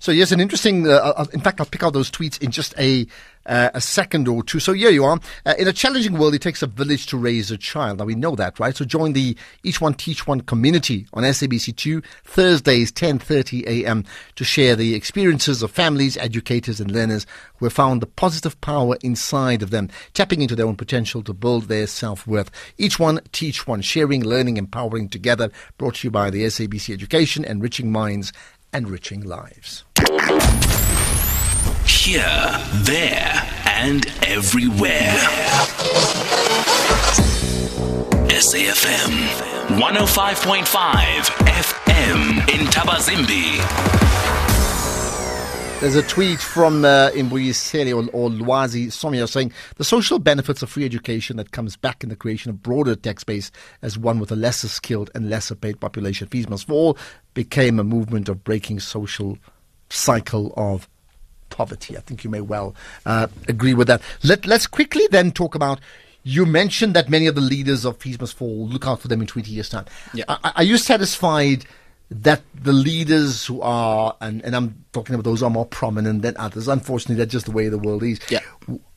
So 0.00 0.12
yes, 0.12 0.32
an 0.32 0.40
interesting. 0.40 0.88
Uh, 0.88 0.92
uh, 0.92 1.26
in 1.34 1.40
fact, 1.40 1.60
I'll 1.60 1.66
pick 1.66 1.82
out 1.82 1.92
those 1.92 2.10
tweets 2.10 2.40
in 2.42 2.50
just 2.50 2.74
a 2.78 3.06
uh, 3.44 3.68
a 3.74 3.80
second 3.82 4.28
or 4.28 4.42
two. 4.42 4.58
So 4.58 4.72
here 4.72 4.88
you 4.90 5.04
are. 5.04 5.20
Uh, 5.44 5.54
in 5.58 5.68
a 5.68 5.74
challenging 5.74 6.14
world, 6.18 6.34
it 6.34 6.40
takes 6.40 6.62
a 6.62 6.66
village 6.66 7.06
to 7.06 7.18
raise 7.18 7.50
a 7.50 7.58
child. 7.58 7.98
Now 7.98 8.06
we 8.06 8.14
know 8.14 8.34
that, 8.36 8.58
right? 8.58 8.74
So 8.74 8.86
join 8.86 9.12
the 9.12 9.36
Each 9.62 9.78
One 9.78 9.92
Teach 9.92 10.26
One 10.26 10.40
community 10.40 11.06
on 11.12 11.22
SABC2 11.22 12.02
Thursdays 12.24 12.90
10:30 12.92 13.66
a.m. 13.66 14.06
to 14.36 14.44
share 14.44 14.74
the 14.74 14.94
experiences 14.94 15.62
of 15.62 15.70
families, 15.70 16.16
educators, 16.16 16.80
and 16.80 16.90
learners 16.90 17.26
who 17.58 17.66
have 17.66 17.74
found 17.74 18.00
the 18.00 18.06
positive 18.06 18.58
power 18.62 18.96
inside 19.02 19.62
of 19.62 19.68
them, 19.68 19.90
tapping 20.14 20.40
into 20.40 20.56
their 20.56 20.66
own 20.66 20.76
potential 20.76 21.22
to 21.24 21.34
build 21.34 21.64
their 21.64 21.86
self-worth. 21.86 22.50
Each 22.78 22.98
one 22.98 23.20
teach 23.32 23.66
one, 23.66 23.82
sharing, 23.82 24.24
learning, 24.24 24.56
empowering 24.56 25.10
together. 25.10 25.50
Brought 25.76 25.96
to 25.96 26.06
you 26.06 26.10
by 26.10 26.30
the 26.30 26.44
SABC 26.44 26.94
Education, 26.94 27.44
enriching 27.44 27.92
minds, 27.92 28.32
enriching 28.72 29.22
lives. 29.22 29.84
Here, 31.86 32.66
there, 32.82 33.48
and 33.66 34.06
everywhere. 34.22 35.16
SAFM 38.30 39.10
105.5 39.78 40.64
FM 41.46 42.48
in 42.48 42.66
Thabazimbi. 42.66 44.19
There's 45.80 45.96
a 45.96 46.02
tweet 46.02 46.40
from 46.40 46.84
uh, 46.84 47.08
Imbuyisele 47.12 47.94
or, 47.94 48.10
or 48.10 48.28
Lwazi 48.28 48.88
Somya 48.88 49.26
saying 49.26 49.50
the 49.76 49.84
social 49.84 50.18
benefits 50.18 50.62
of 50.62 50.68
free 50.68 50.84
education 50.84 51.38
that 51.38 51.52
comes 51.52 51.74
back 51.74 52.02
in 52.02 52.10
the 52.10 52.16
creation 52.16 52.50
of 52.50 52.62
broader 52.62 52.94
tech 52.94 53.18
space 53.18 53.50
as 53.80 53.96
one 53.96 54.18
with 54.20 54.30
a 54.30 54.36
lesser 54.36 54.68
skilled 54.68 55.10
and 55.14 55.30
lesser 55.30 55.54
paid 55.54 55.80
population. 55.80 56.28
Fees 56.28 56.50
must 56.50 56.66
fall 56.66 56.98
became 57.32 57.80
a 57.80 57.84
movement 57.84 58.28
of 58.28 58.44
breaking 58.44 58.80
social 58.80 59.38
cycle 59.88 60.52
of 60.54 60.86
poverty. 61.48 61.96
I 61.96 62.00
think 62.00 62.24
you 62.24 62.30
may 62.30 62.42
well 62.42 62.74
uh, 63.06 63.28
agree 63.48 63.72
with 63.72 63.86
that. 63.86 64.02
Let, 64.22 64.44
let's 64.44 64.66
quickly 64.66 65.08
then 65.10 65.32
talk 65.32 65.54
about. 65.54 65.80
You 66.24 66.44
mentioned 66.44 66.92
that 66.92 67.08
many 67.08 67.26
of 67.26 67.34
the 67.34 67.40
leaders 67.40 67.86
of 67.86 67.96
Fees 67.96 68.20
Must 68.20 68.36
Fall 68.36 68.68
look 68.68 68.86
out 68.86 69.00
for 69.00 69.08
them 69.08 69.22
in 69.22 69.26
20 69.26 69.50
years' 69.50 69.70
time. 69.70 69.86
Yeah. 70.12 70.24
Are, 70.28 70.52
are 70.56 70.62
you 70.62 70.76
satisfied 70.76 71.64
that 72.10 72.42
the 72.54 72.72
leaders 72.72 73.46
who 73.46 73.60
are, 73.62 74.16
and, 74.20 74.44
and 74.44 74.56
I'm 74.56 74.84
talking 74.92 75.14
about 75.14 75.24
those 75.24 75.40
who 75.40 75.46
are 75.46 75.50
more 75.50 75.66
prominent 75.66 76.22
than 76.22 76.36
others, 76.36 76.66
unfortunately, 76.66 77.16
that's 77.16 77.32
just 77.32 77.46
the 77.46 77.52
way 77.52 77.68
the 77.68 77.78
world 77.78 78.02
is. 78.02 78.18
Yeah. 78.28 78.40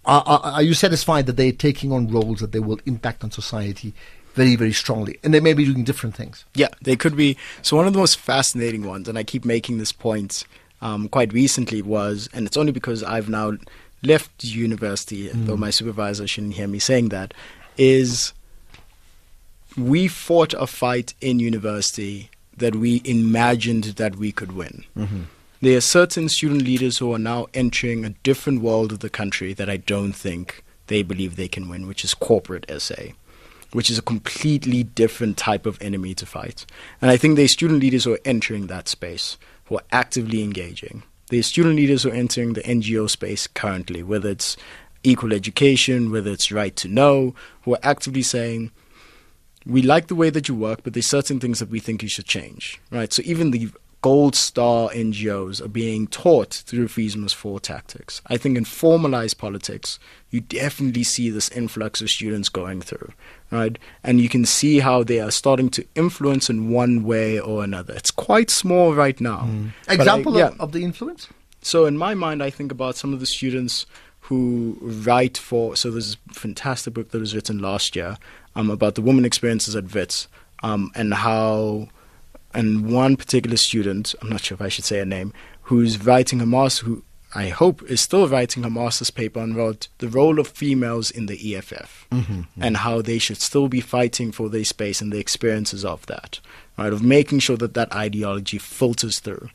Are, 0.06 0.24
are, 0.26 0.40
are 0.44 0.64
you 0.64 0.74
satisfied 0.74 1.28
that 1.28 1.38
they're 1.38 1.52
taking 1.52 1.92
on 1.92 2.08
roles 2.08 2.40
that 2.40 2.52
they 2.52 2.60
will 2.60 2.80
impact 2.86 3.24
on 3.24 3.32
society 3.32 3.94
very, 4.34 4.56
very 4.56 4.74
strongly? 4.74 5.20
And 5.24 5.34
they 5.34 5.40
may 5.40 5.54
be 5.54 5.66
doing 5.66 5.84
different 5.84 6.16
things. 6.16 6.44
Yeah, 6.56 6.70
they 6.82 6.96
could 6.96 7.16
be. 7.16 7.38
So 7.62 7.78
one 7.78 7.86
of 7.86 7.94
the 7.94 8.00
most 8.00 8.18
fascinating 8.18 8.84
ones, 8.84 9.08
and 9.08 9.18
I 9.18 9.24
keep 9.24 9.46
making 9.46 9.78
this 9.78 9.92
point 9.92 10.46
um, 10.82 11.08
quite 11.08 11.32
recently, 11.32 11.84
was, 11.84 12.30
and 12.34 12.48
it's 12.48 12.58
only 12.58 12.72
because 12.72 13.04
I've 13.04 13.30
now 13.30 13.54
left 14.02 14.44
university, 14.44 15.30
though 15.30 15.56
my 15.56 15.70
supervisor 15.70 16.28
shouldn't 16.28 16.56
hear 16.56 16.68
me 16.68 16.80
saying 16.80 17.10
that, 17.10 17.34
is 17.78 18.34
we 19.78 20.08
fought 20.08 20.54
a 20.56 20.68
fight 20.68 21.14
in 21.22 21.40
university 21.40 22.30
that 22.58 22.76
we 22.76 23.02
imagined 23.06 23.84
that 23.84 24.16
we 24.16 24.32
could 24.32 24.52
win. 24.54 24.86
There 25.62 25.78
are 25.78 25.82
certain 25.82 26.28
student 26.30 26.64
leaders 26.64 26.98
who 26.98 27.14
are 27.14 27.20
now 27.20 27.48
entering 27.54 28.04
a 28.04 28.10
different 28.10 28.62
world 28.62 28.92
of 28.92 29.00
the 29.00 29.10
country 29.10 29.54
that 29.54 29.70
I 29.70 29.78
don't 29.78 30.14
think 30.14 30.64
they 30.88 31.04
believe 31.04 31.36
they 31.36 31.48
can 31.48 31.70
win, 31.70 31.88
which 31.88 32.04
is 32.04 32.14
corporate 32.14 32.66
SA 32.82 33.14
which 33.74 33.90
is 33.90 33.98
a 33.98 34.04
completely 34.04 34.84
different 34.84 35.38
type 35.38 35.66
of 35.66 35.82
enemy 35.82 36.14
to 36.16 36.26
fight. 36.26 36.66
And 37.02 37.12
I 37.12 37.18
think 37.18 37.36
there's 37.36 37.52
student 37.52 37.82
leaders 37.82 38.06
who 38.06 38.14
are 38.14 38.20
entering 38.24 38.68
that 38.68 38.88
space, 38.88 39.38
who 39.66 39.76
are 39.76 39.84
actively 39.92 40.44
engaging. 40.44 41.04
There's 41.30 41.48
student 41.48 41.76
leaders 41.76 42.04
who 42.04 42.10
are 42.10 42.16
entering 42.16 42.54
the 42.54 42.62
NGO 42.62 43.10
space 43.10 43.48
currently, 43.48 44.04
whether 44.04 44.30
it's 44.30 44.56
equal 45.04 45.34
education, 45.34 46.12
whether 46.12 46.32
it's 46.32 46.52
right 46.52 46.76
to 46.78 46.88
know, 46.88 47.34
who 47.64 47.74
are 47.74 47.80
actively 47.84 48.22
saying, 48.22 48.72
we 49.66 49.82
like 49.82 50.08
the 50.08 50.16
way 50.16 50.30
that 50.30 50.48
you 50.48 50.56
work, 50.56 50.82
but 50.84 50.94
there's 50.94 51.08
certain 51.08 51.40
things 51.40 51.60
that 51.60 51.70
we 51.70 51.80
think 51.80 52.04
you 52.04 52.10
should 52.10 52.26
change, 52.26 52.82
right? 52.92 53.12
So 53.12 53.22
even 53.26 53.52
the 53.52 53.70
gold 54.04 54.36
star 54.36 54.90
NGOs 54.90 55.62
are 55.64 55.70
being 55.70 56.08
taught 56.08 56.54
through 56.54 56.90
fees 56.90 57.16
four 57.32 57.60
tactics. 57.62 58.22
I 58.28 58.36
think 58.36 58.58
in 58.58 58.66
formalized 58.66 59.38
politics, 59.38 59.98
you 60.30 60.42
definitely 60.42 61.04
see 61.04 61.30
this 61.30 61.48
influx 61.50 62.02
of 62.02 62.10
students 62.10 62.50
going 62.50 62.82
through, 62.82 63.14
right? 63.50 63.80
And 64.04 64.20
you 64.20 64.28
can 64.28 64.46
see 64.46 64.80
how 64.80 65.04
they 65.04 65.22
are 65.22 65.32
starting 65.32 65.70
to 65.70 65.86
influence 65.96 66.50
in 66.50 66.70
one 66.70 67.04
way 67.06 67.40
or 67.40 67.64
another. 67.64 67.94
It's 67.94 68.12
quite 68.12 68.50
small 68.50 68.94
right 68.94 69.20
now. 69.22 69.48
Mm. 69.50 69.72
I- 69.88 69.94
Example 69.94 70.38
yeah. 70.38 70.48
of, 70.48 70.60
of 70.60 70.72
the 70.74 70.84
influence? 70.84 71.30
So 71.62 71.86
in 71.86 71.98
my 71.98 72.14
mind, 72.14 72.44
I 72.44 72.50
think 72.50 72.74
about 72.74 72.98
some 72.98 73.14
of 73.14 73.22
the 73.22 73.26
students 73.26 73.86
who 74.28 74.78
write 74.82 75.38
for. 75.38 75.76
So 75.76 75.92
there's 75.92 76.18
a 76.30 76.34
fantastic 76.34 76.94
book 76.94 77.12
that 77.12 77.20
was 77.20 77.36
written 77.36 77.60
last 77.60 77.96
year 77.96 78.18
um, 78.56 78.70
about 78.70 78.96
the 78.96 79.02
woman 79.02 79.26
experiences 79.26 79.76
at 79.76 79.94
Wits 79.94 80.28
um, 80.64 80.92
and 80.96 81.14
how, 81.14 81.90
and 82.54 82.92
one 82.92 83.16
particular 83.18 83.58
student, 83.58 84.16
I'm 84.22 84.30
not 84.30 84.42
sure 84.42 84.56
if 84.56 84.62
I 84.62 84.70
should 84.70 84.86
say 84.86 85.00
a 85.00 85.06
name, 85.06 85.34
who's 85.64 86.04
writing 86.06 86.40
a 86.42 86.46
master, 86.46 86.86
who 86.86 87.04
I 87.36 87.50
hope 87.50 87.82
is 87.90 88.00
still 88.00 88.28
writing 88.28 88.64
a 88.64 88.70
master's 88.70 89.10
paper 89.10 89.40
on 89.40 89.56
wrote 89.56 89.88
the 89.98 90.08
role 90.08 90.40
of 90.40 90.48
females 90.48 91.10
in 91.10 91.26
the 91.26 91.36
EFF 91.56 92.06
Mhm. 92.12 92.46
and 92.62 92.78
how 92.78 93.02
they 93.02 93.18
should 93.18 93.42
still 93.42 93.68
be 93.68 93.82
fighting 93.82 94.32
for 94.32 94.50
their 94.50 94.64
space 94.64 95.02
and 95.02 95.12
the 95.12 95.18
experiences 95.20 95.84
of 95.84 96.06
that, 96.06 96.40
right? 96.78 96.94
Of 96.94 97.02
making 97.02 97.40
sure 97.40 97.58
that 97.58 97.74
that 97.74 97.92
ideology 97.92 98.60
filters 98.60 99.18
through. 99.20 99.50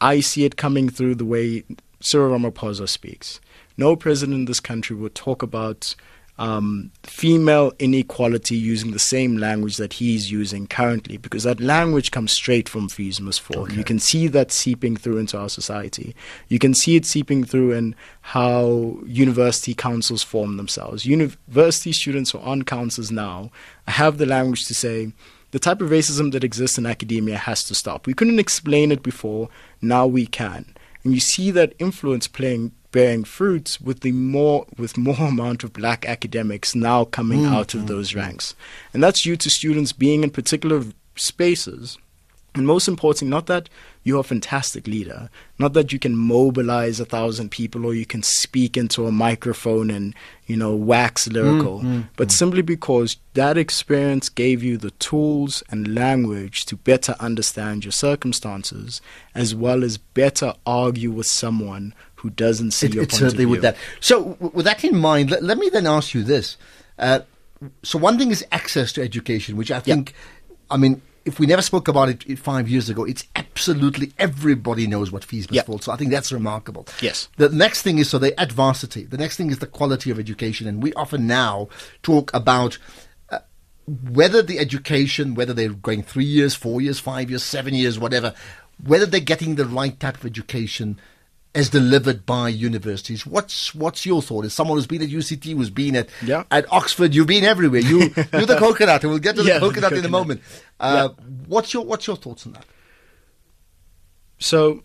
I 0.00 0.20
see 0.20 0.44
it 0.44 0.56
coming 0.56 0.88
through 0.88 1.16
the 1.16 1.24
way 1.24 1.64
Cyril 2.00 2.38
Ramaphosa 2.38 2.88
speaks. 2.88 3.40
No 3.76 3.96
president 3.96 4.36
in 4.36 4.44
this 4.44 4.60
country 4.60 4.96
would 4.96 5.14
talk 5.14 5.42
about 5.42 5.94
um, 6.36 6.90
female 7.04 7.72
inequality 7.78 8.56
using 8.56 8.90
the 8.90 8.98
same 8.98 9.36
language 9.36 9.76
that 9.76 9.94
he's 9.94 10.32
using 10.32 10.66
currently, 10.66 11.16
because 11.16 11.44
that 11.44 11.60
language 11.60 12.10
comes 12.10 12.32
straight 12.32 12.68
from 12.68 12.88
Fees 12.88 13.20
Must 13.20 13.40
Fall. 13.40 13.70
You 13.70 13.84
can 13.84 14.00
see 14.00 14.26
that 14.28 14.50
seeping 14.50 14.96
through 14.96 15.18
into 15.18 15.38
our 15.38 15.48
society. 15.48 16.14
You 16.48 16.58
can 16.58 16.74
see 16.74 16.96
it 16.96 17.06
seeping 17.06 17.44
through 17.44 17.72
in 17.72 17.94
how 18.22 18.98
university 19.06 19.74
councils 19.74 20.24
form 20.24 20.56
themselves. 20.56 21.06
University 21.06 21.92
students 21.92 22.32
who 22.32 22.38
are 22.38 22.46
on 22.48 22.62
councils 22.62 23.12
now 23.12 23.52
have 23.86 24.18
the 24.18 24.26
language 24.26 24.66
to 24.66 24.74
say, 24.74 25.12
the 25.52 25.60
type 25.60 25.80
of 25.80 25.90
racism 25.90 26.32
that 26.32 26.42
exists 26.42 26.78
in 26.78 26.86
academia 26.86 27.36
has 27.36 27.62
to 27.62 27.76
stop. 27.76 28.08
We 28.08 28.14
couldn't 28.14 28.40
explain 28.40 28.90
it 28.90 29.04
before, 29.04 29.50
now 29.80 30.04
we 30.04 30.26
can. 30.26 30.74
And 31.04 31.14
you 31.14 31.20
see 31.20 31.52
that 31.52 31.74
influence 31.78 32.26
playing 32.26 32.72
bearing 32.94 33.24
fruits 33.24 33.80
with 33.80 34.00
the 34.00 34.12
more 34.12 34.66
with 34.78 34.96
more 34.96 35.16
amount 35.34 35.64
of 35.64 35.72
black 35.72 36.06
academics 36.06 36.76
now 36.76 37.04
coming 37.04 37.40
Mm, 37.40 37.52
out 37.52 37.74
of 37.74 37.88
those 37.88 38.14
ranks. 38.14 38.54
And 38.92 39.02
that's 39.02 39.22
due 39.22 39.36
to 39.36 39.50
students 39.50 39.92
being 39.92 40.22
in 40.22 40.30
particular 40.30 40.84
spaces. 41.16 41.98
And 42.54 42.68
most 42.68 42.86
importantly, 42.86 43.30
not 43.30 43.46
that 43.46 43.68
you're 44.04 44.20
a 44.20 44.22
fantastic 44.22 44.86
leader, 44.86 45.28
not 45.58 45.72
that 45.72 45.92
you 45.92 45.98
can 45.98 46.16
mobilize 46.16 47.00
a 47.00 47.04
thousand 47.04 47.50
people 47.50 47.84
or 47.84 47.94
you 47.94 48.06
can 48.06 48.22
speak 48.22 48.76
into 48.76 49.08
a 49.08 49.10
microphone 49.10 49.90
and, 49.90 50.14
you 50.46 50.56
know, 50.56 50.72
wax 50.76 51.26
lyrical, 51.26 51.80
mm, 51.80 52.06
but 52.16 52.30
simply 52.30 52.62
because 52.62 53.16
that 53.32 53.58
experience 53.58 54.28
gave 54.28 54.62
you 54.62 54.76
the 54.78 54.92
tools 54.92 55.64
and 55.68 55.96
language 55.96 56.64
to 56.66 56.76
better 56.76 57.16
understand 57.18 57.84
your 57.84 57.90
circumstances, 57.90 59.00
as 59.34 59.52
well 59.52 59.82
as 59.82 59.98
better 59.98 60.54
argue 60.64 61.10
with 61.10 61.26
someone 61.26 61.92
who 62.24 62.30
doesn't 62.30 62.70
see 62.72 62.86
It, 62.86 62.94
your 62.94 63.02
it 63.04 63.10
point 63.10 63.20
certainly 63.20 63.44
of 63.44 63.48
view. 63.48 63.50
would 63.50 63.62
that. 63.62 63.76
So, 64.00 64.36
with 64.40 64.64
that 64.64 64.82
in 64.82 64.96
mind, 64.96 65.30
let, 65.30 65.42
let 65.44 65.58
me 65.58 65.68
then 65.68 65.86
ask 65.86 66.14
you 66.14 66.22
this. 66.24 66.56
Uh, 66.98 67.20
so, 67.82 67.98
one 67.98 68.18
thing 68.18 68.30
is 68.30 68.44
access 68.50 68.92
to 68.94 69.02
education, 69.02 69.56
which 69.58 69.70
I 69.70 69.78
think, 69.80 70.14
I 70.70 70.78
mean, 70.78 71.02
if 71.26 71.38
we 71.38 71.46
never 71.46 71.60
spoke 71.62 71.86
about 71.88 72.08
it 72.08 72.38
five 72.38 72.66
years 72.68 72.88
ago, 72.88 73.04
it's 73.04 73.24
absolutely 73.36 74.12
everybody 74.18 74.86
knows 74.86 75.12
what 75.12 75.22
fees 75.22 75.48
must 75.48 75.54
Yeah. 75.54 75.62
fall. 75.64 75.78
So, 75.80 75.92
I 75.92 75.96
think 75.96 76.10
that's 76.10 76.32
remarkable. 76.32 76.86
Yes. 77.02 77.28
The 77.36 77.50
next 77.50 77.82
thing 77.82 77.98
is 77.98 78.08
so 78.08 78.18
the 78.18 78.38
adversity. 78.40 79.04
The 79.04 79.18
next 79.18 79.36
thing 79.36 79.50
is 79.50 79.58
the 79.58 79.66
quality 79.66 80.10
of 80.10 80.18
education, 80.18 80.66
and 80.66 80.82
we 80.82 80.94
often 80.94 81.26
now 81.26 81.68
talk 82.02 82.32
about 82.32 82.78
uh, 83.28 83.40
whether 84.12 84.40
the 84.40 84.58
education, 84.58 85.34
whether 85.34 85.52
they're 85.52 85.68
going 85.70 86.02
three 86.02 86.24
years, 86.24 86.54
four 86.54 86.80
years, 86.80 86.98
five 87.00 87.28
years, 87.28 87.42
seven 87.42 87.74
years, 87.74 87.98
whatever, 87.98 88.32
whether 88.82 89.06
they're 89.06 89.20
getting 89.20 89.54
the 89.56 89.66
right 89.66 89.98
type 90.00 90.16
of 90.16 90.24
education 90.26 90.98
as 91.54 91.68
delivered 91.70 92.26
by 92.26 92.48
universities. 92.48 93.24
What's 93.26 93.74
what's 93.74 94.04
your 94.04 94.20
thought? 94.22 94.44
As 94.44 94.52
someone 94.52 94.76
who's 94.76 94.86
been 94.86 95.02
at 95.02 95.08
UCT, 95.08 95.52
who's 95.56 95.70
been 95.70 95.94
at 95.96 96.08
Yeah. 96.24 96.44
at 96.50 96.70
Oxford, 96.72 97.14
you've 97.14 97.26
been 97.28 97.44
everywhere. 97.44 97.80
You 97.80 97.98
you're 98.32 98.46
the 98.46 98.56
coconut, 98.58 99.02
and 99.02 99.10
we'll 99.10 99.20
get 99.20 99.36
to 99.36 99.42
the 99.42 99.48
Yeah, 99.48 99.58
the 99.60 99.68
coconut, 99.68 99.92
in 99.92 100.04
a 100.04 100.08
moment. 100.08 100.40
Uh, 100.80 101.10
What's 101.46 101.72
your 101.72 101.84
what's 101.84 102.06
your 102.06 102.16
thoughts 102.16 102.46
on 102.46 102.52
that? 102.54 102.66
So 104.38 104.82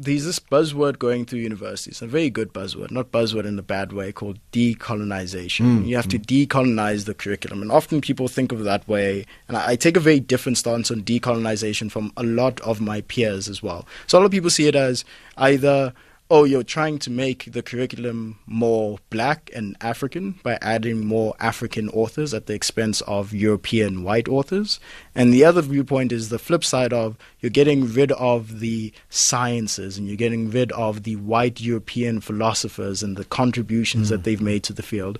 there's 0.00 0.24
this 0.24 0.38
buzzword 0.38 0.98
going 0.98 1.26
through 1.26 1.40
universities, 1.40 2.00
a 2.00 2.06
very 2.06 2.30
good 2.30 2.54
buzzword, 2.54 2.90
not 2.90 3.12
buzzword 3.12 3.44
in 3.44 3.58
a 3.58 3.62
bad 3.62 3.92
way, 3.92 4.12
called 4.12 4.38
decolonization. 4.52 5.66
Mm, 5.66 5.86
You 5.86 5.96
have 5.96 6.08
to 6.08 6.18
decolonize 6.18 7.04
the 7.04 7.14
curriculum. 7.14 7.60
And 7.62 7.70
often 7.70 8.00
people 8.00 8.26
think 8.26 8.50
of 8.50 8.60
it 8.62 8.64
that 8.64 8.88
way. 8.88 9.26
And 9.46 9.56
I, 9.56 9.70
I 9.72 9.76
take 9.76 9.96
a 9.96 10.00
very 10.00 10.18
different 10.18 10.58
stance 10.58 10.90
on 10.90 11.02
decolonization 11.02 11.90
from 11.90 12.12
a 12.16 12.22
lot 12.22 12.60
of 12.62 12.80
my 12.80 13.02
peers 13.02 13.48
as 13.48 13.62
well. 13.62 13.86
So 14.06 14.16
a 14.16 14.20
lot 14.20 14.26
of 14.26 14.32
people 14.32 14.50
see 14.50 14.66
it 14.66 14.74
as 14.74 15.04
either 15.36 15.92
oh, 16.30 16.44
you're 16.44 16.62
trying 16.62 16.96
to 16.96 17.10
make 17.10 17.50
the 17.50 17.62
curriculum 17.62 18.38
more 18.46 18.98
black 19.10 19.50
and 19.52 19.76
African 19.80 20.38
by 20.44 20.56
adding 20.62 21.04
more 21.04 21.34
African 21.40 21.88
authors 21.88 22.32
at 22.32 22.46
the 22.46 22.54
expense 22.54 23.00
of 23.02 23.34
European 23.34 24.04
white 24.04 24.28
authors. 24.28 24.78
And 25.12 25.34
the 25.34 25.44
other 25.44 25.60
viewpoint 25.60 26.12
is 26.12 26.28
the 26.28 26.38
flip 26.38 26.64
side 26.64 26.92
of 26.92 27.16
you're 27.40 27.50
getting 27.50 27.92
rid 27.92 28.12
of 28.12 28.60
the 28.60 28.92
sciences 29.08 29.98
and 29.98 30.06
you're 30.06 30.16
getting 30.16 30.50
rid 30.50 30.70
of 30.72 31.02
the 31.02 31.16
white 31.16 31.60
European 31.60 32.20
philosophers 32.20 33.02
and 33.02 33.16
the 33.16 33.24
contributions 33.24 34.08
that 34.08 34.22
they've 34.22 34.40
made 34.40 34.62
to 34.62 34.72
the 34.72 34.84
field. 34.84 35.18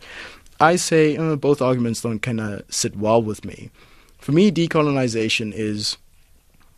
I 0.60 0.76
say 0.76 1.16
uh, 1.16 1.34
both 1.34 1.60
arguments 1.60 2.02
don't 2.02 2.20
kind 2.20 2.40
of 2.40 2.62
sit 2.68 2.96
well 2.96 3.20
with 3.20 3.44
me. 3.44 3.70
For 4.18 4.30
me, 4.30 4.52
decolonization 4.52 5.52
is, 5.54 5.96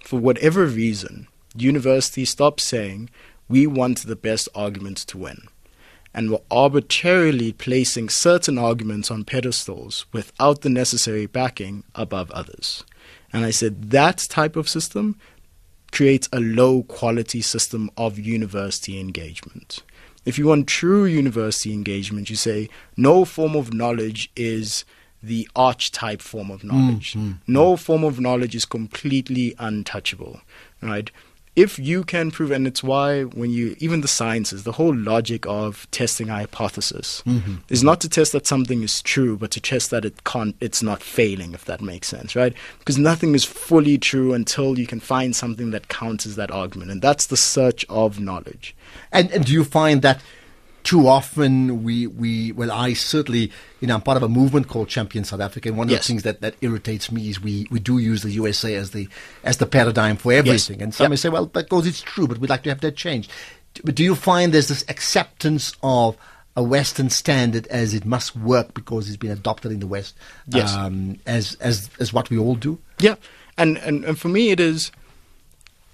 for 0.04 0.18
whatever 0.18 0.64
reason, 0.64 1.26
universities 1.54 2.30
stop 2.30 2.60
saying 2.60 3.10
we 3.48 3.66
want 3.66 4.06
the 4.06 4.16
best 4.16 4.48
argument 4.54 4.98
to 4.98 5.18
win. 5.18 5.48
And 6.14 6.30
we're 6.30 6.38
arbitrarily 6.50 7.52
placing 7.52 8.10
certain 8.10 8.58
arguments 8.58 9.10
on 9.10 9.24
pedestals 9.24 10.04
without 10.12 10.60
the 10.60 10.68
necessary 10.68 11.26
backing 11.26 11.84
above 11.94 12.30
others. 12.32 12.84
And 13.32 13.44
I 13.44 13.50
said 13.50 13.90
that 13.90 14.26
type 14.28 14.56
of 14.56 14.68
system 14.68 15.18
creates 15.90 16.28
a 16.32 16.40
low 16.40 16.82
quality 16.82 17.40
system 17.40 17.90
of 17.96 18.18
university 18.18 18.98
engagement. 19.00 19.82
If 20.24 20.38
you 20.38 20.46
want 20.46 20.68
true 20.68 21.04
university 21.04 21.72
engagement, 21.72 22.30
you 22.30 22.36
say 22.36 22.68
no 22.96 23.24
form 23.24 23.56
of 23.56 23.74
knowledge 23.74 24.30
is 24.36 24.84
the 25.22 25.48
archetype 25.54 26.20
form 26.20 26.50
of 26.50 26.64
knowledge. 26.64 27.14
Mm-hmm. 27.14 27.32
No 27.46 27.76
form 27.76 28.04
of 28.04 28.20
knowledge 28.20 28.54
is 28.54 28.64
completely 28.64 29.54
untouchable, 29.58 30.40
right? 30.80 31.10
If 31.54 31.78
you 31.78 32.02
can 32.02 32.30
prove, 32.30 32.50
and 32.50 32.66
it's 32.66 32.82
why 32.82 33.24
when 33.24 33.50
you, 33.50 33.76
even 33.78 34.00
the 34.00 34.08
sciences, 34.08 34.64
the 34.64 34.72
whole 34.72 34.94
logic 34.96 35.44
of 35.46 35.86
testing 35.90 36.30
a 36.30 36.34
hypothesis 36.36 37.22
Mhm. 37.26 37.58
is 37.68 37.82
not 37.82 38.00
to 38.00 38.08
test 38.08 38.32
that 38.32 38.46
something 38.46 38.82
is 38.82 39.02
true, 39.02 39.36
but 39.36 39.50
to 39.50 39.60
test 39.60 39.90
that 39.90 40.06
it 40.06 40.24
can't, 40.24 40.56
it's 40.60 40.82
not 40.82 41.02
failing, 41.02 41.52
if 41.52 41.66
that 41.66 41.82
makes 41.82 42.08
sense, 42.08 42.34
right? 42.34 42.54
Because 42.78 42.96
nothing 42.96 43.34
is 43.34 43.44
fully 43.44 43.98
true 43.98 44.32
until 44.32 44.78
you 44.78 44.86
can 44.86 44.98
find 45.00 45.36
something 45.36 45.72
that 45.72 45.88
counters 45.88 46.36
that 46.36 46.50
argument, 46.50 46.90
and 46.90 47.02
that's 47.02 47.26
the 47.26 47.36
search 47.36 47.84
of 47.90 48.18
knowledge. 48.18 48.74
And 49.12 49.30
and 49.30 49.44
do 49.44 49.52
you 49.52 49.64
find 49.64 50.00
that 50.00 50.22
too 50.84 51.06
often 51.06 51.82
we 51.84 52.06
we 52.06 52.52
well 52.52 52.70
I 52.72 52.92
certainly 52.94 53.50
you 53.80 53.86
know 53.88 53.94
I'm 53.94 54.00
part 54.02 54.16
of 54.16 54.22
a 54.22 54.28
movement 54.28 54.68
called 54.68 54.88
Champion 54.88 55.24
South 55.24 55.40
Africa 55.40 55.68
and 55.68 55.78
one 55.78 55.86
of 55.86 55.92
Yes. 55.92 56.02
the 56.02 56.08
things 56.08 56.22
that, 56.24 56.40
that 56.40 56.54
irritates 56.60 57.10
me 57.12 57.28
is 57.28 57.40
we, 57.40 57.66
we 57.70 57.78
do 57.78 57.98
use 57.98 58.22
the 58.22 58.30
USA 58.32 58.74
as 58.74 58.90
the 58.90 59.08
as 59.44 59.58
the 59.58 59.66
paradigm 59.66 60.16
for 60.16 60.32
everything 60.32 60.82
and 60.82 60.92
some 60.94 61.04
Yep. 61.04 61.10
may 61.10 61.16
say 61.16 61.28
well 61.28 61.46
because 61.46 61.86
it's 61.86 62.00
true 62.00 62.26
but 62.26 62.38
we'd 62.38 62.50
like 62.50 62.62
to 62.64 62.68
have 62.70 62.80
that 62.80 62.96
change 62.96 63.28
but 63.84 63.94
do 63.94 64.02
you 64.02 64.14
find 64.14 64.52
there's 64.52 64.68
this 64.68 64.84
acceptance 64.88 65.74
of 65.82 66.16
a 66.56 66.62
Western 66.62 67.08
standard 67.08 67.66
as 67.68 67.94
it 67.94 68.04
must 68.04 68.36
work 68.36 68.74
because 68.74 69.08
it's 69.08 69.16
been 69.16 69.30
adopted 69.30 69.72
in 69.72 69.80
the 69.80 69.86
West 69.86 70.14
Yes. 70.48 70.74
um, 70.74 71.18
as 71.26 71.54
as 71.60 71.88
as 72.00 72.12
what 72.12 72.28
we 72.28 72.36
all 72.38 72.54
do 72.56 72.78
Yeah, 72.98 73.14
and, 73.56 73.78
and 73.78 74.04
and 74.04 74.18
for 74.18 74.28
me, 74.28 74.50
it 74.50 74.60
is 74.60 74.90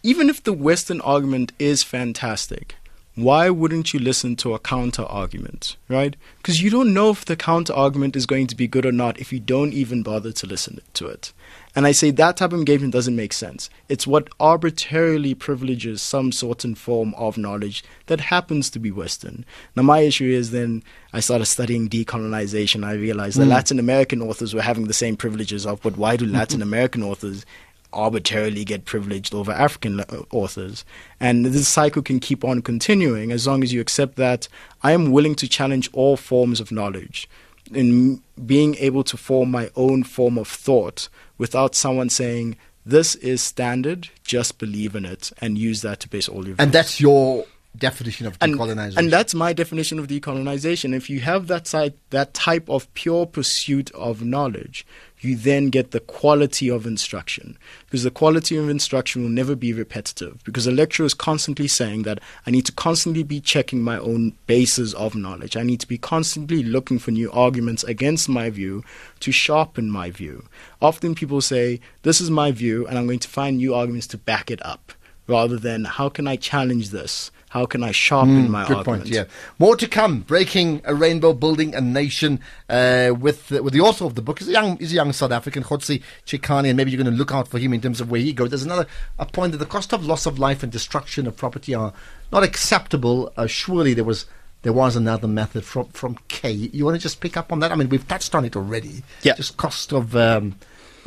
even 0.03 0.30
if 0.30 0.43
the 0.43 0.53
Western 0.53 1.01
argument 1.03 1.53
is 1.59 1.82
fantastic, 1.82 2.76
why 3.18 3.50
wouldn't 3.50 3.92
you 3.92 3.98
listen 3.98 4.36
to 4.36 4.54
a 4.54 4.60
counter 4.60 5.02
argument, 5.02 5.76
right? 5.88 6.14
Because 6.36 6.62
you 6.62 6.70
don't 6.70 6.94
know 6.94 7.10
if 7.10 7.24
the 7.24 7.34
counter 7.34 7.72
argument 7.72 8.14
is 8.14 8.26
going 8.26 8.46
to 8.46 8.54
be 8.54 8.68
good 8.68 8.86
or 8.86 8.92
not 8.92 9.18
if 9.18 9.32
you 9.32 9.40
don't 9.40 9.72
even 9.72 10.04
bother 10.04 10.30
to 10.30 10.46
listen 10.46 10.80
to 10.94 11.08
it. 11.08 11.32
And 11.74 11.84
I 11.84 11.92
say 11.92 12.10
that 12.12 12.36
type 12.36 12.52
of 12.52 12.58
engagement 12.58 12.92
doesn't 12.92 13.16
make 13.16 13.32
sense. 13.32 13.70
It's 13.88 14.06
what 14.06 14.28
arbitrarily 14.38 15.34
privileges 15.34 16.00
some 16.00 16.30
sort 16.30 16.64
and 16.64 16.78
form 16.78 17.12
of 17.14 17.36
knowledge 17.36 17.84
that 18.06 18.20
happens 18.20 18.70
to 18.70 18.78
be 18.78 18.90
Western. 18.92 19.44
Now, 19.74 19.82
my 19.82 20.00
issue 20.00 20.30
is 20.30 20.50
then 20.50 20.82
I 21.12 21.20
started 21.20 21.46
studying 21.46 21.88
decolonization. 21.88 22.84
I 22.84 22.92
realized 22.92 23.38
that 23.38 23.46
Mm. 23.46 23.50
Latin 23.50 23.78
American 23.78 24.22
authors 24.22 24.54
were 24.54 24.62
having 24.62 24.86
the 24.86 24.92
same 24.94 25.16
privileges 25.16 25.66
of, 25.66 25.80
but 25.82 25.96
why 25.96 26.16
do 26.16 26.26
Latin 26.40 26.62
American 26.62 27.02
authors 27.02 27.44
arbitrarily 27.93 28.64
get 28.64 28.84
privileged 28.84 29.34
over 29.34 29.53
African 29.53 30.01
uh, 30.01 30.05
authors. 30.30 30.84
And 31.20 31.47
this 31.47 31.68
cycle 31.68 32.03
can 32.03 32.20
keep 32.20 32.45
on 32.45 32.62
continuing 32.62 33.32
as 33.32 33.47
long 33.47 33.62
as 33.62 33.72
you 33.72 33.80
accept 33.80 34.16
that 34.16 34.49
I 34.82 34.93
am 34.93 35.11
willing 35.11 35.34
to 35.36 35.49
challenge 35.49 35.89
all 35.93 36.16
forms 36.16 36.61
of 36.61 36.70
knowledge 36.70 37.28
in 37.72 38.22
being 38.47 38.74
able 38.76 39.05
to 39.05 39.16
form 39.16 39.51
my 39.51 39.70
own 39.76 40.03
form 40.03 40.39
of 40.39 40.49
thought 40.49 41.09
without 41.36 41.74
someone 41.74 42.09
saying, 42.09 42.57
this 42.84 43.14
is 43.16 43.43
standard, 43.43 44.09
just 44.24 44.59
believe 44.59 44.97
in 44.97 45.05
it 45.05 45.30
and 45.43 45.59
use 45.59 45.82
that 45.82 46.01
to 46.01 46.09
base 46.09 46.28
all 46.28 46.47
your 46.47 46.57
And 46.59 46.72
that's 46.72 47.01
your 47.01 47.45
definition 47.76 48.26
of 48.26 48.36
and, 48.41 48.55
decolonization. 48.55 48.97
and 48.97 49.12
that's 49.12 49.34
my 49.34 49.53
definition 49.53 49.99
of 49.99 50.09
decolonization. 50.09 50.95
If 50.95 51.11
you 51.11 51.20
have 51.20 51.47
that 51.49 51.66
side, 51.66 51.95
that 52.11 52.34
type 52.34 52.68
of 52.68 52.93
pure 52.95 53.26
pursuit 53.26 53.91
of 53.93 54.24
knowledge, 54.24 54.86
you 55.20 55.36
then 55.36 55.70
get 55.70 55.90
the 55.90 56.00
quality 56.00 56.68
of 56.68 56.86
instruction. 56.86 57.56
Because 57.86 58.04
the 58.04 58.10
quality 58.10 58.56
of 58.56 58.68
instruction 58.68 59.22
will 59.22 59.30
never 59.30 59.54
be 59.56 59.72
repetitive. 59.72 60.42
Because 60.44 60.66
a 60.66 60.72
lecturer 60.72 61.06
is 61.06 61.14
constantly 61.14 61.68
saying 61.68 62.02
that 62.02 62.20
I 62.46 62.50
need 62.50 62.66
to 62.66 62.72
constantly 62.72 63.22
be 63.22 63.40
checking 63.40 63.82
my 63.82 63.98
own 63.98 64.34
bases 64.46 64.94
of 64.94 65.14
knowledge. 65.14 65.56
I 65.56 65.62
need 65.62 65.80
to 65.80 65.88
be 65.88 65.98
constantly 65.98 66.62
looking 66.62 66.98
for 66.98 67.10
new 67.10 67.30
arguments 67.32 67.84
against 67.84 68.28
my 68.28 68.50
view 68.50 68.84
to 69.20 69.32
sharpen 69.32 69.90
my 69.90 70.10
view. 70.10 70.44
Often 70.80 71.16
people 71.16 71.40
say, 71.40 71.80
This 72.02 72.20
is 72.20 72.30
my 72.30 72.52
view, 72.52 72.86
and 72.86 72.98
I'm 72.98 73.06
going 73.06 73.18
to 73.20 73.28
find 73.28 73.56
new 73.56 73.74
arguments 73.74 74.06
to 74.08 74.18
back 74.18 74.50
it 74.50 74.64
up, 74.64 74.92
rather 75.26 75.56
than 75.56 75.84
how 75.84 76.08
can 76.08 76.28
I 76.28 76.36
challenge 76.36 76.90
this? 76.90 77.30
How 77.51 77.64
can 77.66 77.82
I 77.82 77.92
sharpen 77.92 78.46
Mm, 78.46 78.51
my 78.51 78.66
good 78.68 78.76
argument? 78.78 79.03
point. 79.05 79.14
Yeah, 79.14 79.24
more 79.59 79.74
to 79.76 79.88
come. 79.88 80.20
Breaking 80.20 80.82
a 80.84 80.94
rainbow, 80.94 81.32
building 81.32 81.74
a 81.74 81.80
nation. 81.80 82.40
Uh, 82.68 83.12
with 83.18 83.49
the, 83.49 83.62
with 83.62 83.72
the 83.72 83.80
author 83.80 84.05
of 84.05 84.14
the 84.16 84.22
book 84.22 84.40
is 84.42 84.49
a 84.49 84.53
young 84.53 84.76
is 84.78 84.92
a 84.92 84.94
young 84.96 85.12
South 85.14 85.32
African, 85.32 85.62
Kgotsi 85.62 86.03
Chikane, 86.26 86.68
and 86.68 86.76
maybe 86.76 86.90
you're 86.90 87.03
going 87.03 87.11
to 87.12 87.18
look 87.18 87.32
out 87.32 87.49
for 87.49 87.59
him 87.59 87.72
in 87.72 87.80
terms 87.80 88.01
of 88.01 88.11
where 88.11 88.20
he 88.20 88.32
goes. 88.34 88.51
There's 88.51 88.64
another 88.64 88.86
a 89.18 89.24
point 89.26 89.53
that 89.53 89.59
the 89.59 89.66
cost 89.66 89.92
of 89.94 90.05
loss 90.05 90.26
of 90.26 90.38
life 90.38 90.62
and 90.62 90.70
destruction 90.70 91.26
of 91.26 91.36
property 91.36 91.74
are 91.74 91.92
not 92.30 92.42
acceptable. 92.42 93.32
Uh, 93.36 93.46
surely 93.46 93.94
there 93.94 94.05
was. 94.05 94.26
There 94.62 94.72
was 94.72 94.96
another 94.96 95.28
method 95.28 95.64
from 95.64 95.86
from 95.90 96.18
K. 96.26 96.51
You 96.51 96.84
want 96.84 96.96
to 96.96 97.01
just 97.01 97.20
pick 97.20 97.36
up 97.36 97.53
on 97.53 97.61
that? 97.61 97.70
I 97.70 97.76
mean, 97.76 97.88
we've 97.88 98.07
touched 98.09 98.34
on 98.34 98.44
it 98.44 98.57
already. 98.57 99.05
Yeah. 99.22 99.34
Just 99.36 99.57
cost 99.57 99.92
of 99.92 100.16
um, 100.16 100.57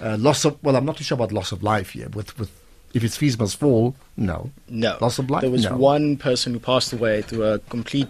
uh, 0.01 0.15
loss 0.17 0.45
of. 0.45 0.57
Well, 0.63 0.77
I'm 0.77 0.85
not 0.85 0.95
too 0.95 1.03
sure 1.03 1.17
about 1.17 1.33
loss 1.33 1.51
of 1.51 1.61
life 1.61 1.89
here. 1.89 2.07
With 2.07 2.39
with 2.39 2.49
if 2.93 3.03
its 3.03 3.17
fees 3.17 3.37
must 3.37 3.57
fall, 3.57 3.95
no. 4.17 4.51
No. 4.67 4.97
Loss 5.01 5.19
of 5.19 5.29
life. 5.29 5.41
There 5.41 5.51
was 5.51 5.65
no. 5.65 5.77
one 5.77 6.17
person 6.17 6.53
who 6.53 6.59
passed 6.59 6.93
away 6.93 7.21
through 7.21 7.43
a 7.43 7.59
complete 7.59 8.07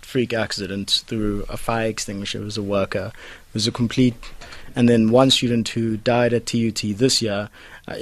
freak 0.00 0.32
accident 0.32 1.02
through 1.06 1.44
a 1.48 1.56
fire 1.56 1.88
extinguisher. 1.88 2.40
It 2.40 2.44
was 2.44 2.58
a 2.58 2.62
worker. 2.62 3.12
It 3.14 3.54
was 3.54 3.66
a 3.66 3.72
complete. 3.72 4.14
And 4.74 4.88
then 4.88 5.10
one 5.10 5.30
student 5.30 5.68
who 5.68 5.96
died 5.96 6.32
at 6.32 6.46
TUT 6.46 6.80
this 6.82 7.22
year 7.22 7.48
uh, 7.88 7.96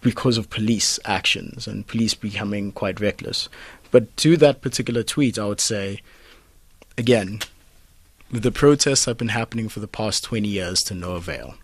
because 0.00 0.38
of 0.38 0.50
police 0.50 1.00
actions 1.04 1.66
and 1.66 1.86
police 1.86 2.14
becoming 2.14 2.72
quite 2.72 3.00
reckless. 3.00 3.48
But 3.90 4.16
to 4.18 4.36
that 4.36 4.60
particular 4.60 5.02
tweet, 5.02 5.38
I 5.38 5.46
would 5.46 5.60
say, 5.60 6.00
again, 6.96 7.40
the 8.30 8.52
protests 8.52 9.04
have 9.04 9.18
been 9.18 9.28
happening 9.28 9.68
for 9.68 9.80
the 9.80 9.88
past 9.88 10.24
20 10.24 10.48
years 10.48 10.82
to 10.84 10.94
no 10.94 11.12
avail. 11.12 11.54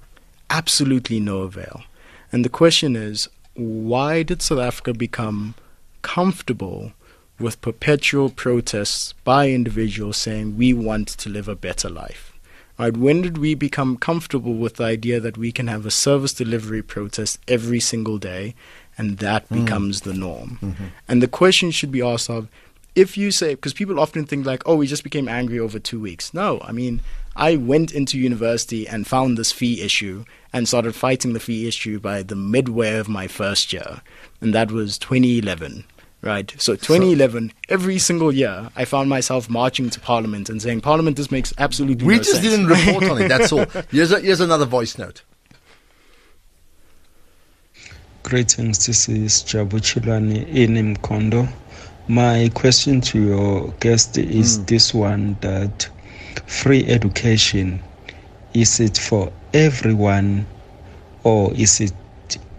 Absolutely 0.50 1.20
no 1.20 1.40
avail. 1.40 1.82
And 2.30 2.44
the 2.44 2.48
question 2.48 2.96
is, 2.96 3.28
why 3.54 4.22
did 4.22 4.42
South 4.42 4.58
Africa 4.60 4.92
become 4.94 5.54
comfortable 6.02 6.92
with 7.38 7.60
perpetual 7.60 8.28
protests 8.30 9.14
by 9.24 9.48
individuals 9.50 10.16
saying 10.16 10.56
we 10.56 10.72
want 10.72 11.08
to 11.08 11.28
live 11.28 11.48
a 11.48 11.56
better 11.56 11.88
life? 11.88 12.32
Right? 12.78 12.96
When 12.96 13.22
did 13.22 13.38
we 13.38 13.54
become 13.54 13.96
comfortable 13.96 14.54
with 14.54 14.76
the 14.76 14.84
idea 14.84 15.20
that 15.20 15.36
we 15.36 15.52
can 15.52 15.68
have 15.68 15.84
a 15.86 15.90
service 15.90 16.32
delivery 16.32 16.82
protest 16.82 17.38
every 17.46 17.80
single 17.80 18.18
day 18.18 18.54
and 18.98 19.18
that 19.18 19.48
Mm. 19.48 19.64
becomes 19.64 20.00
the 20.02 20.14
norm? 20.14 20.58
Mm-hmm. 20.62 20.84
And 21.08 21.22
the 21.22 21.28
question 21.28 21.70
should 21.70 21.92
be 21.92 22.02
asked 22.02 22.30
of 22.30 22.48
if 22.94 23.16
you 23.16 23.30
say, 23.30 23.54
because 23.54 23.72
people 23.72 23.98
often 23.98 24.24
think 24.26 24.44
like, 24.44 24.62
oh, 24.66 24.76
we 24.76 24.86
just 24.86 25.02
became 25.04 25.28
angry 25.28 25.58
over 25.58 25.78
two 25.78 25.98
weeks. 26.00 26.34
No, 26.34 26.60
I 26.62 26.72
mean, 26.72 27.00
I 27.36 27.56
went 27.56 27.92
into 27.92 28.18
university 28.18 28.86
and 28.86 29.06
found 29.06 29.38
this 29.38 29.52
fee 29.52 29.82
issue 29.82 30.24
and 30.52 30.68
started 30.68 30.94
fighting 30.94 31.32
the 31.32 31.40
fee 31.40 31.66
issue 31.66 31.98
by 31.98 32.22
the 32.22 32.36
midway 32.36 32.96
of 32.98 33.08
my 33.08 33.26
first 33.26 33.72
year, 33.72 34.02
and 34.40 34.54
that 34.54 34.70
was 34.70 34.98
2011. 34.98 35.84
Right, 36.24 36.54
so 36.56 36.76
2011, 36.76 37.52
every 37.68 37.98
single 37.98 38.30
year, 38.30 38.70
I 38.76 38.84
found 38.84 39.08
myself 39.08 39.50
marching 39.50 39.90
to 39.90 39.98
Parliament 39.98 40.48
and 40.48 40.62
saying, 40.62 40.80
"Parliament, 40.80 41.16
this 41.16 41.32
makes 41.32 41.52
absolutely 41.58 42.06
We 42.06 42.14
no 42.14 42.18
just 42.18 42.34
sense." 42.34 42.44
didn't 42.44 42.66
report 42.66 43.10
on 43.10 43.22
it. 43.22 43.26
That's 43.26 43.50
all. 43.50 43.66
Here's, 43.90 44.12
a, 44.12 44.20
here's 44.20 44.40
another 44.40 44.64
voice 44.64 44.96
note. 44.98 45.22
Greetings, 48.22 48.86
this 48.86 49.08
is 49.08 49.42
Jabu 49.42 49.80
Chilani 49.80 50.46
in 50.46 50.94
Mkhondo. 50.94 51.52
My 52.06 52.48
question 52.54 53.00
to 53.00 53.20
your 53.20 53.74
guest 53.80 54.16
is 54.16 54.58
hmm. 54.58 54.64
this 54.66 54.94
one 54.94 55.36
that 55.40 55.88
free 56.52 56.84
education 56.86 57.82
is 58.54 58.80
it 58.80 58.98
for 58.98 59.32
everyone 59.54 60.46
or 61.24 61.52
is 61.54 61.80
it 61.80 61.92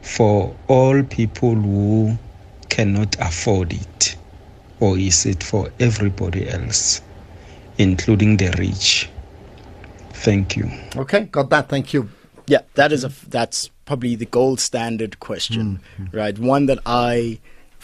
for 0.02 0.56
all 0.68 1.04
people 1.04 1.56
who 1.56 2.18
cannot 2.70 3.16
afford 3.20 3.72
it 3.72 4.18
or 4.80 4.98
is 4.98 5.26
it 5.26 5.44
for 5.44 5.70
everybody 5.80 6.50
else 6.50 7.02
including 7.78 8.38
the 8.38 8.50
rich 8.58 9.10
thank 10.14 10.58
you 10.58 10.70
Okay, 10.96 11.26
got 11.26 11.50
that. 11.50 11.70
Thank 11.70 11.94
you. 11.94 12.10
Yeah, 12.48 12.62
that 12.76 12.91
is 12.91 13.04
a 13.04 13.12
that's 13.30 13.70
probably 13.86 14.16
the 14.16 14.26
gold 14.26 14.60
standard 14.60 15.20
question, 15.20 15.80
mm-hmm. 15.98 16.16
right? 16.18 16.38
One 16.38 16.66
that 16.68 16.80
I 16.86 17.39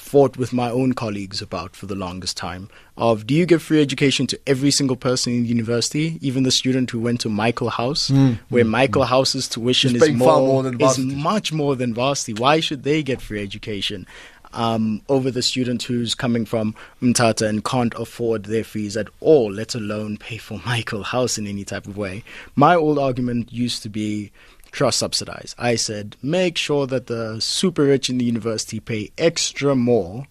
fought 0.10 0.38
with 0.38 0.52
my 0.52 0.70
own 0.72 0.94
colleagues 0.94 1.40
about 1.40 1.76
for 1.76 1.86
the 1.86 1.94
longest 2.06 2.36
time. 2.36 2.68
Of 2.98 3.28
do 3.28 3.34
you 3.36 3.46
give 3.46 3.62
free 3.62 3.82
education 3.82 4.26
to 4.28 4.40
every 4.48 4.72
single 4.72 4.96
person 4.96 5.34
in 5.34 5.44
the 5.44 5.50
university? 5.50 6.18
Even 6.22 6.44
the 6.44 6.52
student 6.52 6.90
who 6.90 7.00
went 7.00 7.22
to 7.22 7.30
Michaelhouse 7.30 8.10
Mm, 8.10 8.40
where 8.50 8.66
Michaelhouse's 8.66 9.48
tuition 9.48 9.92
He's 9.92 10.02
is 10.02 10.16
more, 10.16 10.64
more 10.64 10.74
is 10.88 10.98
much 10.98 11.54
more 11.54 11.76
than 11.76 11.94
varsity. 11.94 12.34
Why 12.34 12.60
should 12.60 12.84
they 12.84 13.04
get 13.04 13.22
free 13.22 13.42
education 13.44 14.08
um, 14.54 15.02
over 15.10 15.30
the 15.30 15.42
student 15.42 15.84
who's 15.84 16.16
coming 16.16 16.46
from 16.46 16.76
Mthatha 17.02 17.48
and 17.48 17.64
can't 17.64 17.94
afford 17.96 18.46
their 18.46 18.64
fees 18.64 18.98
at 18.98 19.08
all, 19.20 19.52
let 19.52 19.76
alone 19.76 20.18
pay 20.18 20.38
for 20.38 20.60
Michaelhouse 20.66 21.38
in 21.38 21.46
any 21.48 21.64
type 21.64 21.88
of 21.88 21.98
way. 21.98 22.24
My 22.56 22.76
old 22.76 22.98
argument 22.98 23.54
used 23.54 23.84
to 23.84 23.90
be 23.90 24.32
cross 24.72 24.98
subsidize. 24.98 25.56
I 25.58 25.76
said, 25.76 26.16
make 26.22 26.58
sure 26.58 26.88
that 26.88 27.08
the 27.08 27.40
super 27.40 27.84
rich 27.84 28.10
in 28.10 28.18
the 28.18 28.26
university 28.26 28.80
pay 28.80 29.12
extra 29.18 29.76
more 29.76 30.28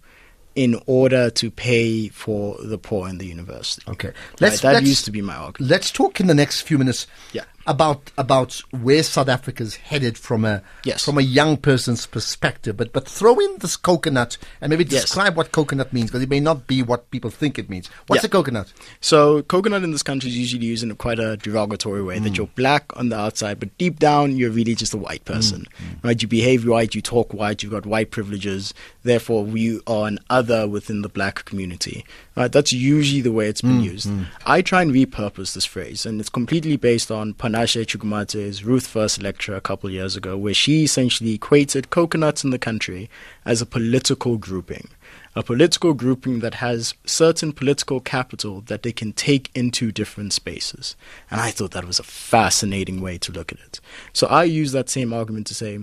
in 0.55 0.81
order 0.87 1.31
to 1.31 1.51
pay 1.53 2.09
for 2.09 2.57
the 2.61 2.79
poor 2.79 3.09
in 3.09 3.19
the 3.19 3.27
university. 3.27 3.89
Okay, 3.89 4.13
Right, 4.41 4.53
that 4.61 4.83
used 4.83 5.05
to 5.05 5.13
be 5.13 5.23
my 5.23 5.37
argument. 5.37 5.71
Let's 5.71 5.93
talk 5.93 6.19
in 6.19 6.27
the 6.27 6.35
next 6.35 6.63
few 6.63 6.79
minutes. 6.79 7.07
Yeah. 7.33 7.45
About 7.69 8.11
about 8.17 8.63
where 8.71 9.03
South 9.03 9.29
Africa's 9.29 9.77
headed 9.77 10.17
from 10.17 10.47
a 10.47 10.63
Yes. 10.85 11.05
from 11.05 11.19
a 11.19 11.21
young 11.21 11.59
person's 11.59 12.07
perspective, 12.07 12.79
but 12.79 12.95
but 12.95 13.07
throw 13.07 13.39
in 13.39 13.59
this 13.59 13.77
coconut 13.77 14.39
and 14.63 14.71
maybe 14.71 14.85
Yes. 14.85 15.03
describe 15.03 15.37
what 15.37 15.53
coconut 15.53 15.93
means 15.93 16.09
because 16.09 16.23
it 16.23 16.31
may 16.31 16.41
not 16.41 16.67
be 16.67 16.83
what 16.83 17.11
people 17.11 17.31
think 17.31 17.59
it 17.59 17.69
means. 17.69 17.91
What's 18.07 18.23
Yeah. 18.23 18.29
a 18.29 18.31
coconut? 18.31 18.73
So 19.03 19.43
coconut 19.43 19.83
in 19.85 19.93
this 19.93 20.03
country 20.03 20.31
is 20.31 20.39
usually 20.39 20.65
used 20.65 20.83
in 20.83 20.91
a 20.91 20.95
quite 20.95 21.19
a 21.19 21.37
derogatory 21.37 22.03
way. 22.03 22.19
That 22.19 22.33
mm. 22.33 22.39
you're 22.39 22.55
black 22.57 22.85
on 22.97 23.11
the 23.11 23.19
outside, 23.19 23.61
but 23.61 23.77
deep 23.77 23.99
down 23.99 24.37
you're 24.39 24.51
really 24.51 24.75
just 24.75 24.95
a 24.95 24.99
white 24.99 25.27
person, 25.27 25.67
mm. 25.67 25.97
Mm. 26.01 26.05
right? 26.05 26.23
You 26.23 26.27
behave 26.29 26.67
white, 26.67 26.95
you 26.95 27.03
talk 27.03 27.35
white, 27.35 27.63
you've 27.63 27.73
got 27.73 27.85
white 27.85 28.11
privileges. 28.11 28.73
Therefore, 29.03 29.47
you 29.47 29.83
are 29.87 30.07
an 30.09 30.21
other 30.31 30.67
within 30.67 31.03
the 31.03 31.09
black 31.11 31.45
community. 31.45 32.05
Right? 32.35 32.53
That's 32.53 32.73
usually 32.73 33.21
the 33.21 33.33
way 33.33 33.49
it's 33.49 33.63
been 33.63 33.81
used. 33.81 34.09
I 34.47 34.63
try 34.63 34.83
and 34.83 34.93
repurpose 34.93 35.55
this 35.55 35.65
phrase, 35.65 36.07
and 36.07 36.21
it's 36.21 36.29
completely 36.31 36.77
based 36.77 37.11
on 37.11 37.35
Panashe 37.59 37.85
Chigumadzi's 37.87 38.63
Ruth 38.63 38.87
First 38.87 39.21
lecture 39.21 39.57
a 39.57 39.61
couple 39.61 39.91
years 39.91 40.15
ago, 40.15 40.39
where 40.39 40.55
she 40.55 40.85
essentially 40.85 41.35
equated 41.35 41.91
coconuts 41.91 42.45
in 42.45 42.51
the 42.51 42.59
country 42.59 43.11
as 43.45 43.61
a 43.61 43.67
political 43.67 44.37
grouping 44.39 44.87
a 45.35 45.43
political 45.43 45.95
grouping 45.95 46.41
that 46.41 46.55
has 46.55 46.95
certain 47.05 47.53
political 47.53 48.01
capital 48.01 48.61
that 48.63 48.83
they 48.83 48.91
can 48.91 49.13
take 49.13 49.51
into 49.55 49.93
different 49.93 50.33
spaces. 50.33 50.97
And 51.31 51.41
I 51.41 51.53
thought 51.53 51.71
that 51.73 51.85
was 51.87 52.01
a 52.01 52.05
fascinating 52.05 53.01
way 53.01 53.19
to 53.19 53.31
look 53.31 53.53
at 53.53 53.61
it. 53.61 53.81
So 54.13 54.27
I 54.27 54.43
use 54.45 54.73
that 54.73 54.91
same 54.91 55.13
argument 55.13 55.47
to 55.49 55.55
say 55.55 55.79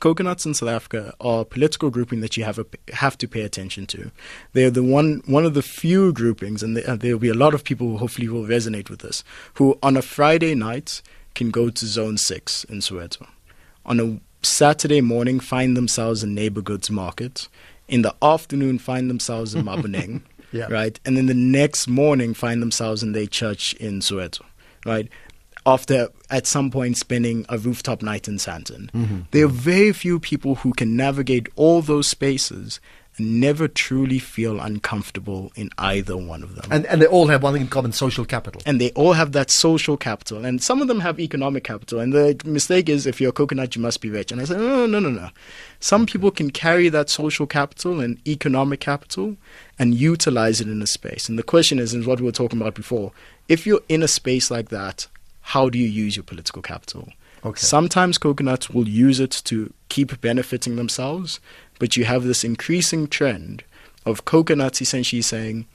coconuts 0.00 0.46
in 0.46 0.54
South 0.54 0.68
Africa 0.68 1.14
are 1.20 1.40
a 1.42 1.44
political 1.44 1.90
grouping 1.90 2.20
that 2.20 2.36
you 2.36 2.44
have 2.44 2.58
a, 2.58 2.66
have 2.92 3.16
to 3.18 3.28
pay 3.28 3.42
attention 3.42 3.86
to. 3.88 4.10
They're 4.52 4.70
the 4.70 4.82
one 4.82 5.22
one 5.26 5.44
of 5.44 5.54
the 5.54 5.62
few 5.62 6.12
groupings, 6.12 6.62
and 6.62 6.76
there, 6.76 6.96
there'll 6.96 7.18
be 7.18 7.28
a 7.28 7.34
lot 7.34 7.54
of 7.54 7.64
people 7.64 7.88
who 7.88 7.96
hopefully 7.98 8.28
will 8.28 8.44
resonate 8.44 8.90
with 8.90 9.00
this, 9.00 9.24
who 9.54 9.78
on 9.82 9.96
a 9.96 10.02
Friday 10.02 10.54
night 10.54 11.02
can 11.34 11.50
go 11.50 11.70
to 11.70 11.86
Zone 11.86 12.16
Six 12.18 12.64
in 12.64 12.78
Soweto, 12.78 13.26
on 13.84 14.00
a 14.00 14.20
Saturday 14.46 15.00
morning 15.00 15.40
find 15.40 15.76
themselves 15.76 16.22
in 16.22 16.34
Neighbor 16.34 16.60
Goods 16.62 16.90
Market, 16.90 17.48
in 17.88 18.02
the 18.02 18.14
afternoon 18.22 18.78
find 18.78 19.10
themselves 19.10 19.54
in 19.54 19.64
Maboneng, 19.68 20.22
Yeah. 20.52 20.66
right, 20.70 20.98
and 21.04 21.16
then 21.16 21.26
the 21.26 21.34
next 21.34 21.88
morning 21.88 22.32
find 22.34 22.62
themselves 22.62 23.02
in 23.02 23.12
their 23.12 23.26
church 23.26 23.74
in 23.74 24.00
Soweto, 24.00 24.42
right. 24.84 25.08
After 25.66 26.08
at 26.30 26.46
some 26.46 26.70
point 26.70 26.96
spending 26.96 27.44
a 27.48 27.58
rooftop 27.58 28.00
night 28.00 28.28
in 28.28 28.36
Sandton. 28.36 28.90
Mhm. 28.92 29.26
There 29.32 29.44
are 29.44 29.48
very 29.48 29.92
few 29.92 30.20
people 30.20 30.56
who 30.56 30.72
can 30.72 30.96
navigate 30.96 31.48
all 31.56 31.82
those 31.82 32.06
spaces 32.06 32.80
and 33.18 33.40
never 33.40 33.66
truly 33.66 34.18
feel 34.18 34.60
uncomfortable 34.60 35.50
in 35.56 35.70
either 35.78 36.16
one 36.16 36.42
of 36.42 36.54
them. 36.54 36.66
And, 36.70 36.84
and 36.86 37.00
they 37.00 37.06
all 37.06 37.28
have 37.28 37.42
one 37.42 37.54
thing 37.54 37.62
in 37.62 37.68
common 37.68 37.92
social 37.92 38.24
capital. 38.26 38.60
And 38.66 38.78
they 38.80 38.90
all 38.90 39.14
have 39.14 39.32
that 39.32 39.50
social 39.50 39.96
capital. 39.96 40.44
And 40.44 40.62
some 40.62 40.82
of 40.82 40.88
them 40.88 41.00
have 41.00 41.18
economic 41.18 41.64
capital. 41.64 41.98
And 41.98 42.12
the 42.12 42.38
mistake 42.44 42.88
is 42.90 43.06
if 43.06 43.20
you're 43.20 43.30
a 43.30 43.32
coconut, 43.32 43.74
you 43.74 43.80
must 43.82 44.00
be 44.02 44.10
rich. 44.10 44.32
And 44.32 44.40
I 44.40 44.44
say, 44.44 44.56
no, 44.56 44.86
no, 44.86 45.00
no, 45.00 45.08
no. 45.08 45.30
Some 45.80 46.04
people 46.04 46.30
can 46.30 46.50
carry 46.50 46.88
that 46.90 47.08
social 47.08 47.46
capital 47.46 48.00
and 48.00 48.18
economic 48.28 48.80
capital 48.80 49.36
and 49.78 49.94
utilize 49.94 50.60
it 50.60 50.68
in 50.68 50.82
a 50.82 50.86
space. 50.86 51.28
And 51.28 51.38
the 51.38 51.42
question 51.42 51.78
is, 51.78 51.94
is 51.94 52.06
what 52.06 52.20
we 52.20 52.26
were 52.26 52.32
talking 52.32 52.60
about 52.60 52.74
before. 52.74 53.12
If 53.48 53.66
you're 53.66 53.82
in 53.88 54.02
a 54.02 54.08
space 54.08 54.50
like 54.50 54.68
that, 54.68 55.06
how 55.46 55.68
do 55.68 55.78
you 55.78 55.86
use 55.86 56.16
your 56.16 56.24
political 56.24 56.60
capital? 56.60 57.08
Okay. 57.44 57.60
Sometimes 57.60 58.18
coconuts 58.18 58.68
will 58.68 58.88
use 58.88 59.20
it 59.20 59.30
to 59.44 59.72
keep 59.88 60.20
benefiting 60.20 60.74
themselves, 60.74 61.38
but 61.78 61.96
you 61.96 62.04
have 62.04 62.24
this 62.24 62.42
increasing 62.42 63.06
trend 63.06 63.62
of 64.04 64.24
coconuts 64.24 64.82
essentially 64.82 65.22
saying, 65.22 65.66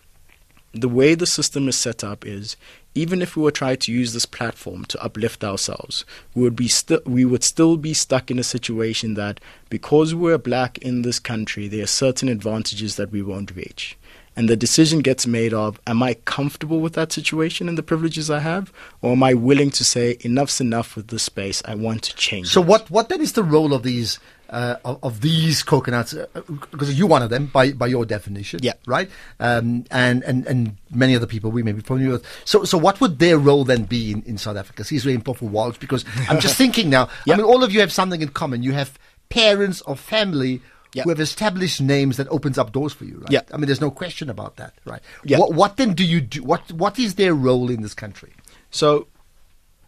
the 0.74 0.90
way 0.90 1.16
the 1.16 1.26
system 1.26 1.70
is 1.70 1.78
set 1.78 2.04
up 2.04 2.26
is 2.26 2.58
even 2.96 3.22
if 3.22 3.38
we 3.38 3.44
were 3.44 3.52
trying 3.52 3.78
to 3.78 3.94
use 3.94 4.12
this 4.12 4.26
platform 4.26 4.84
to 4.86 5.02
uplift 5.02 5.42
ourselves, 5.42 6.04
we 6.36 6.44
would 6.44 6.56
be 6.56 6.68
sti- 6.68 7.06
we 7.06 7.24
would 7.24 7.44
still 7.44 7.78
be 7.78 7.94
stuck 7.94 8.30
in 8.30 8.40
a 8.40 8.44
situation 8.44 9.14
that 9.14 9.40
because 9.70 10.14
we're 10.14 10.38
black 10.38 10.78
in 10.80 11.02
this 11.02 11.20
country, 11.20 11.70
there 11.70 11.84
are 11.84 11.88
certain 11.88 12.28
advantages 12.28 12.98
that 12.98 13.12
we 13.12 13.22
won't 13.22 13.56
reach. 13.56 13.98
And 14.36 14.48
the 14.48 14.56
decision 14.56 15.00
gets 15.00 15.28
made 15.28 15.54
of 15.54 15.80
am 15.86 16.02
I 16.02 16.14
comfortable 16.14 16.80
with 16.80 16.94
that 16.94 17.12
situation 17.12 17.68
and 17.68 17.78
the 17.78 17.84
privileges 17.84 18.30
I 18.30 18.40
have? 18.40 18.72
Or 19.02 19.12
am 19.12 19.24
I 19.24 19.34
willing 19.34 19.72
to 19.72 19.84
say 19.84 20.18
enough's 20.22 20.62
enough 20.62 20.96
with 20.96 21.08
this 21.10 21.24
space, 21.24 21.62
I 21.66 21.76
want 21.76 22.04
to 22.04 22.16
change 22.16 22.48
So 22.48 22.62
it. 22.62 22.68
what 22.68 22.90
what 22.90 23.10
then 23.10 23.20
is 23.22 23.34
the 23.34 23.44
role 23.44 23.74
of 23.74 23.84
these 23.84 24.20
uh, 24.50 24.76
of, 24.86 25.00
of 25.04 25.20
these 25.22 25.64
coconuts? 25.64 26.14
Uh, 26.14 26.28
because 26.72 26.98
you 26.98 27.08
one 27.08 27.22
of 27.22 27.30
them 27.30 27.48
by 27.48 27.74
by 27.74 27.88
your 27.88 28.06
definition, 28.06 28.62
yeah, 28.64 28.74
right. 28.86 29.10
Um, 29.42 29.84
and 29.92 30.24
and 30.24 30.48
and 30.48 30.78
many 30.92 31.14
other 31.16 31.28
people 31.28 31.52
we 31.52 31.62
may 31.64 31.74
be 31.74 31.82
familiar 31.82 32.12
with. 32.12 32.26
So 32.46 32.64
so 32.64 32.78
what 32.78 33.02
would 33.02 33.20
their 33.20 33.38
role 33.38 33.66
then 33.66 33.84
be 33.84 34.12
in, 34.14 34.24
in 34.24 34.38
South 34.38 34.56
Africa? 34.56 34.84
Sizwe 34.84 35.18
Mpofu 35.18 35.42
Walsh, 35.44 35.78
because 35.78 36.06
I'm 36.30 36.40
just 36.40 36.56
thinking 36.64 36.90
now. 36.90 37.10
I 37.30 37.36
mean, 37.36 37.46
all 37.46 37.64
of 37.66 37.74
you 37.74 37.82
have 37.82 37.92
something 37.92 38.22
in 38.22 38.30
common. 38.30 38.64
You 38.64 38.72
have 38.72 38.98
parents 39.28 39.82
or 39.82 39.98
family. 39.98 40.62
Who 40.96 41.10
have 41.10 41.20
established 41.20 41.80
names 41.82 42.18
that 42.18 42.28
opens 42.30 42.58
up 42.58 42.72
doors 42.74 42.92
for 42.94 43.06
you, 43.06 43.18
right? 43.20 43.32
Yeah. 43.32 43.42
I 43.54 43.58
mean, 43.58 43.68
there's 43.68 43.80
no 43.82 43.92
question 43.92 44.30
about 44.30 44.58
that, 44.58 44.74
right? 44.86 45.02
Yeah. 45.24 45.40
What, 45.40 45.54
what 45.54 45.78
then 45.78 45.94
do 45.94 46.04
you 46.06 46.20
do? 46.22 46.44
What 46.44 46.70
What 46.72 47.00
is 47.00 47.16
their 47.16 47.34
role 47.34 47.70
in 47.72 47.82
this 47.82 47.94
country? 47.94 48.34
So 48.72 49.08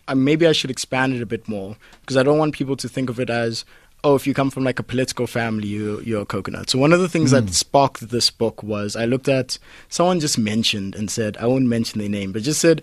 uh, 0.07 0.15
maybe 0.15 0.47
I 0.47 0.53
should 0.53 0.71
expand 0.71 1.13
it 1.13 1.21
a 1.21 1.25
bit 1.25 1.47
more 1.47 1.75
because 2.01 2.17
I 2.17 2.23
don't 2.23 2.37
want 2.37 2.53
people 2.55 2.75
to 2.77 2.87
think 2.89 3.09
of 3.09 3.19
it 3.19 3.29
as, 3.29 3.65
oh, 4.05 4.15
if 4.15 4.27
you 4.27 4.33
come 4.33 4.49
from 4.49 4.63
like 4.65 4.79
a 4.79 4.83
political 4.83 5.27
family, 5.27 5.67
you, 5.67 6.01
you're 6.05 6.23
a 6.23 6.25
coconut. 6.25 6.69
So 6.69 6.77
one 6.79 6.91
of 6.93 6.99
the 6.99 7.07
things 7.09 7.31
Mm. 7.31 7.45
that 7.47 7.53
sparked 7.53 8.09
this 8.09 8.29
book 8.31 8.61
was 8.63 8.95
I 8.95 9.05
looked 9.05 9.29
at 9.29 9.57
someone 9.89 10.19
just 10.19 10.37
mentioned 10.37 10.95
and 10.95 11.09
said, 11.11 11.37
I 11.37 11.45
won't 11.47 11.65
mention 11.65 11.99
their 11.99 12.09
name, 12.09 12.31
but 12.33 12.43
just 12.43 12.59
said, 12.61 12.81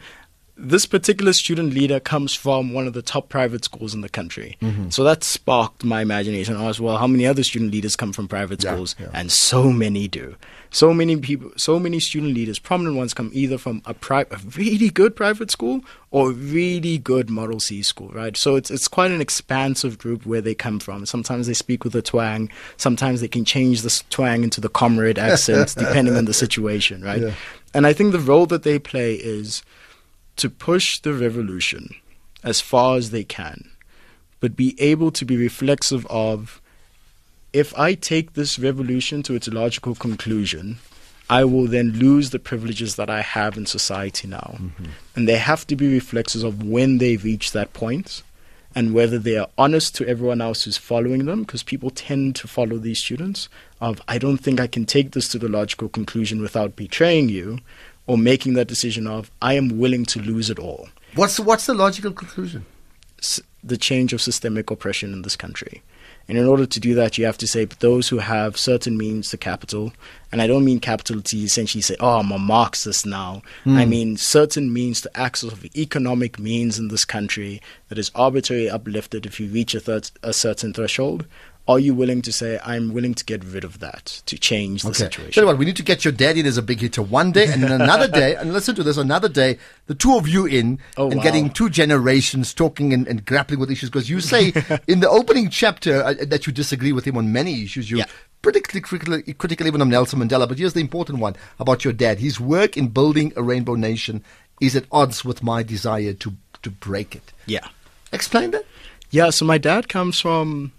this 0.62 0.84
particular 0.86 1.32
student 1.32 1.72
leader 1.72 1.98
comes 2.00 2.34
from 2.34 2.72
one 2.72 2.86
of 2.86 2.92
the 2.92 3.02
top 3.02 3.28
private 3.28 3.64
schools 3.64 3.94
in 3.94 4.00
the 4.02 4.08
country. 4.08 4.56
Mhm. 4.60 4.92
So 4.92 5.02
that 5.04 5.24
sparked 5.24 5.84
my 5.84 6.02
imagination. 6.02 6.56
I 6.56 6.64
asked, 6.68 6.80
well, 6.80 6.98
how 6.98 7.06
many 7.06 7.26
other 7.26 7.42
student 7.42 7.72
leaders 7.72 7.96
come 7.96 8.12
from 8.12 8.28
private 8.28 8.60
schools? 8.62 8.94
And 9.14 9.32
so 9.32 9.72
many 9.72 10.06
do. 10.06 10.36
So 10.72 10.94
many 10.94 11.16
people, 11.16 11.50
so 11.56 11.80
many 11.80 11.98
student 11.98 12.34
leaders, 12.34 12.58
prominent 12.60 12.96
ones, 12.96 13.12
come 13.14 13.30
either 13.32 13.58
from 13.58 13.82
a, 13.86 13.94
pri- 13.94 14.26
a 14.30 14.38
really 14.56 14.88
good 14.90 15.16
private 15.16 15.50
school 15.50 15.80
or 16.12 16.30
a 16.30 16.32
really 16.32 16.96
good 16.98 17.28
Model 17.28 17.58
C 17.58 17.82
school, 17.82 18.08
right? 18.12 18.36
So 18.36 18.54
it's 18.54 18.70
it's 18.70 18.86
quite 18.86 19.10
an 19.10 19.20
expansive 19.20 19.98
group 19.98 20.24
where 20.26 20.40
they 20.40 20.54
come 20.54 20.78
from. 20.78 21.06
Sometimes 21.06 21.46
they 21.48 21.54
speak 21.54 21.82
with 21.82 21.96
a 21.96 22.02
twang. 22.02 22.50
Sometimes 22.76 23.20
they 23.20 23.28
can 23.28 23.44
change 23.44 23.82
the 23.82 24.02
twang 24.10 24.44
into 24.44 24.60
the 24.60 24.68
comrade 24.68 25.18
accent, 25.18 25.74
depending 25.78 26.16
on 26.16 26.26
the 26.26 26.34
situation, 26.34 27.02
right? 27.02 27.22
Yeah. 27.22 27.34
And 27.74 27.84
I 27.86 27.92
think 27.92 28.12
the 28.12 28.20
role 28.20 28.46
that 28.46 28.62
they 28.62 28.78
play 28.78 29.14
is 29.14 29.62
to 30.40 30.50
push 30.50 30.98
the 30.98 31.12
revolution 31.12 31.94
as 32.42 32.60
far 32.60 32.96
as 32.96 33.10
they 33.10 33.24
can, 33.24 33.70
but 34.40 34.56
be 34.56 34.74
able 34.80 35.10
to 35.10 35.24
be 35.24 35.36
reflexive 35.36 36.06
of 36.06 36.60
if 37.52 37.76
I 37.78 37.94
take 37.94 38.32
this 38.32 38.58
revolution 38.58 39.22
to 39.24 39.34
its 39.34 39.48
logical 39.48 39.94
conclusion, 39.94 40.78
I 41.28 41.44
will 41.44 41.66
then 41.66 41.92
lose 41.92 42.30
the 42.30 42.38
privileges 42.38 42.96
that 42.96 43.10
I 43.10 43.20
have 43.20 43.56
in 43.56 43.66
society 43.66 44.26
now. 44.28 44.56
Mm-hmm. 44.56 44.84
And 45.14 45.28
they 45.28 45.36
have 45.36 45.66
to 45.66 45.76
be 45.76 45.92
reflexive 45.92 46.44
of 46.44 46.62
when 46.62 46.98
they 46.98 47.16
reach 47.16 47.52
that 47.52 47.72
point 47.72 48.22
and 48.74 48.94
whether 48.94 49.18
they 49.18 49.36
are 49.36 49.48
honest 49.58 49.96
to 49.96 50.06
everyone 50.06 50.40
else 50.40 50.62
who's 50.62 50.76
following 50.76 51.26
them, 51.26 51.42
because 51.42 51.62
people 51.62 51.90
tend 51.90 52.36
to 52.36 52.48
follow 52.48 52.78
these 52.78 53.00
students 53.00 53.48
of 53.80 54.00
I 54.08 54.16
don't 54.16 54.38
think 54.38 54.60
I 54.60 54.68
can 54.68 54.86
take 54.86 55.10
this 55.10 55.28
to 55.28 55.38
the 55.38 55.48
logical 55.48 55.88
conclusion 55.88 56.40
without 56.40 56.76
betraying 56.76 57.28
you, 57.28 57.58
or 58.10 58.18
making 58.18 58.54
that 58.54 58.66
decision 58.66 59.06
of 59.06 59.30
I 59.40 59.54
am 59.54 59.78
willing 59.78 60.04
to 60.06 60.18
lose 60.20 60.50
it 60.50 60.58
all. 60.58 60.88
What's 61.14 61.38
what's 61.38 61.66
the 61.66 61.74
logical 61.74 62.10
conclusion? 62.12 62.66
S- 63.20 63.40
the 63.62 63.76
change 63.76 64.12
of 64.12 64.20
systemic 64.20 64.68
oppression 64.70 65.12
in 65.12 65.22
this 65.22 65.36
country. 65.36 65.82
And 66.28 66.38
in 66.38 66.46
order 66.46 66.66
to 66.66 66.80
do 66.80 66.94
that, 66.94 67.18
you 67.18 67.24
have 67.26 67.38
to 67.38 67.46
say 67.46 67.64
those 67.66 68.08
who 68.08 68.18
have 68.18 68.56
certain 68.56 68.96
means 68.96 69.30
to 69.30 69.36
capital, 69.36 69.92
and 70.32 70.40
I 70.42 70.46
don't 70.46 70.64
mean 70.64 70.80
capital 70.80 71.20
to 71.22 71.36
essentially 71.36 71.82
say, 71.82 71.96
oh, 72.00 72.18
I'm 72.20 72.30
a 72.32 72.38
Marxist 72.38 73.04
now. 73.06 73.42
I 73.66 73.84
Mm. 73.84 73.88
mean 73.88 74.16
certain 74.16 74.72
means 74.72 75.00
to 75.02 75.10
access 75.26 75.52
of 75.52 75.64
economic 75.76 76.38
means 76.38 76.78
in 76.78 76.88
this 76.88 77.04
country 77.04 77.60
that 77.88 77.98
is 77.98 78.10
arbitrarily 78.14 78.70
uplifted 78.70 79.26
if 79.26 79.38
you 79.40 79.48
reach 79.48 79.74
a, 79.74 79.80
thir- 79.80 80.10
a 80.22 80.32
certain 80.32 80.72
threshold. 80.72 81.26
Are 81.68 81.78
you 81.78 81.94
willing 81.94 82.20
to 82.22 82.32
say, 82.32 82.58
I'm 82.64 82.92
willing 82.92 83.14
to 83.14 83.24
get 83.24 83.44
rid 83.44 83.62
of 83.62 83.78
that 83.78 84.06
to 84.26 84.36
change 84.36 84.82
the 84.82 84.88
Okay. 84.88 85.04
situation? 85.04 85.32
Tell 85.32 85.44
you 85.44 85.46
what, 85.46 85.58
we 85.58 85.64
need 85.64 85.76
to 85.76 85.84
get 85.84 86.04
your 86.04 86.10
dad 86.12 86.36
in 86.36 86.44
as 86.44 86.56
a 86.56 86.62
big 86.62 86.80
hitter 86.80 87.02
one 87.02 87.30
day, 87.30 87.46
and 87.52 87.62
then 87.62 87.70
another 87.70 88.08
day, 88.22 88.34
and 88.34 88.52
listen 88.52 88.74
to 88.74 88.82
this, 88.82 88.96
another 88.96 89.28
day, 89.28 89.56
the 89.86 89.94
two 89.94 90.16
of 90.16 90.26
you 90.26 90.46
in 90.46 90.80
Oh, 90.96 91.06
and 91.10 91.18
wow. 91.18 91.22
getting 91.22 91.50
two 91.50 91.70
generations 91.70 92.52
talking 92.54 92.92
and, 92.92 93.06
and 93.06 93.24
grappling 93.24 93.60
with 93.60 93.70
issues. 93.70 93.88
Because 93.88 94.10
you 94.10 94.20
say 94.20 94.52
in 94.88 94.98
the 95.00 95.08
opening 95.08 95.48
chapter 95.48 96.02
uh, 96.02 96.14
that 96.26 96.46
you 96.46 96.52
disagree 96.52 96.92
with 96.92 97.04
him 97.06 97.16
on 97.16 97.32
many 97.32 97.62
issues. 97.62 97.88
You 97.90 98.02
pretty 98.42 98.60
critical, 98.60 99.20
critical 99.34 99.66
even 99.66 99.80
of 99.82 99.88
Nelson 99.88 100.18
Mandela. 100.18 100.48
But 100.48 100.58
here's 100.58 100.72
the 100.72 100.80
important 100.80 101.18
one 101.20 101.36
about 101.60 101.84
your 101.84 101.92
dad. 101.92 102.18
His 102.18 102.40
work 102.40 102.76
in 102.76 102.88
building 102.88 103.32
a 103.36 103.42
rainbow 103.42 103.74
nation 103.74 104.24
is 104.60 104.74
at 104.74 104.86
odds 104.90 105.24
with 105.24 105.42
my 105.42 105.62
desire 105.62 106.14
to 106.14 106.32
to 106.62 106.70
break 106.70 107.14
it. 107.14 107.32
Yeah. 107.46 107.68
Explain 108.12 108.50
that. 108.50 108.64
Yeah, 109.10 109.30
so 109.30 109.44
my 109.44 109.58
dad 109.58 109.88
comes 109.88 110.18
from 110.20 110.72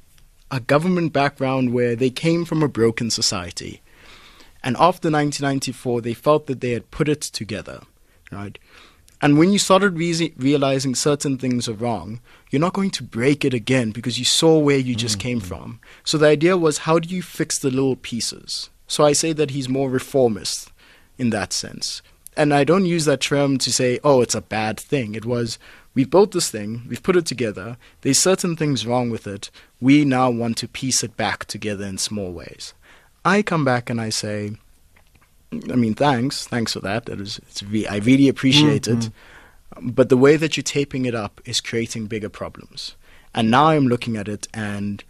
a 0.51 0.59
government 0.59 1.13
background 1.13 1.73
where 1.73 1.95
they 1.95 2.09
came 2.09 2.45
from 2.45 2.61
a 2.61 2.67
broken 2.67 3.09
society. 3.09 3.81
And 4.63 4.75
after 4.75 5.09
1994, 5.09 6.01
they 6.01 6.13
felt 6.13 6.45
that 6.47 6.61
they 6.61 6.71
had 6.71 6.91
put 6.91 7.09
it 7.09 7.21
together, 7.21 7.81
right? 8.31 8.59
And 9.21 9.37
when 9.37 9.51
you 9.51 9.59
started 9.59 9.97
re- 9.97 10.33
realizing 10.37 10.95
certain 10.95 11.37
things 11.37 11.69
are 11.69 11.73
wrong, 11.73 12.19
you're 12.49 12.59
not 12.59 12.73
going 12.73 12.89
to 12.91 13.03
break 13.03 13.45
it 13.45 13.53
again 13.53 13.91
because 13.91 14.19
you 14.19 14.25
saw 14.25 14.57
where 14.57 14.77
you 14.77 14.95
just 14.95 15.19
mm-hmm. 15.19 15.27
came 15.27 15.39
from. 15.39 15.79
So 16.03 16.17
the 16.17 16.27
idea 16.27 16.57
was 16.57 16.79
how 16.79 16.99
do 16.99 17.09
you 17.09 17.21
fix 17.21 17.57
the 17.57 17.69
little 17.69 17.95
pieces? 17.95 18.69
So 18.87 19.05
I 19.05 19.13
say 19.13 19.31
that 19.33 19.51
he's 19.51 19.69
more 19.69 19.89
reformist 19.89 20.71
in 21.17 21.29
that 21.29 21.53
sense. 21.53 22.01
And 22.35 22.53
I 22.53 22.63
don't 22.63 22.85
use 22.85 23.05
that 23.05 23.21
term 23.21 23.57
to 23.59 23.71
say, 23.71 23.99
oh, 24.03 24.21
it's 24.21 24.35
a 24.35 24.41
bad 24.41 24.79
thing. 24.79 25.15
It 25.15 25.25
was, 25.25 25.59
we 25.93 26.05
built 26.05 26.31
this 26.31 26.49
thing, 26.49 26.83
we've 26.87 27.03
put 27.03 27.17
it 27.17 27.25
together, 27.25 27.77
there's 28.01 28.17
certain 28.17 28.55
things 28.55 28.87
wrong 28.87 29.09
with 29.09 29.27
it. 29.27 29.51
We 29.81 30.05
now 30.05 30.29
want 30.29 30.57
to 30.57 30.67
piece 30.67 31.03
it 31.03 31.17
back 31.17 31.45
together 31.45 31.85
in 31.85 31.97
small 31.97 32.31
ways. 32.31 32.73
I 33.25 33.41
come 33.41 33.65
back 33.65 33.89
and 33.89 33.99
I 33.99 34.09
say, 34.09 34.51
I 35.51 35.75
mean, 35.75 35.95
thanks, 35.95 36.47
thanks 36.47 36.73
for 36.73 36.79
that. 36.79 37.05
That 37.05 37.19
is, 37.19 37.39
it's 37.39 37.63
I 37.89 37.97
really 37.97 38.29
appreciate 38.29 38.87
it. 38.87 38.99
Mm-hmm. 38.99 39.89
But 39.89 40.09
the 40.09 40.17
way 40.17 40.37
that 40.37 40.55
you're 40.55 40.63
taping 40.63 41.05
it 41.05 41.15
up 41.15 41.41
is 41.45 41.59
creating 41.61 42.05
bigger 42.05 42.29
problems. 42.29 42.95
And 43.33 43.49
now 43.49 43.67
I'm 43.67 43.87
looking 43.87 44.17
at 44.17 44.27
it, 44.27 44.47
and 44.53 45.03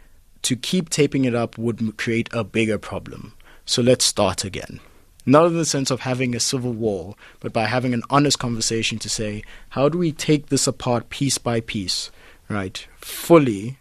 to 0.43 0.55
keep 0.55 0.89
taping 0.89 1.25
it 1.25 1.35
up 1.35 1.57
would 1.57 1.97
create 1.97 2.29
a 2.31 2.43
bigger 2.43 2.77
problem. 2.77 3.33
So 3.65 3.81
let's 3.81 4.05
start 4.05 4.43
again. 4.43 4.79
Not 5.25 5.47
in 5.47 5.57
the 5.57 5.65
sense 5.65 5.91
of 5.91 6.01
having 6.01 6.35
a 6.35 6.39
civil 6.39 6.73
war, 6.73 7.15
but 7.39 7.53
by 7.53 7.65
having 7.65 7.93
an 7.93 8.03
honest 8.09 8.39
conversation 8.39 8.99
to 8.99 9.09
say, 9.09 9.43
how 9.69 9.89
do 9.89 9.97
we 9.97 10.11
take 10.11 10.47
this 10.47 10.67
apart 10.67 11.09
piece 11.09 11.37
by 11.37 11.61
piece, 11.61 12.11
right? 12.49 12.85
Fully 12.97 13.77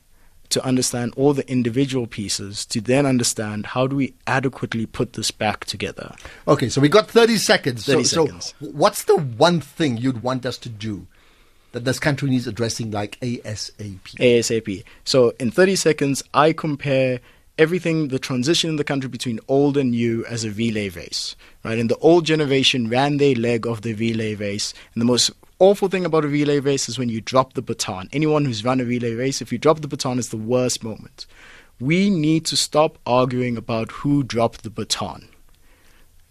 to 0.51 0.65
understand 0.65 1.15
all 1.17 1.33
the 1.33 1.49
individual 1.51 2.07
pieces, 2.07 2.67
to 2.67 2.81
then 2.81 3.07
understand 3.07 3.67
how 3.67 3.87
do 3.87 3.97
we 3.97 4.15
adequately 4.27 4.87
put 4.87 5.15
this 5.15 5.31
back 5.31 5.65
together. 5.65 6.15
Okay, 6.47 6.69
so 6.69 6.81
we 6.81 6.89
got 6.89 7.11
30 7.11 7.37
seconds. 7.39 7.87
30 7.87 8.05
so, 8.05 8.27
seconds. 8.27 8.55
so 8.61 8.67
what's 8.69 9.05
the 9.05 9.17
one 9.17 9.61
thing 9.61 9.97
you'd 9.97 10.23
want 10.23 10.45
us 10.45 10.59
to 10.59 10.69
do 10.69 11.07
that 11.73 11.85
this 11.85 12.01
country 12.01 12.29
needs 12.29 12.47
addressing 12.47 12.91
like 12.91 13.19
ASAP? 13.21 14.01
ASAP. 14.03 14.85
So 15.05 15.33
in 15.39 15.51
30 15.51 15.77
seconds, 15.77 16.23
I 16.35 16.53
compare 16.53 17.21
everything, 17.61 18.09
the 18.09 18.19
transition 18.19 18.71
in 18.71 18.77
the 18.77 18.85
country 18.85 19.09
between 19.09 19.39
old 19.47 19.77
and 19.77 19.91
new 19.91 20.25
as 20.27 20.45
a 20.45 20.51
relay 20.51 20.89
race, 20.89 21.37
right? 21.63 21.79
And 21.79 21.91
the 21.91 21.99
old 21.99 22.25
generation 22.25 22.89
ran 22.89 23.19
their 23.19 23.35
leg 23.35 23.67
of 23.67 23.83
the 23.83 23.93
relay 23.95 24.35
race, 24.35 24.73
and 24.95 25.01
the 25.01 25.07
most 25.07 25.31
awful 25.61 25.89
thing 25.89 26.05
about 26.05 26.25
a 26.25 26.29
relay 26.29 26.59
race 26.59 26.89
is 26.89 26.99
when 26.99 27.09
you 27.09 27.21
drop 27.21 27.53
the 27.53 27.63
baton. 27.63 28.09
Anyone 28.13 28.45
who's 28.45 28.65
run 28.65 28.81
a 28.81 28.85
relay 28.85 29.15
race, 29.15 29.41
if 29.41 29.53
you 29.53 29.59
drop 29.59 29.81
the 29.81 29.89
baton, 29.89 30.19
it's 30.19 30.29
the 30.29 30.37
worst 30.37 30.83
moment. 30.83 31.27
We 31.79 32.11
need 32.11 32.45
to 32.47 32.57
stop 32.57 32.99
arguing 33.07 33.57
about 33.57 33.91
who 33.93 34.23
dropped 34.23 34.65
the 34.65 34.71
baton. 34.71 35.30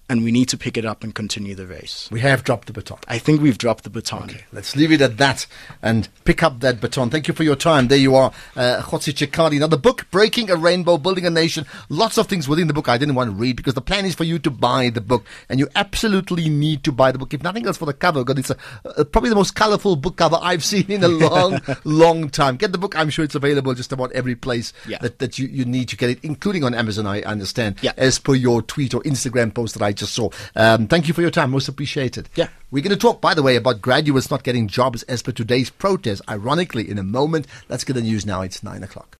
And 0.09 0.23
we 0.23 0.31
need 0.31 0.49
to 0.49 0.57
pick 0.57 0.75
it 0.75 0.85
up 0.85 1.03
and 1.03 1.13
continue 1.13 1.53
the 1.53 1.67
race. 1.67 2.09
We 2.11 2.19
have 2.21 2.43
dropped 2.43 2.65
the 2.65 2.73
baton. 2.73 2.97
I 3.07 3.19
think 3.19 3.41
we've 3.41 3.59
dropped 3.59 3.83
the 3.83 3.91
baton. 3.91 4.23
Okay, 4.23 4.43
Let's 4.51 4.75
leave 4.75 4.91
it 4.91 5.01
at 5.01 5.17
that 5.17 5.45
and 5.83 6.09
pick 6.25 6.41
up 6.41 6.61
that 6.61 6.81
baton. 6.81 7.11
Thank 7.11 7.27
you 7.27 7.33
for 7.35 7.43
your 7.43 7.55
time. 7.55 7.89
There 7.89 7.97
you 7.97 8.15
are, 8.15 8.31
uh, 8.55 8.81
Kgotsi 8.81 9.13
Chikane. 9.13 9.59
Now, 9.59 9.67
the 9.67 9.77
book, 9.77 10.07
Breaking 10.09 10.49
a 10.49 10.55
Rainbow, 10.55 10.97
Building 10.97 11.27
a 11.27 11.29
Nation, 11.29 11.65
lots 11.89 12.17
of 12.17 12.25
things 12.27 12.49
within 12.49 12.67
the 12.67 12.73
book 12.73 12.89
I 12.89 12.97
didn't 12.97 13.13
want 13.13 13.29
to 13.29 13.35
read 13.35 13.55
because 13.55 13.75
the 13.75 13.81
plan 13.81 14.03
is 14.05 14.15
for 14.15 14.23
you 14.23 14.39
to 14.39 14.49
buy 14.49 14.89
the 14.89 14.99
book 14.99 15.25
and 15.47 15.59
you 15.59 15.67
absolutely 15.75 16.49
need 16.49 16.83
to 16.85 16.91
buy 16.91 17.11
the 17.11 17.19
book, 17.19 17.33
if 17.33 17.43
nothing 17.43 17.67
else 17.67 17.77
for 17.77 17.85
the 17.85 17.93
cover, 17.93 18.23
because 18.23 18.39
it's 18.39 18.49
a, 18.49 18.57
uh, 18.99 19.03
probably 19.03 19.29
the 19.29 19.35
most 19.35 19.53
colorful 19.55 19.95
book 19.95 20.15
cover 20.17 20.39
I've 20.41 20.63
seen 20.63 20.89
in 20.91 21.03
a 21.03 21.07
long, 21.07 21.61
long 21.83 22.29
time. 22.29 22.57
Get 22.57 22.71
the 22.71 22.79
book. 22.79 22.97
I'm 22.97 23.11
sure 23.11 23.23
it's 23.23 23.35
available 23.35 23.75
just 23.75 23.91
about 23.91 24.11
every 24.13 24.35
place 24.35 24.73
Yeah. 24.87 24.97
that, 25.01 25.19
that 25.19 25.37
you, 25.37 25.47
you 25.47 25.65
need 25.65 25.87
to 25.89 25.97
get 25.97 26.09
it, 26.09 26.19
including 26.23 26.63
on 26.63 26.73
Amazon, 26.73 27.05
I 27.05 27.21
understand, 27.21 27.77
yeah. 27.83 27.91
as 27.95 28.17
per 28.17 28.33
your 28.33 28.63
tweet 28.63 28.95
or 28.95 29.01
Instagram 29.03 29.53
post 29.53 29.75
that 29.75 29.83
I 29.83 29.91
just 29.99 30.13
saw. 30.13 30.29
Um, 30.55 30.87
thank 30.87 31.07
you 31.07 31.13
for 31.13 31.21
your 31.21 31.31
time. 31.31 31.51
Most 31.51 31.67
appreciated. 31.67 32.29
Yeah. 32.35 32.49
We're 32.71 32.83
going 32.83 32.91
to 32.91 32.97
talk, 32.97 33.21
by 33.21 33.33
the 33.33 33.43
way, 33.43 33.55
about 33.55 33.81
graduates 33.81 34.29
not 34.29 34.43
getting 34.43 34.67
jobs 34.67 35.03
as 35.03 35.21
per 35.21 35.31
today's 35.31 35.69
protest. 35.69 36.21
Ironically, 36.29 36.89
in 36.89 36.97
a 36.97 37.03
moment, 37.03 37.47
let's 37.67 37.83
get 37.83 37.93
the 37.93 38.01
news 38.01 38.25
now. 38.25 38.41
It's 38.41 38.63
nine 38.63 38.83
o'clock. 38.83 39.17